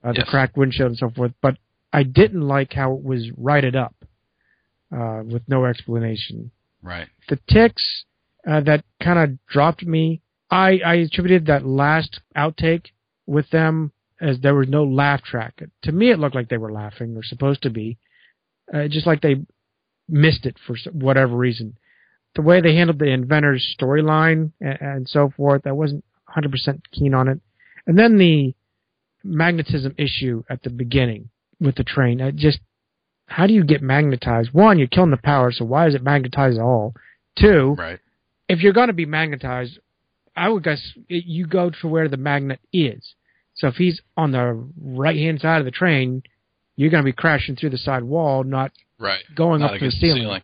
uh, 0.04 0.12
the 0.12 0.18
Yes. 0.18 0.28
cracked 0.28 0.56
windshield 0.56 0.90
and 0.90 0.98
so 0.98 1.10
forth. 1.10 1.32
But 1.40 1.56
I 1.92 2.02
didn't 2.04 2.42
like 2.42 2.72
how 2.74 2.92
it 2.92 3.02
was 3.02 3.30
righted 3.36 3.74
up 3.74 3.94
uh, 4.96 5.22
with 5.24 5.42
no 5.48 5.64
explanation 5.64 6.50
right 6.82 7.08
the 7.28 7.38
ticks 7.48 8.04
uh, 8.46 8.60
that 8.60 8.84
kind 9.02 9.18
of 9.18 9.46
dropped 9.46 9.84
me. 9.84 10.22
I, 10.50 10.78
I 10.84 10.94
attributed 10.94 11.46
that 11.46 11.66
last 11.66 12.20
outtake 12.36 12.86
with 13.26 13.50
them 13.50 13.92
as 14.20 14.38
there 14.40 14.54
was 14.54 14.68
no 14.68 14.84
laugh 14.84 15.22
track. 15.22 15.60
To 15.82 15.92
me, 15.92 16.10
it 16.10 16.18
looked 16.18 16.34
like 16.34 16.48
they 16.48 16.56
were 16.56 16.72
laughing 16.72 17.16
or 17.16 17.22
supposed 17.24 17.62
to 17.62 17.70
be, 17.70 17.98
uh, 18.72 18.86
just 18.88 19.06
like 19.06 19.20
they 19.20 19.44
missed 20.08 20.46
it 20.46 20.56
for 20.64 20.76
whatever 20.92 21.36
reason. 21.36 21.76
The 22.36 22.42
way 22.42 22.60
they 22.60 22.76
handled 22.76 22.98
the 22.98 23.06
inventor's 23.06 23.76
storyline 23.78 24.52
and, 24.60 24.78
and 24.80 25.08
so 25.08 25.32
forth, 25.36 25.66
I 25.66 25.72
wasn't 25.72 26.04
100% 26.36 26.82
keen 26.92 27.14
on 27.14 27.28
it. 27.28 27.40
And 27.86 27.98
then 27.98 28.16
the 28.16 28.54
magnetism 29.24 29.94
issue 29.98 30.44
at 30.48 30.62
the 30.62 30.70
beginning 30.70 31.30
with 31.60 31.74
the 31.74 31.84
train, 31.84 32.20
I 32.20 32.30
just 32.30 32.60
how 33.26 33.46
do 33.46 33.52
you 33.52 33.64
get 33.64 33.82
magnetized? 33.82 34.52
One, 34.52 34.78
you're 34.78 34.86
killing 34.88 35.10
the 35.10 35.16
power, 35.16 35.50
so 35.52 35.64
why 35.64 35.86
is 35.88 35.94
it 35.94 36.02
magnetized 36.02 36.58
at 36.58 36.62
all? 36.62 36.94
Two, 37.38 37.74
Right. 37.78 37.98
if 38.48 38.60
you're 38.60 38.72
going 38.72 38.86
to 38.88 38.92
be 38.94 39.06
magnetized, 39.06 39.78
I 40.36 40.48
would 40.48 40.62
guess 40.62 40.80
it, 41.08 41.24
you 41.26 41.46
go 41.46 41.70
to 41.70 41.88
where 41.88 42.08
the 42.08 42.16
magnet 42.16 42.60
is. 42.72 43.14
So 43.54 43.68
if 43.68 43.76
he's 43.76 44.00
on 44.16 44.32
the 44.32 44.68
right 44.80 45.16
hand 45.16 45.40
side 45.40 45.58
of 45.60 45.64
the 45.64 45.70
train, 45.70 46.22
you're 46.76 46.90
going 46.90 47.02
to 47.02 47.08
be 47.08 47.12
crashing 47.12 47.56
through 47.56 47.70
the 47.70 47.78
side 47.78 48.04
wall, 48.04 48.44
not 48.44 48.72
Right. 48.98 49.22
going 49.34 49.60
Not 49.60 49.66
up 49.66 49.72
to 49.74 49.78
the 49.80 49.86
against 49.86 50.00
ceiling. 50.00 50.42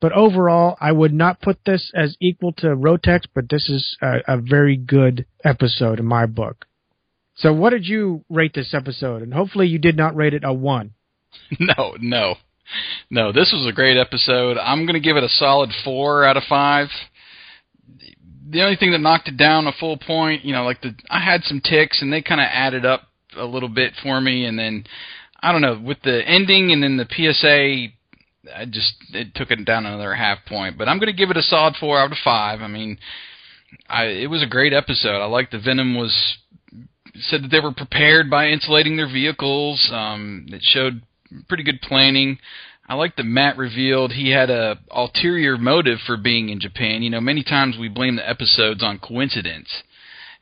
But 0.00 0.12
overall, 0.12 0.76
I 0.80 0.92
would 0.92 1.12
not 1.14 1.40
put 1.40 1.64
this 1.64 1.90
as 1.94 2.16
equal 2.20 2.52
to 2.54 2.66
Rotex, 2.68 3.22
but 3.34 3.48
this 3.48 3.68
is 3.70 3.96
a, 4.02 4.20
a 4.28 4.36
very 4.36 4.76
good 4.76 5.24
episode 5.44 5.98
in 6.00 6.04
my 6.06 6.26
book. 6.26 6.66
So 7.36 7.52
what 7.52 7.70
did 7.70 7.86
you 7.86 8.24
rate 8.28 8.52
this 8.54 8.74
episode? 8.74 9.22
And 9.22 9.32
hopefully 9.32 9.68
you 9.68 9.78
did 9.78 9.96
not 9.96 10.14
rate 10.16 10.34
it 10.34 10.44
a 10.44 10.52
one. 10.52 10.92
No, 11.60 11.96
no, 12.00 12.34
no. 13.10 13.32
This 13.32 13.52
was 13.52 13.66
a 13.68 13.74
great 13.74 13.96
episode. 13.96 14.58
I'm 14.58 14.84
going 14.84 15.00
to 15.00 15.06
give 15.06 15.16
it 15.16 15.24
a 15.24 15.28
solid 15.28 15.70
four 15.84 16.24
out 16.24 16.36
of 16.36 16.42
five. 16.48 16.88
The 18.50 18.62
only 18.62 18.76
thing 18.76 18.92
that 18.92 18.98
knocked 18.98 19.28
it 19.28 19.36
down 19.36 19.66
a 19.66 19.72
full 19.72 19.96
point, 19.96 20.44
you 20.44 20.52
know, 20.52 20.64
like 20.64 20.80
the 20.82 20.94
I 21.10 21.20
had 21.20 21.42
some 21.44 21.60
ticks 21.60 22.02
and 22.02 22.12
they 22.12 22.22
kind 22.22 22.40
of 22.40 22.46
added 22.50 22.84
up 22.84 23.02
a 23.36 23.44
little 23.44 23.68
bit 23.68 23.92
for 24.02 24.20
me, 24.20 24.44
and 24.44 24.58
then 24.58 24.84
I 25.40 25.52
don't 25.52 25.62
know 25.62 25.80
with 25.82 25.98
the 26.02 26.22
ending 26.26 26.72
and 26.72 26.82
then 26.82 26.96
the 26.96 27.06
PSA. 27.08 27.92
I 28.54 28.64
just 28.64 28.94
it 29.12 29.34
took 29.34 29.50
it 29.50 29.64
down 29.64 29.86
another 29.86 30.14
half 30.14 30.38
point, 30.46 30.78
but 30.78 30.88
I'm 30.88 30.98
going 30.98 31.12
to 31.12 31.16
give 31.16 31.30
it 31.30 31.36
a 31.36 31.42
solid 31.42 31.74
four 31.78 31.98
out 31.98 32.12
of 32.12 32.18
five. 32.24 32.60
I 32.60 32.68
mean, 32.68 32.98
I 33.88 34.04
it 34.04 34.30
was 34.30 34.42
a 34.42 34.46
great 34.46 34.72
episode. 34.72 35.20
I 35.20 35.26
like 35.26 35.50
the 35.50 35.58
Venom 35.58 35.96
was 35.96 36.38
said 37.14 37.42
that 37.42 37.50
they 37.50 37.60
were 37.60 37.72
prepared 37.72 38.30
by 38.30 38.48
insulating 38.48 38.96
their 38.96 39.10
vehicles. 39.10 39.88
Um, 39.92 40.46
it 40.50 40.62
showed 40.62 41.02
pretty 41.48 41.62
good 41.62 41.80
planning. 41.80 42.38
I 42.88 42.94
like 42.94 43.16
that 43.16 43.24
Matt 43.24 43.56
revealed 43.58 44.12
he 44.12 44.30
had 44.30 44.48
a 44.48 44.78
ulterior 44.90 45.58
motive 45.58 45.98
for 46.06 46.16
being 46.16 46.50
in 46.50 46.60
Japan. 46.60 47.02
You 47.02 47.10
know, 47.10 47.20
many 47.20 47.42
times 47.42 47.76
we 47.76 47.88
blame 47.88 48.16
the 48.16 48.28
episodes 48.28 48.82
on 48.82 49.00
coincidence, 49.00 49.68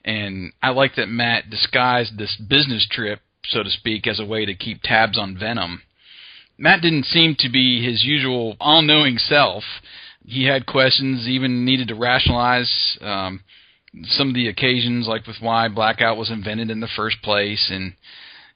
and 0.05 0.53
I 0.63 0.71
like 0.71 0.97
that 0.97 1.09
Matt 1.09 1.49
disguised 1.49 2.19
this 2.19 2.37
business 2.37 2.87
trip, 2.91 3.21
so 3.47 3.63
to 3.63 3.71
speak, 3.71 4.07
as 4.07 4.21
a 4.21 4.27
way 4.27 4.45
to 4.45 4.55
keep 4.55 4.83
tabs 4.83 5.19
on 5.19 5.39
Venom. 5.39 5.83
Matt 6.59 6.83
didn't 6.83 7.07
seem 7.07 7.35
to 7.39 7.49
be 7.49 7.83
his 7.85 8.05
usual 8.05 8.57
all-knowing 8.61 9.19
self. 9.19 9.65
He 10.27 10.45
had 10.45 10.67
questions, 10.67 11.27
even 11.27 11.65
needed 11.65 11.89
to 11.89 11.95
rationalize 11.95 12.99
um, 13.01 13.43
some 14.05 14.29
of 14.29 14.35
the 14.35 14.49
occasions, 14.49 15.09
like 15.09 15.27
with 15.27 15.37
why 15.41 15.69
Blackout 15.69 16.17
was 16.17 16.31
invented 16.31 16.71
in 16.71 16.81
the 16.81 16.89
first 16.95 17.23
place, 17.23 17.71
and 17.71 17.95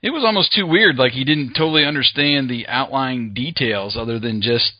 it 0.03 0.11
was 0.11 0.25
almost 0.25 0.53
too 0.55 0.67
weird. 0.67 0.97
Like 0.97 1.13
he 1.13 1.25
didn't 1.25 1.55
totally 1.55 1.85
understand 1.85 2.49
the 2.49 2.67
outlying 2.69 3.35
details, 3.35 3.97
other 3.97 4.19
than 4.19 4.41
just 4.43 4.73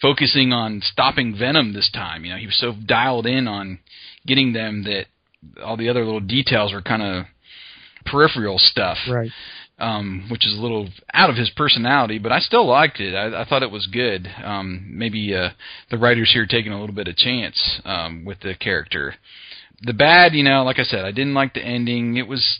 focusing 0.00 0.52
on 0.52 0.80
stopping 0.84 1.36
Venom 1.36 1.72
this 1.72 1.90
time. 1.92 2.24
You 2.24 2.32
know, 2.32 2.38
he 2.38 2.46
was 2.46 2.58
so 2.58 2.72
dialed 2.86 3.26
in 3.26 3.48
on 3.48 3.78
getting 4.26 4.52
them 4.52 4.84
that 4.84 5.06
all 5.64 5.76
the 5.76 5.88
other 5.88 6.04
little 6.04 6.20
details 6.20 6.72
were 6.72 6.82
kind 6.82 7.02
of 7.02 7.24
peripheral 8.04 8.58
stuff 8.58 8.96
Right. 9.08 9.30
um, 9.78 10.26
which 10.30 10.46
is 10.46 10.56
a 10.56 10.60
little 10.60 10.88
out 11.12 11.30
of 11.30 11.36
his 11.36 11.50
personality, 11.50 12.18
but 12.18 12.32
I 12.32 12.38
still 12.40 12.66
liked 12.66 13.00
it. 13.00 13.14
I, 13.14 13.42
I 13.42 13.44
thought 13.44 13.62
it 13.62 13.70
was 13.70 13.86
good. 13.86 14.28
Um, 14.42 14.86
maybe 14.90 15.34
uh, 15.34 15.50
the 15.90 15.98
writers 15.98 16.30
here 16.32 16.46
taking 16.48 16.72
a 16.72 16.80
little 16.80 16.94
bit 16.94 17.08
of 17.08 17.16
chance 17.16 17.80
um, 17.84 18.24
with 18.24 18.40
the 18.40 18.54
character. 18.54 19.14
The 19.82 19.92
bad, 19.92 20.32
you 20.34 20.42
know, 20.42 20.64
like 20.64 20.78
I 20.80 20.82
said, 20.84 21.04
I 21.04 21.12
didn't 21.12 21.34
like 21.34 21.54
the 21.54 21.62
ending. 21.64 22.16
It 22.16 22.26
was 22.26 22.58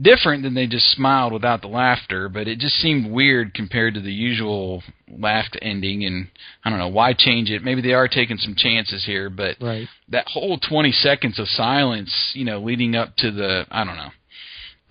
different 0.00 0.42
than 0.42 0.54
they 0.54 0.66
just 0.66 0.90
smiled 0.90 1.32
without 1.32 1.60
the 1.62 1.68
laughter, 1.68 2.28
but 2.28 2.48
it 2.48 2.58
just 2.58 2.74
seemed 2.76 3.10
weird 3.10 3.54
compared 3.54 3.94
to 3.94 4.00
the 4.00 4.12
usual 4.12 4.82
laughed 5.08 5.56
ending. 5.62 6.04
And 6.04 6.28
I 6.64 6.70
don't 6.70 6.78
know 6.80 6.88
why 6.88 7.12
change 7.12 7.50
it. 7.50 7.62
Maybe 7.62 7.80
they 7.80 7.92
are 7.94 8.08
taking 8.08 8.38
some 8.38 8.54
chances 8.56 9.04
here, 9.04 9.30
but 9.30 9.56
Right. 9.60 9.88
that 10.08 10.26
whole 10.28 10.58
20 10.58 10.90
seconds 10.92 11.38
of 11.38 11.48
silence, 11.48 12.12
you 12.34 12.44
know, 12.44 12.58
leading 12.60 12.96
up 12.96 13.14
to 13.18 13.30
the, 13.30 13.66
I 13.70 13.84
don't 13.84 13.96
know. 13.96 14.10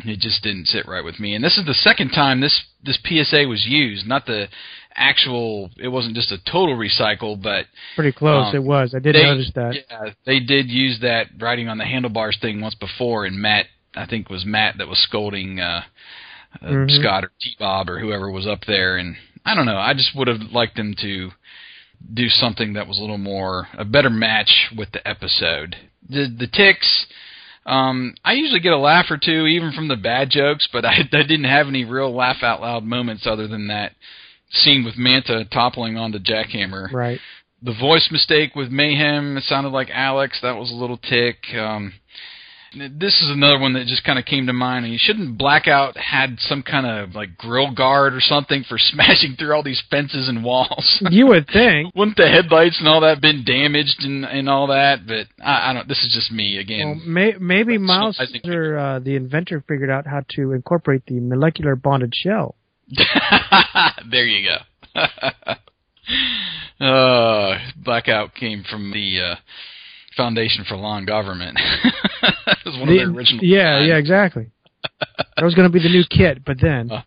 It 0.05 0.19
just 0.19 0.41
didn't 0.43 0.67
sit 0.67 0.87
right 0.87 1.03
with 1.03 1.19
me. 1.19 1.35
And 1.35 1.43
this 1.43 1.57
is 1.57 1.65
the 1.65 1.73
second 1.75 2.09
time 2.11 2.39
this 2.41 2.63
this 2.83 2.97
PSA 3.05 3.47
was 3.47 3.65
used, 3.65 4.05
not 4.07 4.25
the 4.25 4.49
actual 4.95 5.69
it 5.77 5.87
wasn't 5.87 6.15
just 6.15 6.31
a 6.31 6.37
total 6.51 6.75
recycle, 6.75 7.41
but 7.41 7.65
Pretty 7.95 8.11
close. 8.11 8.47
Um, 8.49 8.55
it 8.55 8.63
was. 8.63 8.93
I 8.95 8.99
did 8.99 9.15
they- 9.15 9.23
notice 9.23 9.51
that. 9.55 9.75
yeah, 9.89 10.09
they 10.25 10.39
did 10.39 10.69
use 10.69 10.99
that 11.01 11.27
writing 11.39 11.69
on 11.69 11.77
the 11.77 11.85
handlebars 11.85 12.37
thing 12.41 12.59
once 12.59 12.75
before 12.75 13.25
and 13.25 13.37
Matt 13.37 13.67
I 13.95 14.05
think 14.05 14.27
it 14.29 14.33
was 14.33 14.45
Matt 14.45 14.77
that 14.77 14.87
was 14.87 14.99
scolding 14.99 15.59
uh, 15.59 15.83
uh 16.61 16.67
Mhm. 16.67 16.99
Scott 16.99 17.25
or 17.25 17.31
T 17.41 17.55
Bob 17.59 17.89
or 17.89 17.99
whoever 17.99 18.29
was 18.29 18.47
up 18.47 18.65
there 18.65 18.97
and 18.97 19.15
I 19.45 19.55
don't 19.55 19.65
know, 19.65 19.77
I 19.77 19.93
just 19.93 20.15
would 20.15 20.27
have 20.27 20.41
liked 20.53 20.77
them 20.77 20.93
to 21.01 21.31
do 22.13 22.29
something 22.29 22.73
that 22.73 22.87
was 22.87 22.97
a 22.97 23.01
little 23.01 23.17
more 23.17 23.67
a 23.77 23.85
better 23.85 24.09
match 24.09 24.69
with 24.75 24.91
the 24.91 25.05
episode. 25.07 25.75
The 26.07 26.27
the 26.27 26.47
ticks 26.47 27.07
um, 27.65 28.13
I 28.25 28.33
usually 28.33 28.59
get 28.59 28.73
a 28.73 28.77
laugh 28.77 29.05
or 29.09 29.17
two, 29.17 29.45
even 29.47 29.71
from 29.71 29.87
the 29.87 29.95
bad 29.95 30.29
jokes, 30.29 30.67
but 30.71 30.85
I, 30.85 30.99
I 31.11 31.23
didn't 31.23 31.45
have 31.45 31.67
any 31.67 31.85
real 31.85 32.13
laugh 32.13 32.43
out 32.43 32.61
loud 32.61 32.83
moments 32.83 33.25
other 33.25 33.47
than 33.47 33.67
that 33.67 33.93
scene 34.51 34.83
with 34.83 34.97
Manta 34.97 35.45
toppling 35.45 35.97
onto 35.97 36.19
the 36.19 36.25
Jackhammer. 36.25 36.91
Right. 36.91 37.19
The 37.61 37.73
voice 37.73 38.09
mistake 38.11 38.55
with 38.55 38.69
Mayhem, 38.69 39.37
it 39.37 39.43
sounded 39.45 39.69
like 39.69 39.89
Alex. 39.91 40.39
That 40.41 40.57
was 40.57 40.69
a 40.69 40.75
little 40.75 40.97
tick. 40.97 41.37
Um, 41.57 41.93
this 42.75 43.21
is 43.21 43.29
another 43.29 43.59
one 43.59 43.73
that 43.73 43.85
just 43.87 44.03
kind 44.03 44.17
of 44.17 44.25
came 44.25 44.47
to 44.47 44.53
mind. 44.53 44.85
And 44.85 44.93
you 44.93 44.99
shouldn't 45.01 45.37
Blackout 45.37 45.97
had 45.97 46.37
some 46.39 46.63
kind 46.63 46.85
of 46.85 47.15
like 47.15 47.37
grill 47.37 47.71
guard 47.73 48.13
or 48.13 48.19
something 48.21 48.63
for 48.67 48.77
smashing 48.79 49.35
through 49.37 49.53
all 49.53 49.63
these 49.63 49.81
fences 49.89 50.27
and 50.29 50.43
walls. 50.43 51.01
You 51.11 51.27
would 51.27 51.47
think. 51.47 51.93
Wouldn't 51.95 52.17
the 52.17 52.27
headlights 52.27 52.79
and 52.79 52.87
all 52.87 53.01
that 53.01 53.21
been 53.21 53.43
damaged 53.45 53.97
and 54.03 54.25
and 54.25 54.49
all 54.49 54.67
that? 54.67 55.05
But 55.07 55.27
I, 55.43 55.69
I 55.69 55.73
don't. 55.73 55.87
This 55.87 56.01
is 56.03 56.11
just 56.13 56.31
me 56.31 56.55
Well, 56.55 56.61
again. 56.61 57.01
may, 57.05 57.33
maybe 57.39 57.77
Miles, 57.77 58.17
I 58.19 58.25
think- 58.31 58.45
or, 58.47 58.77
uh, 58.77 58.99
the 58.99 59.15
inventor, 59.15 59.63
figured 59.67 59.89
out 59.91 60.07
how 60.07 60.21
to 60.35 60.51
incorporate 60.53 61.05
the 61.05 61.19
molecular 61.19 61.75
bonded 61.75 62.13
shell. 62.15 62.55
there 64.09 64.25
you 64.25 64.49
go. 64.49 64.57
uh, 66.85 67.57
Blackout 67.77 68.33
came 68.35 68.63
from 68.69 68.91
the 68.91 69.19
uh, 69.21 69.35
Foundation 70.17 70.63
for 70.67 70.75
Law 70.75 70.97
and 70.97 71.07
Government. 71.07 71.57
it 72.23 72.57
was 72.65 72.77
one 72.79 72.87
The- 72.89 72.99
of 73.03 73.09
the 73.13 73.17
original. 73.17 73.43
yeah, 73.43 73.79
designs. 73.79 73.87
yeah, 73.89 73.97
exactly. 73.97 74.47
that 75.37 75.43
was 75.43 75.55
going 75.55 75.67
to 75.67 75.73
be 75.73 75.81
the 75.81 75.89
new 75.89 76.03
KITT, 76.09 76.43
but 76.45 76.57
then 76.61 76.91
Uh, 76.91 77.01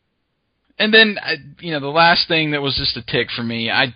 And 0.78 0.92
then, 0.92 1.18
I- 1.22 1.36
you 1.60 1.72
know, 1.72 1.80
the 1.80 1.86
last 1.88 2.28
thing 2.28 2.50
that 2.52 2.62
was 2.62 2.74
just 2.76 2.96
a 2.96 3.02
tick 3.02 3.28
for 3.34 3.42
me, 3.42 3.70
I, 3.70 3.94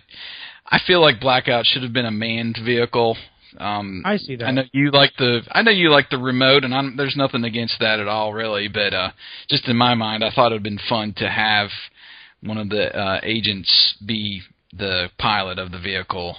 I 0.67 0.79
feel 0.85 1.01
like 1.01 1.19
Blackout 1.19 1.65
should 1.65 1.83
have 1.83 1.93
been 1.93 2.05
a 2.05 2.11
manned 2.11 2.57
vehicle. 2.63 3.17
Um, 3.57 4.01
I 4.05 4.15
see 4.17 4.37
that. 4.37 4.45
I 4.45 4.51
know 4.51 4.63
you 4.71 4.91
like 4.91 5.11
the, 5.17 5.41
I 5.51 5.61
know 5.61 5.71
you 5.71 5.89
like 5.91 6.09
the 6.09 6.17
remote, 6.17 6.63
and 6.63 6.73
I'm, 6.73 6.95
there's 6.95 7.17
nothing 7.17 7.43
against 7.43 7.75
that 7.81 7.99
at 7.99 8.07
all, 8.07 8.31
really. 8.33 8.69
But 8.69 8.93
uh, 8.93 9.11
just 9.49 9.67
in 9.67 9.75
my 9.75 9.93
mind, 9.93 10.23
I 10.23 10.31
thought 10.31 10.53
it'd 10.53 10.63
been 10.63 10.79
fun 10.87 11.13
to 11.17 11.29
have 11.29 11.69
one 12.41 12.57
of 12.57 12.69
the 12.69 12.97
uh, 12.97 13.19
agents 13.23 13.95
be 14.05 14.41
the 14.71 15.09
pilot 15.19 15.59
of 15.59 15.71
the 15.71 15.79
vehicle, 15.79 16.37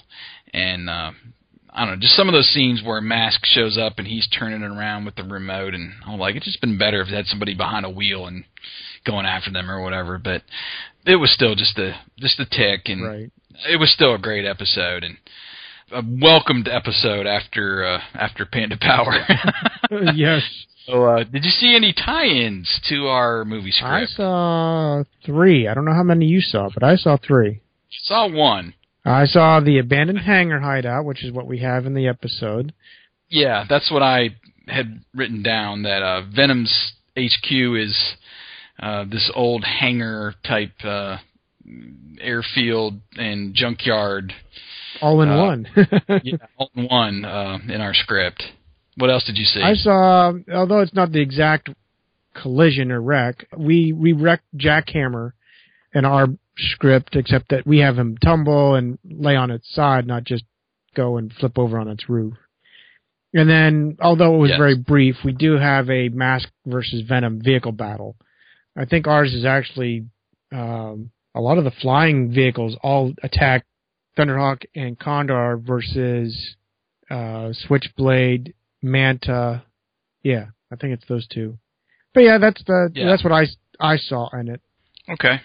and 0.54 0.88
uh, 0.88 1.10
I 1.74 1.84
don't 1.84 1.94
know, 1.94 2.00
just 2.00 2.16
some 2.16 2.28
of 2.28 2.34
those 2.34 2.48
scenes 2.52 2.82
where 2.84 3.00
Mask 3.00 3.40
shows 3.44 3.78
up 3.78 3.94
and 3.98 4.06
he's 4.06 4.28
turning 4.28 4.62
it 4.62 4.70
around 4.70 5.06
with 5.06 5.14
the 5.14 5.24
remote, 5.24 5.74
and 5.74 5.92
I'm 6.06 6.18
like, 6.18 6.36
it's 6.36 6.44
just 6.44 6.60
been 6.60 6.76
better 6.76 7.00
if 7.00 7.08
it 7.08 7.14
had 7.14 7.26
somebody 7.26 7.54
behind 7.54 7.86
a 7.86 7.90
wheel 7.90 8.26
and 8.26 8.44
going 9.06 9.24
after 9.24 9.50
them 9.50 9.70
or 9.70 9.80
whatever. 9.80 10.18
But 10.18 10.42
it 11.06 11.16
was 11.16 11.32
still 11.32 11.54
just 11.54 11.78
a 11.78 11.94
just 12.18 12.38
a 12.40 12.44
tick, 12.44 12.82
and 12.86 13.02
right. 13.02 13.32
it 13.70 13.78
was 13.78 13.90
still 13.90 14.14
a 14.14 14.18
great 14.18 14.44
episode 14.44 15.02
and 15.02 15.16
a 15.92 16.02
welcomed 16.20 16.68
episode 16.68 17.26
after 17.26 17.84
uh, 17.84 18.00
after 18.14 18.44
Panda 18.44 18.76
Power. 18.78 19.14
yes. 20.14 20.42
So, 20.86 21.04
uh, 21.04 21.24
did 21.24 21.44
you 21.44 21.50
see 21.50 21.76
any 21.76 21.92
tie-ins 21.92 22.80
to 22.88 23.06
our 23.06 23.44
movie 23.44 23.70
script? 23.70 23.92
I 23.92 24.04
saw 24.06 25.04
three. 25.24 25.68
I 25.68 25.74
don't 25.74 25.84
know 25.84 25.94
how 25.94 26.02
many 26.02 26.26
you 26.26 26.40
saw, 26.40 26.70
but 26.74 26.82
I 26.82 26.96
saw 26.96 27.16
three. 27.16 27.60
Saw 28.02 28.28
one. 28.28 28.74
I 29.04 29.24
saw 29.26 29.60
the 29.60 29.78
abandoned 29.78 30.20
hangar 30.20 30.60
hideout, 30.60 31.04
which 31.04 31.24
is 31.24 31.32
what 31.32 31.46
we 31.46 31.58
have 31.58 31.86
in 31.86 31.94
the 31.94 32.06
episode. 32.06 32.72
Yeah, 33.28 33.64
that's 33.68 33.90
what 33.90 34.02
I 34.02 34.36
had 34.68 35.02
written 35.14 35.42
down. 35.42 35.82
That 35.82 36.02
uh, 36.02 36.22
Venom's 36.34 36.92
HQ 37.16 37.50
is 37.50 38.14
uh, 38.80 39.04
this 39.04 39.30
old 39.34 39.64
hangar 39.64 40.34
type 40.46 40.72
uh, 40.84 41.16
airfield 42.20 43.00
and 43.16 43.54
junkyard. 43.54 44.32
All 45.00 45.20
in 45.22 45.30
Uh, 45.30 45.36
one. 45.36 45.66
yeah, 46.22 46.36
all 46.56 46.70
in 46.76 46.84
one 46.86 47.24
uh, 47.24 47.58
in 47.68 47.80
our 47.80 47.94
script. 47.94 48.42
What 48.98 49.10
else 49.10 49.24
did 49.24 49.36
you 49.38 49.44
see? 49.44 49.62
I 49.62 49.74
saw, 49.74 50.32
although 50.52 50.80
it's 50.80 50.94
not 50.94 51.12
the 51.12 51.20
exact 51.20 51.70
collision 52.34 52.92
or 52.92 53.00
wreck, 53.00 53.46
we 53.56 53.92
we 53.92 54.12
wrecked 54.12 54.44
Jackhammer 54.56 55.32
and 55.94 56.06
our 56.06 56.28
script, 56.58 57.16
except 57.16 57.48
that 57.50 57.66
we 57.66 57.78
have 57.78 57.98
him 57.98 58.16
tumble 58.18 58.74
and 58.74 58.98
lay 59.04 59.36
on 59.36 59.50
its 59.50 59.72
side, 59.74 60.06
not 60.06 60.24
just 60.24 60.44
go 60.94 61.16
and 61.16 61.32
flip 61.32 61.58
over 61.58 61.78
on 61.78 61.88
its 61.88 62.08
roof. 62.08 62.34
And 63.34 63.48
then, 63.48 63.96
although 64.00 64.34
it 64.34 64.38
was 64.38 64.50
Yes. 64.50 64.58
very 64.58 64.76
brief, 64.76 65.16
we 65.24 65.32
do 65.32 65.52
have 65.56 65.88
a 65.88 66.10
Mask 66.10 66.50
versus 66.66 67.02
Venom 67.02 67.40
vehicle 67.42 67.72
battle. 67.72 68.16
I 68.76 68.84
think 68.84 69.06
ours 69.06 69.32
is 69.32 69.44
actually 69.46 70.06
um, 70.52 71.10
a 71.34 71.40
lot 71.40 71.56
of 71.56 71.64
the 71.64 71.70
flying 71.70 72.30
vehicles 72.30 72.76
all 72.82 73.14
attack 73.22 73.64
Thunderhawk 74.18 74.64
and 74.74 74.98
Condor 74.98 75.56
versus 75.56 76.56
uh, 77.10 77.52
Switchblade, 77.54 78.52
Manta. 78.82 79.62
Yeah, 80.22 80.46
I 80.70 80.76
think 80.76 80.92
it's 80.92 81.06
those 81.08 81.26
two. 81.26 81.56
But 82.12 82.24
yeah, 82.24 82.36
that's 82.36 82.62
the 82.64 82.90
Yeah. 82.94 83.06
that's 83.06 83.24
what 83.24 83.32
I 83.32 83.46
I 83.80 83.96
saw 83.96 84.28
in 84.38 84.48
it. 84.48 84.60
Okay. 85.08 85.40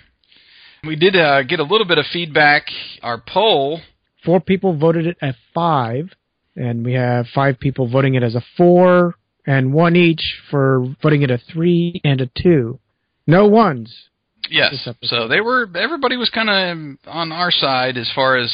We 0.83 0.95
did 0.95 1.15
uh, 1.15 1.43
get 1.43 1.59
a 1.59 1.63
little 1.63 1.85
bit 1.85 1.97
of 1.97 2.05
feedback. 2.11 2.67
Our 3.01 3.17
poll. 3.25 3.81
Four 4.23 4.41
people 4.41 4.77
voted 4.77 5.07
it 5.07 5.17
a 5.21 5.33
five, 5.53 6.09
and 6.55 6.85
we 6.85 6.93
have 6.93 7.27
five 7.33 7.59
people 7.59 7.89
voting 7.89 8.15
it 8.15 8.23
as 8.23 8.35
a 8.35 8.43
four, 8.57 9.15
and 9.45 9.73
one 9.73 9.95
each 9.95 10.39
for 10.51 10.95
voting 11.01 11.21
it 11.21 11.31
a 11.31 11.37
three 11.37 12.01
and 12.03 12.21
a 12.21 12.29
two. 12.41 12.79
No 13.25 13.47
ones. 13.47 14.09
Yes. 14.49 14.87
So 15.03 15.27
they 15.27 15.41
were. 15.41 15.69
Everybody 15.75 16.17
was 16.17 16.29
kind 16.29 16.49
of 16.49 16.97
on 17.07 17.31
our 17.31 17.51
side 17.51 17.97
as 17.97 18.09
far 18.13 18.37
as 18.37 18.53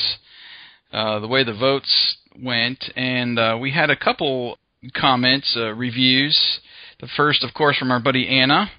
uh, 0.91 1.19
the 1.19 1.27
way 1.27 1.43
the 1.43 1.53
votes 1.53 2.17
went, 2.41 2.83
and 2.95 3.37
uh, 3.37 3.57
we 3.59 3.71
had 3.71 3.89
a 3.89 3.95
couple 3.95 4.57
comments, 4.93 5.55
uh, 5.57 5.73
reviews. 5.73 6.59
The 6.99 7.07
first, 7.17 7.43
of 7.43 7.53
course, 7.53 7.77
from 7.77 7.91
our 7.91 7.99
buddy 7.99 8.27
Anna. 8.27 8.71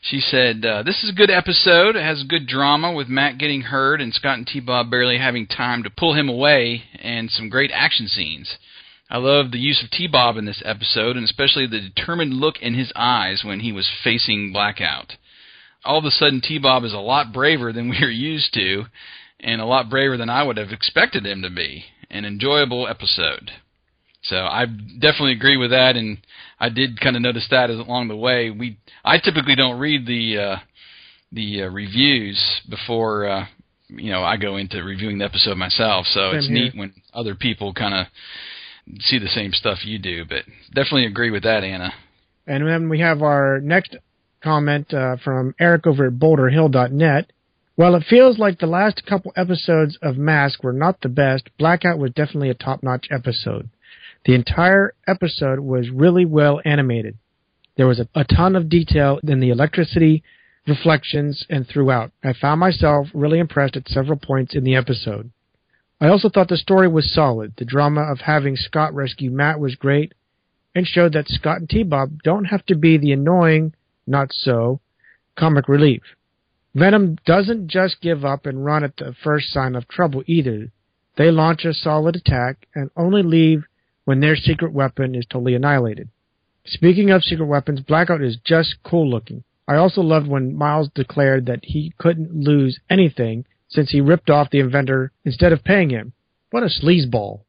She 0.00 0.20
said, 0.20 0.64
uh, 0.64 0.82
"This 0.82 1.02
is 1.02 1.10
a 1.10 1.14
good 1.14 1.30
episode. 1.30 1.96
It 1.96 2.02
has 2.02 2.22
good 2.22 2.46
drama 2.46 2.92
with 2.92 3.08
Matt 3.08 3.38
getting 3.38 3.62
hurt 3.62 4.00
and 4.00 4.14
Scott 4.14 4.38
and 4.38 4.46
T-Bob 4.46 4.90
barely 4.90 5.18
having 5.18 5.46
time 5.46 5.82
to 5.82 5.90
pull 5.90 6.14
him 6.14 6.28
away, 6.28 6.84
and 7.00 7.30
some 7.30 7.48
great 7.48 7.70
action 7.72 8.08
scenes." 8.08 8.56
I 9.10 9.16
love 9.16 9.50
the 9.50 9.58
use 9.58 9.82
of 9.82 9.90
T-Bob 9.90 10.36
in 10.36 10.44
this 10.44 10.62
episode, 10.64 11.16
and 11.16 11.24
especially 11.24 11.66
the 11.66 11.80
determined 11.80 12.34
look 12.34 12.60
in 12.60 12.74
his 12.74 12.92
eyes 12.94 13.42
when 13.42 13.60
he 13.60 13.72
was 13.72 13.88
facing 13.88 14.52
Blackout 14.52 15.16
all 15.84 15.98
of 15.98 16.04
a 16.04 16.10
sudden 16.10 16.40
T-Bob 16.40 16.84
is 16.84 16.92
a 16.92 16.98
lot 16.98 17.32
braver 17.32 17.72
than 17.72 17.88
we 17.90 17.98
are 17.98 18.10
used 18.10 18.52
to, 18.54 18.84
and 19.40 19.60
a 19.60 19.66
lot 19.66 19.90
braver 19.90 20.16
than 20.16 20.30
I 20.30 20.42
would 20.42 20.56
have 20.56 20.70
expected 20.70 21.26
him 21.26 21.42
to 21.42 21.50
be. 21.50 21.84
An 22.10 22.24
enjoyable 22.24 22.88
episode. 22.88 23.50
So 24.22 24.36
I 24.36 24.64
definitely 24.66 25.32
agree 25.32 25.56
with 25.56 25.70
that, 25.70 25.94
and 25.96 26.18
I 26.60 26.68
did 26.68 27.00
kind 27.00 27.16
of 27.16 27.22
notice 27.22 27.46
that 27.50 27.70
as 27.70 27.78
along 27.78 28.08
the 28.08 28.16
way. 28.16 28.50
We 28.50 28.78
I 29.04 29.18
typically 29.18 29.54
don't 29.54 29.78
read 29.78 30.06
the 30.06 30.38
uh, 30.38 30.56
the 31.32 31.62
uh, 31.62 31.66
reviews 31.68 32.42
before 32.68 33.28
uh, 33.28 33.46
you 33.88 34.10
know 34.10 34.22
I 34.22 34.36
go 34.36 34.56
into 34.56 34.82
reviewing 34.82 35.18
the 35.18 35.24
episode 35.24 35.56
myself. 35.56 36.06
So 36.06 36.30
Same 36.30 36.38
it's 36.38 36.46
here. 36.48 36.56
neat 36.56 36.74
when 36.74 36.94
other 37.14 37.34
people 37.34 37.72
kind 37.74 37.94
of 37.94 38.06
see 39.00 39.18
the 39.18 39.28
same 39.28 39.52
stuff 39.52 39.84
you 39.84 39.98
do. 39.98 40.24
But 40.24 40.44
definitely 40.74 41.06
agree 41.06 41.30
with 41.30 41.44
that, 41.44 41.64
Anna. 41.64 41.92
And 42.46 42.66
then 42.66 42.88
we 42.88 43.00
have 43.00 43.22
our 43.22 43.60
next 43.60 43.96
comment 44.42 44.92
uh, 44.94 45.16
from 45.22 45.54
Eric 45.60 45.86
over 45.86 46.06
at 46.06 46.14
BoulderHill.net. 46.14 47.30
While 47.76 47.94
it 47.94 48.04
feels 48.08 48.38
like 48.38 48.58
the 48.58 48.66
last 48.66 49.06
couple 49.06 49.32
episodes 49.36 49.96
of 50.02 50.16
Mask 50.16 50.64
were 50.64 50.72
not 50.72 51.00
the 51.00 51.08
best, 51.08 51.48
Blackout 51.58 51.98
was 51.98 52.10
definitely 52.10 52.50
a 52.50 52.54
top-notch 52.54 53.06
episode. 53.10 53.68
The 54.24 54.34
entire 54.34 54.94
episode 55.06 55.60
was 55.60 55.90
really 55.90 56.24
well 56.24 56.60
animated. 56.64 57.16
There 57.76 57.86
was 57.86 58.00
a, 58.00 58.08
a 58.14 58.24
ton 58.24 58.56
of 58.56 58.68
detail 58.68 59.20
in 59.26 59.40
the 59.40 59.50
electricity, 59.50 60.22
reflections, 60.66 61.46
and 61.48 61.66
throughout. 61.66 62.12
I 62.22 62.32
found 62.32 62.60
myself 62.60 63.08
really 63.14 63.38
impressed 63.38 63.76
at 63.76 63.88
several 63.88 64.18
points 64.18 64.54
in 64.54 64.64
the 64.64 64.74
episode. 64.74 65.30
I 66.00 66.08
also 66.08 66.28
thought 66.28 66.48
the 66.48 66.56
story 66.56 66.88
was 66.88 67.12
solid. 67.12 67.54
The 67.56 67.64
drama 67.64 68.02
of 68.02 68.20
having 68.20 68.56
Scott 68.56 68.94
rescue 68.94 69.30
Matt 69.30 69.58
was 69.60 69.74
great 69.74 70.12
and 70.74 70.86
showed 70.86 71.14
that 71.14 71.28
Scott 71.28 71.58
and 71.58 71.68
T-Bob 71.68 72.22
don't 72.22 72.44
have 72.44 72.64
to 72.66 72.76
be 72.76 72.98
the 72.98 73.12
annoying, 73.12 73.74
not 74.06 74.32
so, 74.32 74.80
comic 75.36 75.68
relief. 75.68 76.02
Venom 76.74 77.16
doesn't 77.26 77.68
just 77.68 78.00
give 78.00 78.24
up 78.24 78.46
and 78.46 78.64
run 78.64 78.84
at 78.84 78.96
the 78.96 79.14
first 79.24 79.50
sign 79.50 79.74
of 79.74 79.88
trouble 79.88 80.22
either. 80.26 80.70
They 81.16 81.30
launch 81.30 81.64
a 81.64 81.72
solid 81.72 82.14
attack 82.14 82.66
and 82.74 82.90
only 82.96 83.22
leave 83.22 83.64
when 84.08 84.20
their 84.20 84.36
secret 84.36 84.72
weapon 84.72 85.14
is 85.14 85.26
totally 85.26 85.54
annihilated. 85.54 86.08
Speaking 86.64 87.10
of 87.10 87.22
secret 87.22 87.44
weapons, 87.44 87.80
Blackout 87.80 88.22
is 88.22 88.38
just 88.42 88.76
cool 88.82 89.06
looking. 89.06 89.44
I 89.68 89.74
also 89.74 90.00
loved 90.00 90.26
when 90.26 90.56
Miles 90.56 90.88
declared 90.94 91.44
that 91.44 91.60
he 91.62 91.92
couldn't 91.98 92.34
lose 92.34 92.80
anything 92.88 93.44
since 93.68 93.90
he 93.90 94.00
ripped 94.00 94.30
off 94.30 94.48
the 94.48 94.60
inventor 94.60 95.12
instead 95.26 95.52
of 95.52 95.62
paying 95.62 95.90
him. 95.90 96.14
What 96.50 96.62
a 96.62 96.70
sleazeball. 96.70 97.40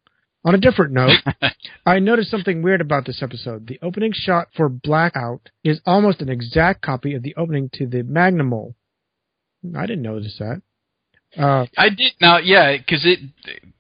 On 0.44 0.54
a 0.54 0.58
different 0.58 0.92
note, 0.92 1.16
I 1.86 2.00
noticed 2.00 2.30
something 2.30 2.62
weird 2.62 2.82
about 2.82 3.06
this 3.06 3.24
episode. 3.24 3.66
The 3.66 3.80
opening 3.82 4.12
shot 4.14 4.50
for 4.54 4.68
Blackout 4.68 5.48
is 5.64 5.80
almost 5.86 6.20
an 6.22 6.28
exact 6.28 6.82
copy 6.82 7.14
of 7.14 7.24
the 7.24 7.36
opening 7.38 7.70
to 7.76 7.88
the 7.88 8.04
Magnamole. 8.04 8.74
I 9.78 9.86
didn't 9.86 10.04
notice 10.04 10.36
that. 10.40 10.62
Uh, 11.38 11.66
I 11.78 11.90
did 11.90 12.14
now, 12.22 12.38
yeah, 12.40 12.76
because 12.78 13.06
it 13.06 13.20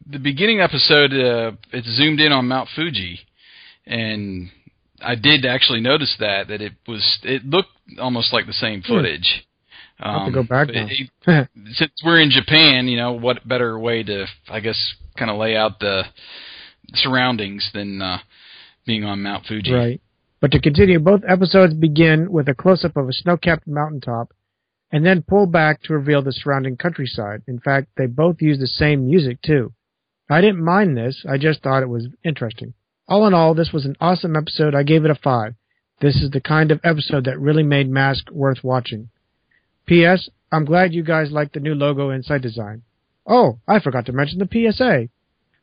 the 0.09 0.19
beginning 0.19 0.59
episode 0.59 1.11
uh, 1.13 1.51
it 1.71 1.83
zoomed 1.85 2.19
in 2.19 2.31
on 2.31 2.47
Mount 2.47 2.69
Fuji, 2.75 3.19
and 3.85 4.49
I 5.01 5.15
did 5.15 5.45
actually 5.45 5.81
notice 5.81 6.15
that 6.19 6.47
that 6.49 6.61
it 6.61 6.73
was 6.87 7.19
it 7.23 7.45
looked 7.45 7.69
almost 7.99 8.33
like 8.33 8.45
the 8.45 8.53
same 8.53 8.81
footage. 8.81 9.45
I'll 9.99 10.19
have 10.19 10.27
to 10.27 10.33
go 10.33 10.43
back 10.43 10.67
but 10.67 10.75
now. 10.75 10.87
it- 10.89 11.49
since 11.73 11.91
we're 12.05 12.21
in 12.21 12.29
Japan, 12.29 12.87
you 12.87 12.97
know, 12.97 13.13
what 13.13 13.45
better 13.47 13.77
way 13.77 14.03
to 14.03 14.25
I 14.47 14.59
guess 14.59 14.93
kind 15.17 15.29
of 15.31 15.37
lay 15.37 15.55
out 15.57 15.79
the 15.79 16.03
surroundings 16.93 17.69
than 17.73 18.01
uh, 18.01 18.19
being 18.85 19.03
on 19.03 19.21
Mount 19.21 19.45
Fuji? 19.45 19.73
Right. 19.73 20.01
But 20.41 20.51
to 20.51 20.61
continue, 20.61 20.99
both 20.99 21.21
episodes 21.27 21.73
begin 21.73 22.31
with 22.31 22.47
a 22.47 22.53
close-up 22.55 22.95
of 22.95 23.09
a 23.09 23.13
snow-capped 23.13 23.67
mountaintop 23.67 24.31
and 24.91 25.05
then 25.05 25.21
pull 25.21 25.45
back 25.45 25.81
to 25.83 25.93
reveal 25.93 26.21
the 26.21 26.31
surrounding 26.31 26.77
countryside. 26.77 27.41
In 27.47 27.59
fact, 27.59 27.89
they 27.97 28.07
both 28.07 28.41
use 28.41 28.59
the 28.59 28.67
same 28.67 29.05
music 29.05 29.41
too. 29.41 29.73
I 30.29 30.41
didn't 30.41 30.63
mind 30.63 30.95
this, 30.95 31.25
I 31.27 31.37
just 31.37 31.63
thought 31.63 31.83
it 31.83 31.89
was 31.89 32.07
interesting. 32.23 32.73
All 33.07 33.25
in 33.25 33.33
all, 33.33 33.55
this 33.55 33.73
was 33.73 33.85
an 33.85 33.95
awesome 33.99 34.35
episode. 34.35 34.75
I 34.75 34.83
gave 34.83 35.03
it 35.03 35.11
a 35.11 35.15
5. 35.15 35.55
This 36.01 36.17
is 36.17 36.29
the 36.29 36.41
kind 36.41 36.71
of 36.71 36.79
episode 36.83 37.25
that 37.25 37.39
really 37.39 37.63
made 37.63 37.89
Mask 37.89 38.29
worth 38.31 38.63
watching. 38.63 39.09
P.S. 39.87 40.29
I'm 40.51 40.65
glad 40.65 40.93
you 40.93 41.03
guys 41.03 41.31
like 41.31 41.51
the 41.51 41.59
new 41.59 41.73
logo 41.73 42.11
and 42.11 42.23
site 42.23 42.43
design. 42.43 42.83
Oh, 43.25 43.59
I 43.67 43.79
forgot 43.79 44.05
to 44.05 44.13
mention 44.13 44.39
the 44.39 44.47
PSA. 44.71 45.09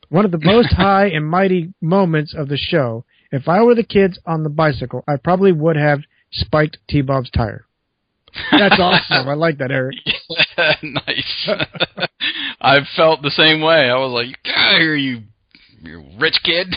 One 0.09 0.25
of 0.25 0.31
the 0.31 0.39
most 0.41 0.73
high 0.77 1.07
and 1.07 1.25
mighty 1.25 1.73
moments 1.81 2.33
of 2.33 2.49
the 2.49 2.57
show. 2.57 3.05
If 3.31 3.47
I 3.47 3.61
were 3.63 3.75
the 3.75 3.83
kids 3.83 4.19
on 4.25 4.43
the 4.43 4.49
bicycle, 4.49 5.03
I 5.07 5.15
probably 5.15 5.53
would 5.53 5.77
have 5.77 6.01
spiked 6.31 6.79
T-Bob's 6.89 7.29
tire. 7.31 7.66
That's 8.51 8.79
awesome. 8.79 9.27
I 9.27 9.33
like 9.33 9.57
that, 9.59 9.71
Eric. 9.71 9.95
nice. 10.83 11.49
I 12.61 12.79
felt 12.95 13.21
the 13.21 13.31
same 13.31 13.61
way. 13.61 13.89
I 13.89 13.95
was 13.95 14.11
like, 14.11 14.41
"Get 14.43 14.55
out 14.55 14.75
of 14.75 14.81
here, 14.81 14.95
you, 14.95 15.21
you 15.81 16.03
rich 16.19 16.39
kid, 16.43 16.67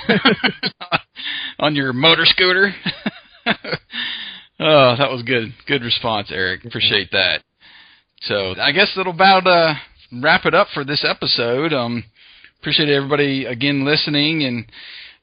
on 1.58 1.74
your 1.74 1.92
motor 1.92 2.24
scooter." 2.24 2.72
oh, 3.46 4.94
that 4.98 5.10
was 5.10 5.22
good. 5.24 5.52
Good 5.66 5.82
response, 5.82 6.30
Eric. 6.30 6.64
Appreciate 6.64 7.10
that. 7.12 7.42
So 8.22 8.54
I 8.60 8.72
guess 8.72 8.92
that'll 8.94 9.12
about 9.12 9.46
uh, 9.46 9.74
wrap 10.22 10.44
it 10.44 10.54
up 10.54 10.68
for 10.74 10.84
this 10.84 11.04
episode. 11.08 11.72
Um, 11.72 12.04
appreciate 12.60 12.90
everybody 12.90 13.46
again 13.46 13.84
listening, 13.84 14.44
and 14.44 14.66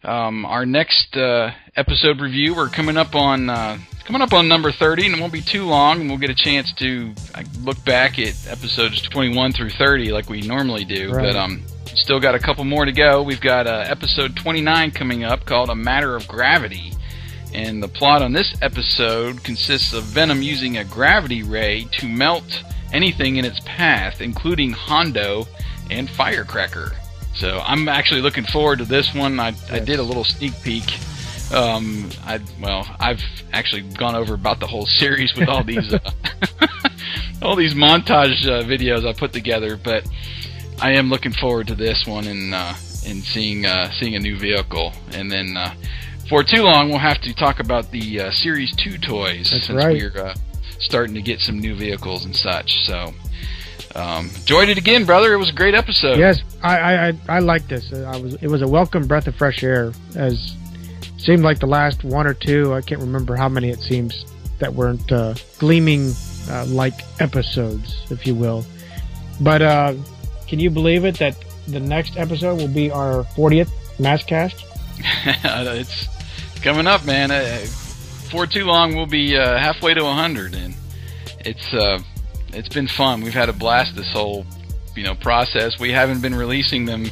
um, 0.04 0.46
our 0.46 0.66
next 0.66 1.16
uh, 1.18 1.52
episode 1.76 2.20
review 2.22 2.56
we're 2.56 2.70
coming 2.70 2.98
up 2.98 3.16
on 3.16 3.50
uh, 3.50 3.78
coming 4.06 4.22
up 4.22 4.32
on 4.34 4.48
number 4.48 4.72
30 4.72 5.08
and 5.08 5.16
it 5.16 5.20
won't 5.22 5.34
be 5.34 5.42
too 5.42 5.66
long 5.66 6.02
and 6.02 6.10
we'll 6.10 6.20
get 6.20 6.30
a 6.30 6.36
chance 6.36 6.72
to 6.74 7.14
uh, 7.36 7.44
look 7.62 7.84
back 7.84 8.20
at 8.20 8.36
episodes 8.48 9.02
21 9.02 9.52
through 9.54 9.70
30 9.72 10.12
like 10.12 10.30
we 10.30 10.42
normally 10.42 10.86
do 10.86 11.12
Right. 11.12 11.24
but 11.34 11.36
um 11.36 11.64
still 11.96 12.20
got 12.20 12.36
a 12.36 12.40
couple 12.40 12.64
more 12.64 12.86
to 12.86 12.92
go 12.92 13.24
we've 13.24 13.42
got 13.42 13.66
uh, 13.68 13.84
episode 13.88 14.36
29 14.36 14.92
coming 14.92 15.24
up 15.24 15.46
called 15.46 15.70
a 15.70 15.76
matter 15.76 16.16
of 16.16 16.28
gravity 16.28 16.94
and 17.54 17.82
the 17.82 17.88
plot 17.88 18.22
on 18.22 18.34
this 18.34 18.56
episode 18.62 19.44
consists 19.44 19.94
of 19.94 20.04
Venom 20.04 20.42
using 20.42 20.78
a 20.78 20.84
gravity 20.84 21.42
ray 21.44 21.86
to 21.94 22.06
melt 22.06 22.62
anything 22.94 23.38
in 23.38 23.46
its 23.46 23.60
path, 23.66 24.20
including 24.22 24.72
Hondo 24.72 25.48
and 25.90 26.10
Firecracker. 26.10 26.92
So 27.40 27.62
I'm 27.64 27.88
actually 27.88 28.22
looking 28.22 28.46
forward 28.46 28.80
to 28.80 28.86
this 28.86 29.14
one. 29.14 29.40
I, 29.40 29.54
I 29.72 29.80
did 29.80 30.00
a 30.00 30.04
little 30.04 30.24
sneak 30.24 30.60
peek. 30.64 30.98
Um, 31.54 32.10
I 32.26 32.40
well, 32.62 32.88
I've 33.00 33.22
actually 33.54 33.84
gone 33.84 34.16
over 34.16 34.34
about 34.34 34.60
the 34.60 34.68
whole 34.68 34.86
series 34.86 35.34
with 35.36 35.48
all 35.48 35.64
these 35.64 35.94
uh, 35.94 36.00
all 37.42 37.56
these 37.56 37.74
montage 37.74 38.46
uh, 38.48 38.64
videos 38.64 39.08
I 39.08 39.14
put 39.14 39.34
together, 39.34 39.78
but 39.78 40.06
I 40.82 40.94
am 40.94 41.10
looking 41.10 41.32
forward 41.32 41.68
to 41.68 41.76
this 41.76 42.06
one 42.08 42.26
and 42.26 42.56
uh, 42.56 42.74
and 43.06 43.24
seeing 43.24 43.66
uh, 43.66 43.92
seeing 43.92 44.16
a 44.16 44.20
new 44.20 44.38
vehicle. 44.38 44.94
And 45.12 45.32
then 45.32 45.56
uh, 45.56 45.74
for 46.28 46.44
too 46.44 46.64
long, 46.64 46.90
we'll 46.90 47.00
have 47.00 47.22
to 47.22 47.34
talk 47.36 47.60
about 47.60 47.92
the 47.92 48.22
uh, 48.22 48.32
Series 48.32 48.76
Two 48.76 48.98
toys 48.98 49.52
That's 49.52 49.68
since 49.68 49.84
right. 49.84 49.96
we're 49.96 50.20
uh, 50.20 50.36
starting 50.80 51.14
to 51.16 51.22
get 51.22 51.40
some 51.40 51.60
new 51.60 51.76
vehicles 51.76 52.26
and 52.26 52.36
such. 52.36 52.86
So. 52.88 53.14
Um, 53.98 54.30
enjoyed 54.36 54.70
it 54.70 54.78
again, 54.78 55.06
brother. 55.06 55.34
It 55.34 55.38
was 55.38 55.50
a 55.50 55.54
great 55.54 55.74
episode. 55.74 56.20
Yes, 56.20 56.42
I 56.62 56.78
I 56.78 57.08
I, 57.08 57.14
I 57.28 57.40
like 57.40 57.68
this. 57.68 57.92
Uh, 57.92 58.10
I 58.14 58.18
was 58.18 58.36
it 58.36 58.48
was 58.48 58.62
a 58.62 58.68
welcome 58.68 59.08
breath 59.08 59.28
of 59.28 59.36
fresh 59.36 59.64
air. 59.64 59.92
As 60.16 60.56
seemed 61.18 61.44
like 61.44 61.60
the 61.60 61.68
last 61.68 62.04
one 62.04 62.28
or 62.28 62.34
two. 62.34 62.74
I 62.74 62.82
can't 62.82 63.02
remember 63.02 63.36
how 63.36 63.50
many 63.50 63.70
it 63.70 63.80
seems 63.80 64.26
that 64.60 64.74
weren't 64.74 65.12
uh, 65.12 65.36
gleaming 65.58 66.14
uh, 66.50 66.66
like 66.68 66.94
episodes, 67.20 68.06
if 68.10 68.26
you 68.26 68.36
will. 68.36 68.66
But 69.42 69.62
uh, 69.62 69.94
can 70.48 70.60
you 70.60 70.70
believe 70.70 71.06
it 71.06 71.18
that 71.20 71.36
the 71.68 71.80
next 71.80 72.18
episode 72.18 72.60
will 72.60 72.68
be 72.68 72.92
our 72.92 73.24
40th 73.36 73.70
Maskcast? 73.98 74.64
it's 75.80 76.08
coming 76.62 76.88
up, 76.88 77.06
man. 77.06 77.32
Uh, 77.32 77.58
for 78.30 78.48
too 78.48 78.66
long, 78.66 78.96
we'll 78.96 79.06
be 79.06 79.38
uh, 79.38 79.58
halfway 79.58 79.94
to 79.94 80.04
100, 80.04 80.56
and 80.56 80.74
it's 81.40 81.74
uh, 81.74 82.00
it's 82.54 82.70
been 82.70 82.88
fun. 82.88 83.22
We've 83.22 83.34
had 83.34 83.50
a 83.50 83.54
blast 83.54 83.96
this 83.96 84.12
whole 84.12 84.46
you 84.96 85.04
know 85.04 85.16
process. 85.16 85.80
We 85.80 85.92
haven't 85.92 86.22
been 86.22 86.36
releasing 86.36 86.86
them 86.86 87.06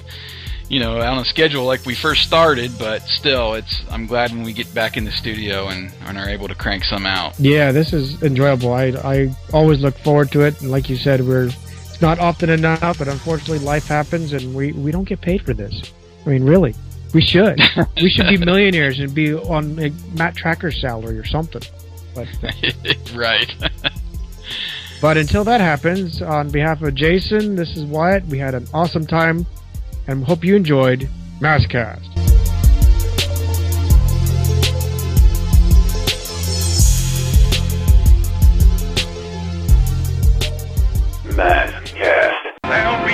you 0.70 0.80
know 0.80 1.00
on 1.00 1.20
a 1.20 1.26
schedule 1.26 1.66
like 1.66 1.86
we 1.86 1.96
first 1.96 2.24
started, 2.24 2.72
but 2.80 3.02
still, 3.04 3.54
it's 3.54 3.82
I'm 3.90 4.06
glad 4.08 4.32
when 4.32 4.44
we 4.44 4.54
get 4.54 4.74
back 4.74 4.98
in 4.98 5.06
the 5.06 5.12
studio 5.12 5.68
and, 5.68 5.92
and 6.06 6.18
are 6.18 6.30
able 6.30 6.48
to 6.48 6.56
crank 6.56 6.84
some 6.84 7.06
out. 7.06 7.40
Yeah, 7.40 7.72
this 7.72 7.94
is 7.94 8.22
enjoyable. 8.24 8.74
I 8.74 8.88
I 9.04 9.36
always 9.54 9.82
look 9.82 9.98
forward 10.00 10.32
to 10.32 10.42
it, 10.42 10.62
and 10.62 10.72
like 10.72 10.90
you 10.90 10.96
said, 10.96 11.22
we're 11.22 11.46
it's 11.48 12.02
not 12.02 12.20
often 12.20 12.50
enough, 12.50 12.98
but 12.98 13.08
unfortunately, 13.08 13.60
life 13.60 13.88
happens, 13.88 14.34
and 14.34 14.54
we 14.54 14.72
we 14.74 14.92
don't 14.92 15.08
get 15.08 15.22
paid 15.22 15.44
for 15.44 15.54
this. 15.54 15.94
I 16.26 16.30
mean, 16.30 16.44
really, 16.44 16.76
we 17.14 17.22
should. 17.22 17.60
we 18.02 18.10
should 18.10 18.28
be 18.28 18.38
millionaires 18.38 19.00
and 19.00 19.14
be 19.14 19.34
on 19.34 19.80
a 19.80 19.92
Matt 20.18 20.36
Tracker's 20.36 20.82
salary 20.82 21.18
or 21.18 21.26
something. 21.26 21.62
But 22.14 22.28
right. 23.14 23.54
But 25.02 25.18
until 25.18 25.44
that 25.44 25.62
happens, 25.62 26.22
on 26.22 26.50
behalf 26.50 26.82
of 26.82 26.96
Jason, 26.96 27.56
this 27.56 27.76
is 27.78 27.84
Wyatt. 27.84 28.26
We 28.26 28.40
had 28.40 28.56
an 28.56 28.68
awesome 28.74 29.06
time 29.06 29.46
and 30.08 30.24
hope 30.24 30.44
you 30.44 30.56
enjoyed 30.56 31.10
Maskcast. 31.40 32.02
Maskcast. 41.26 43.05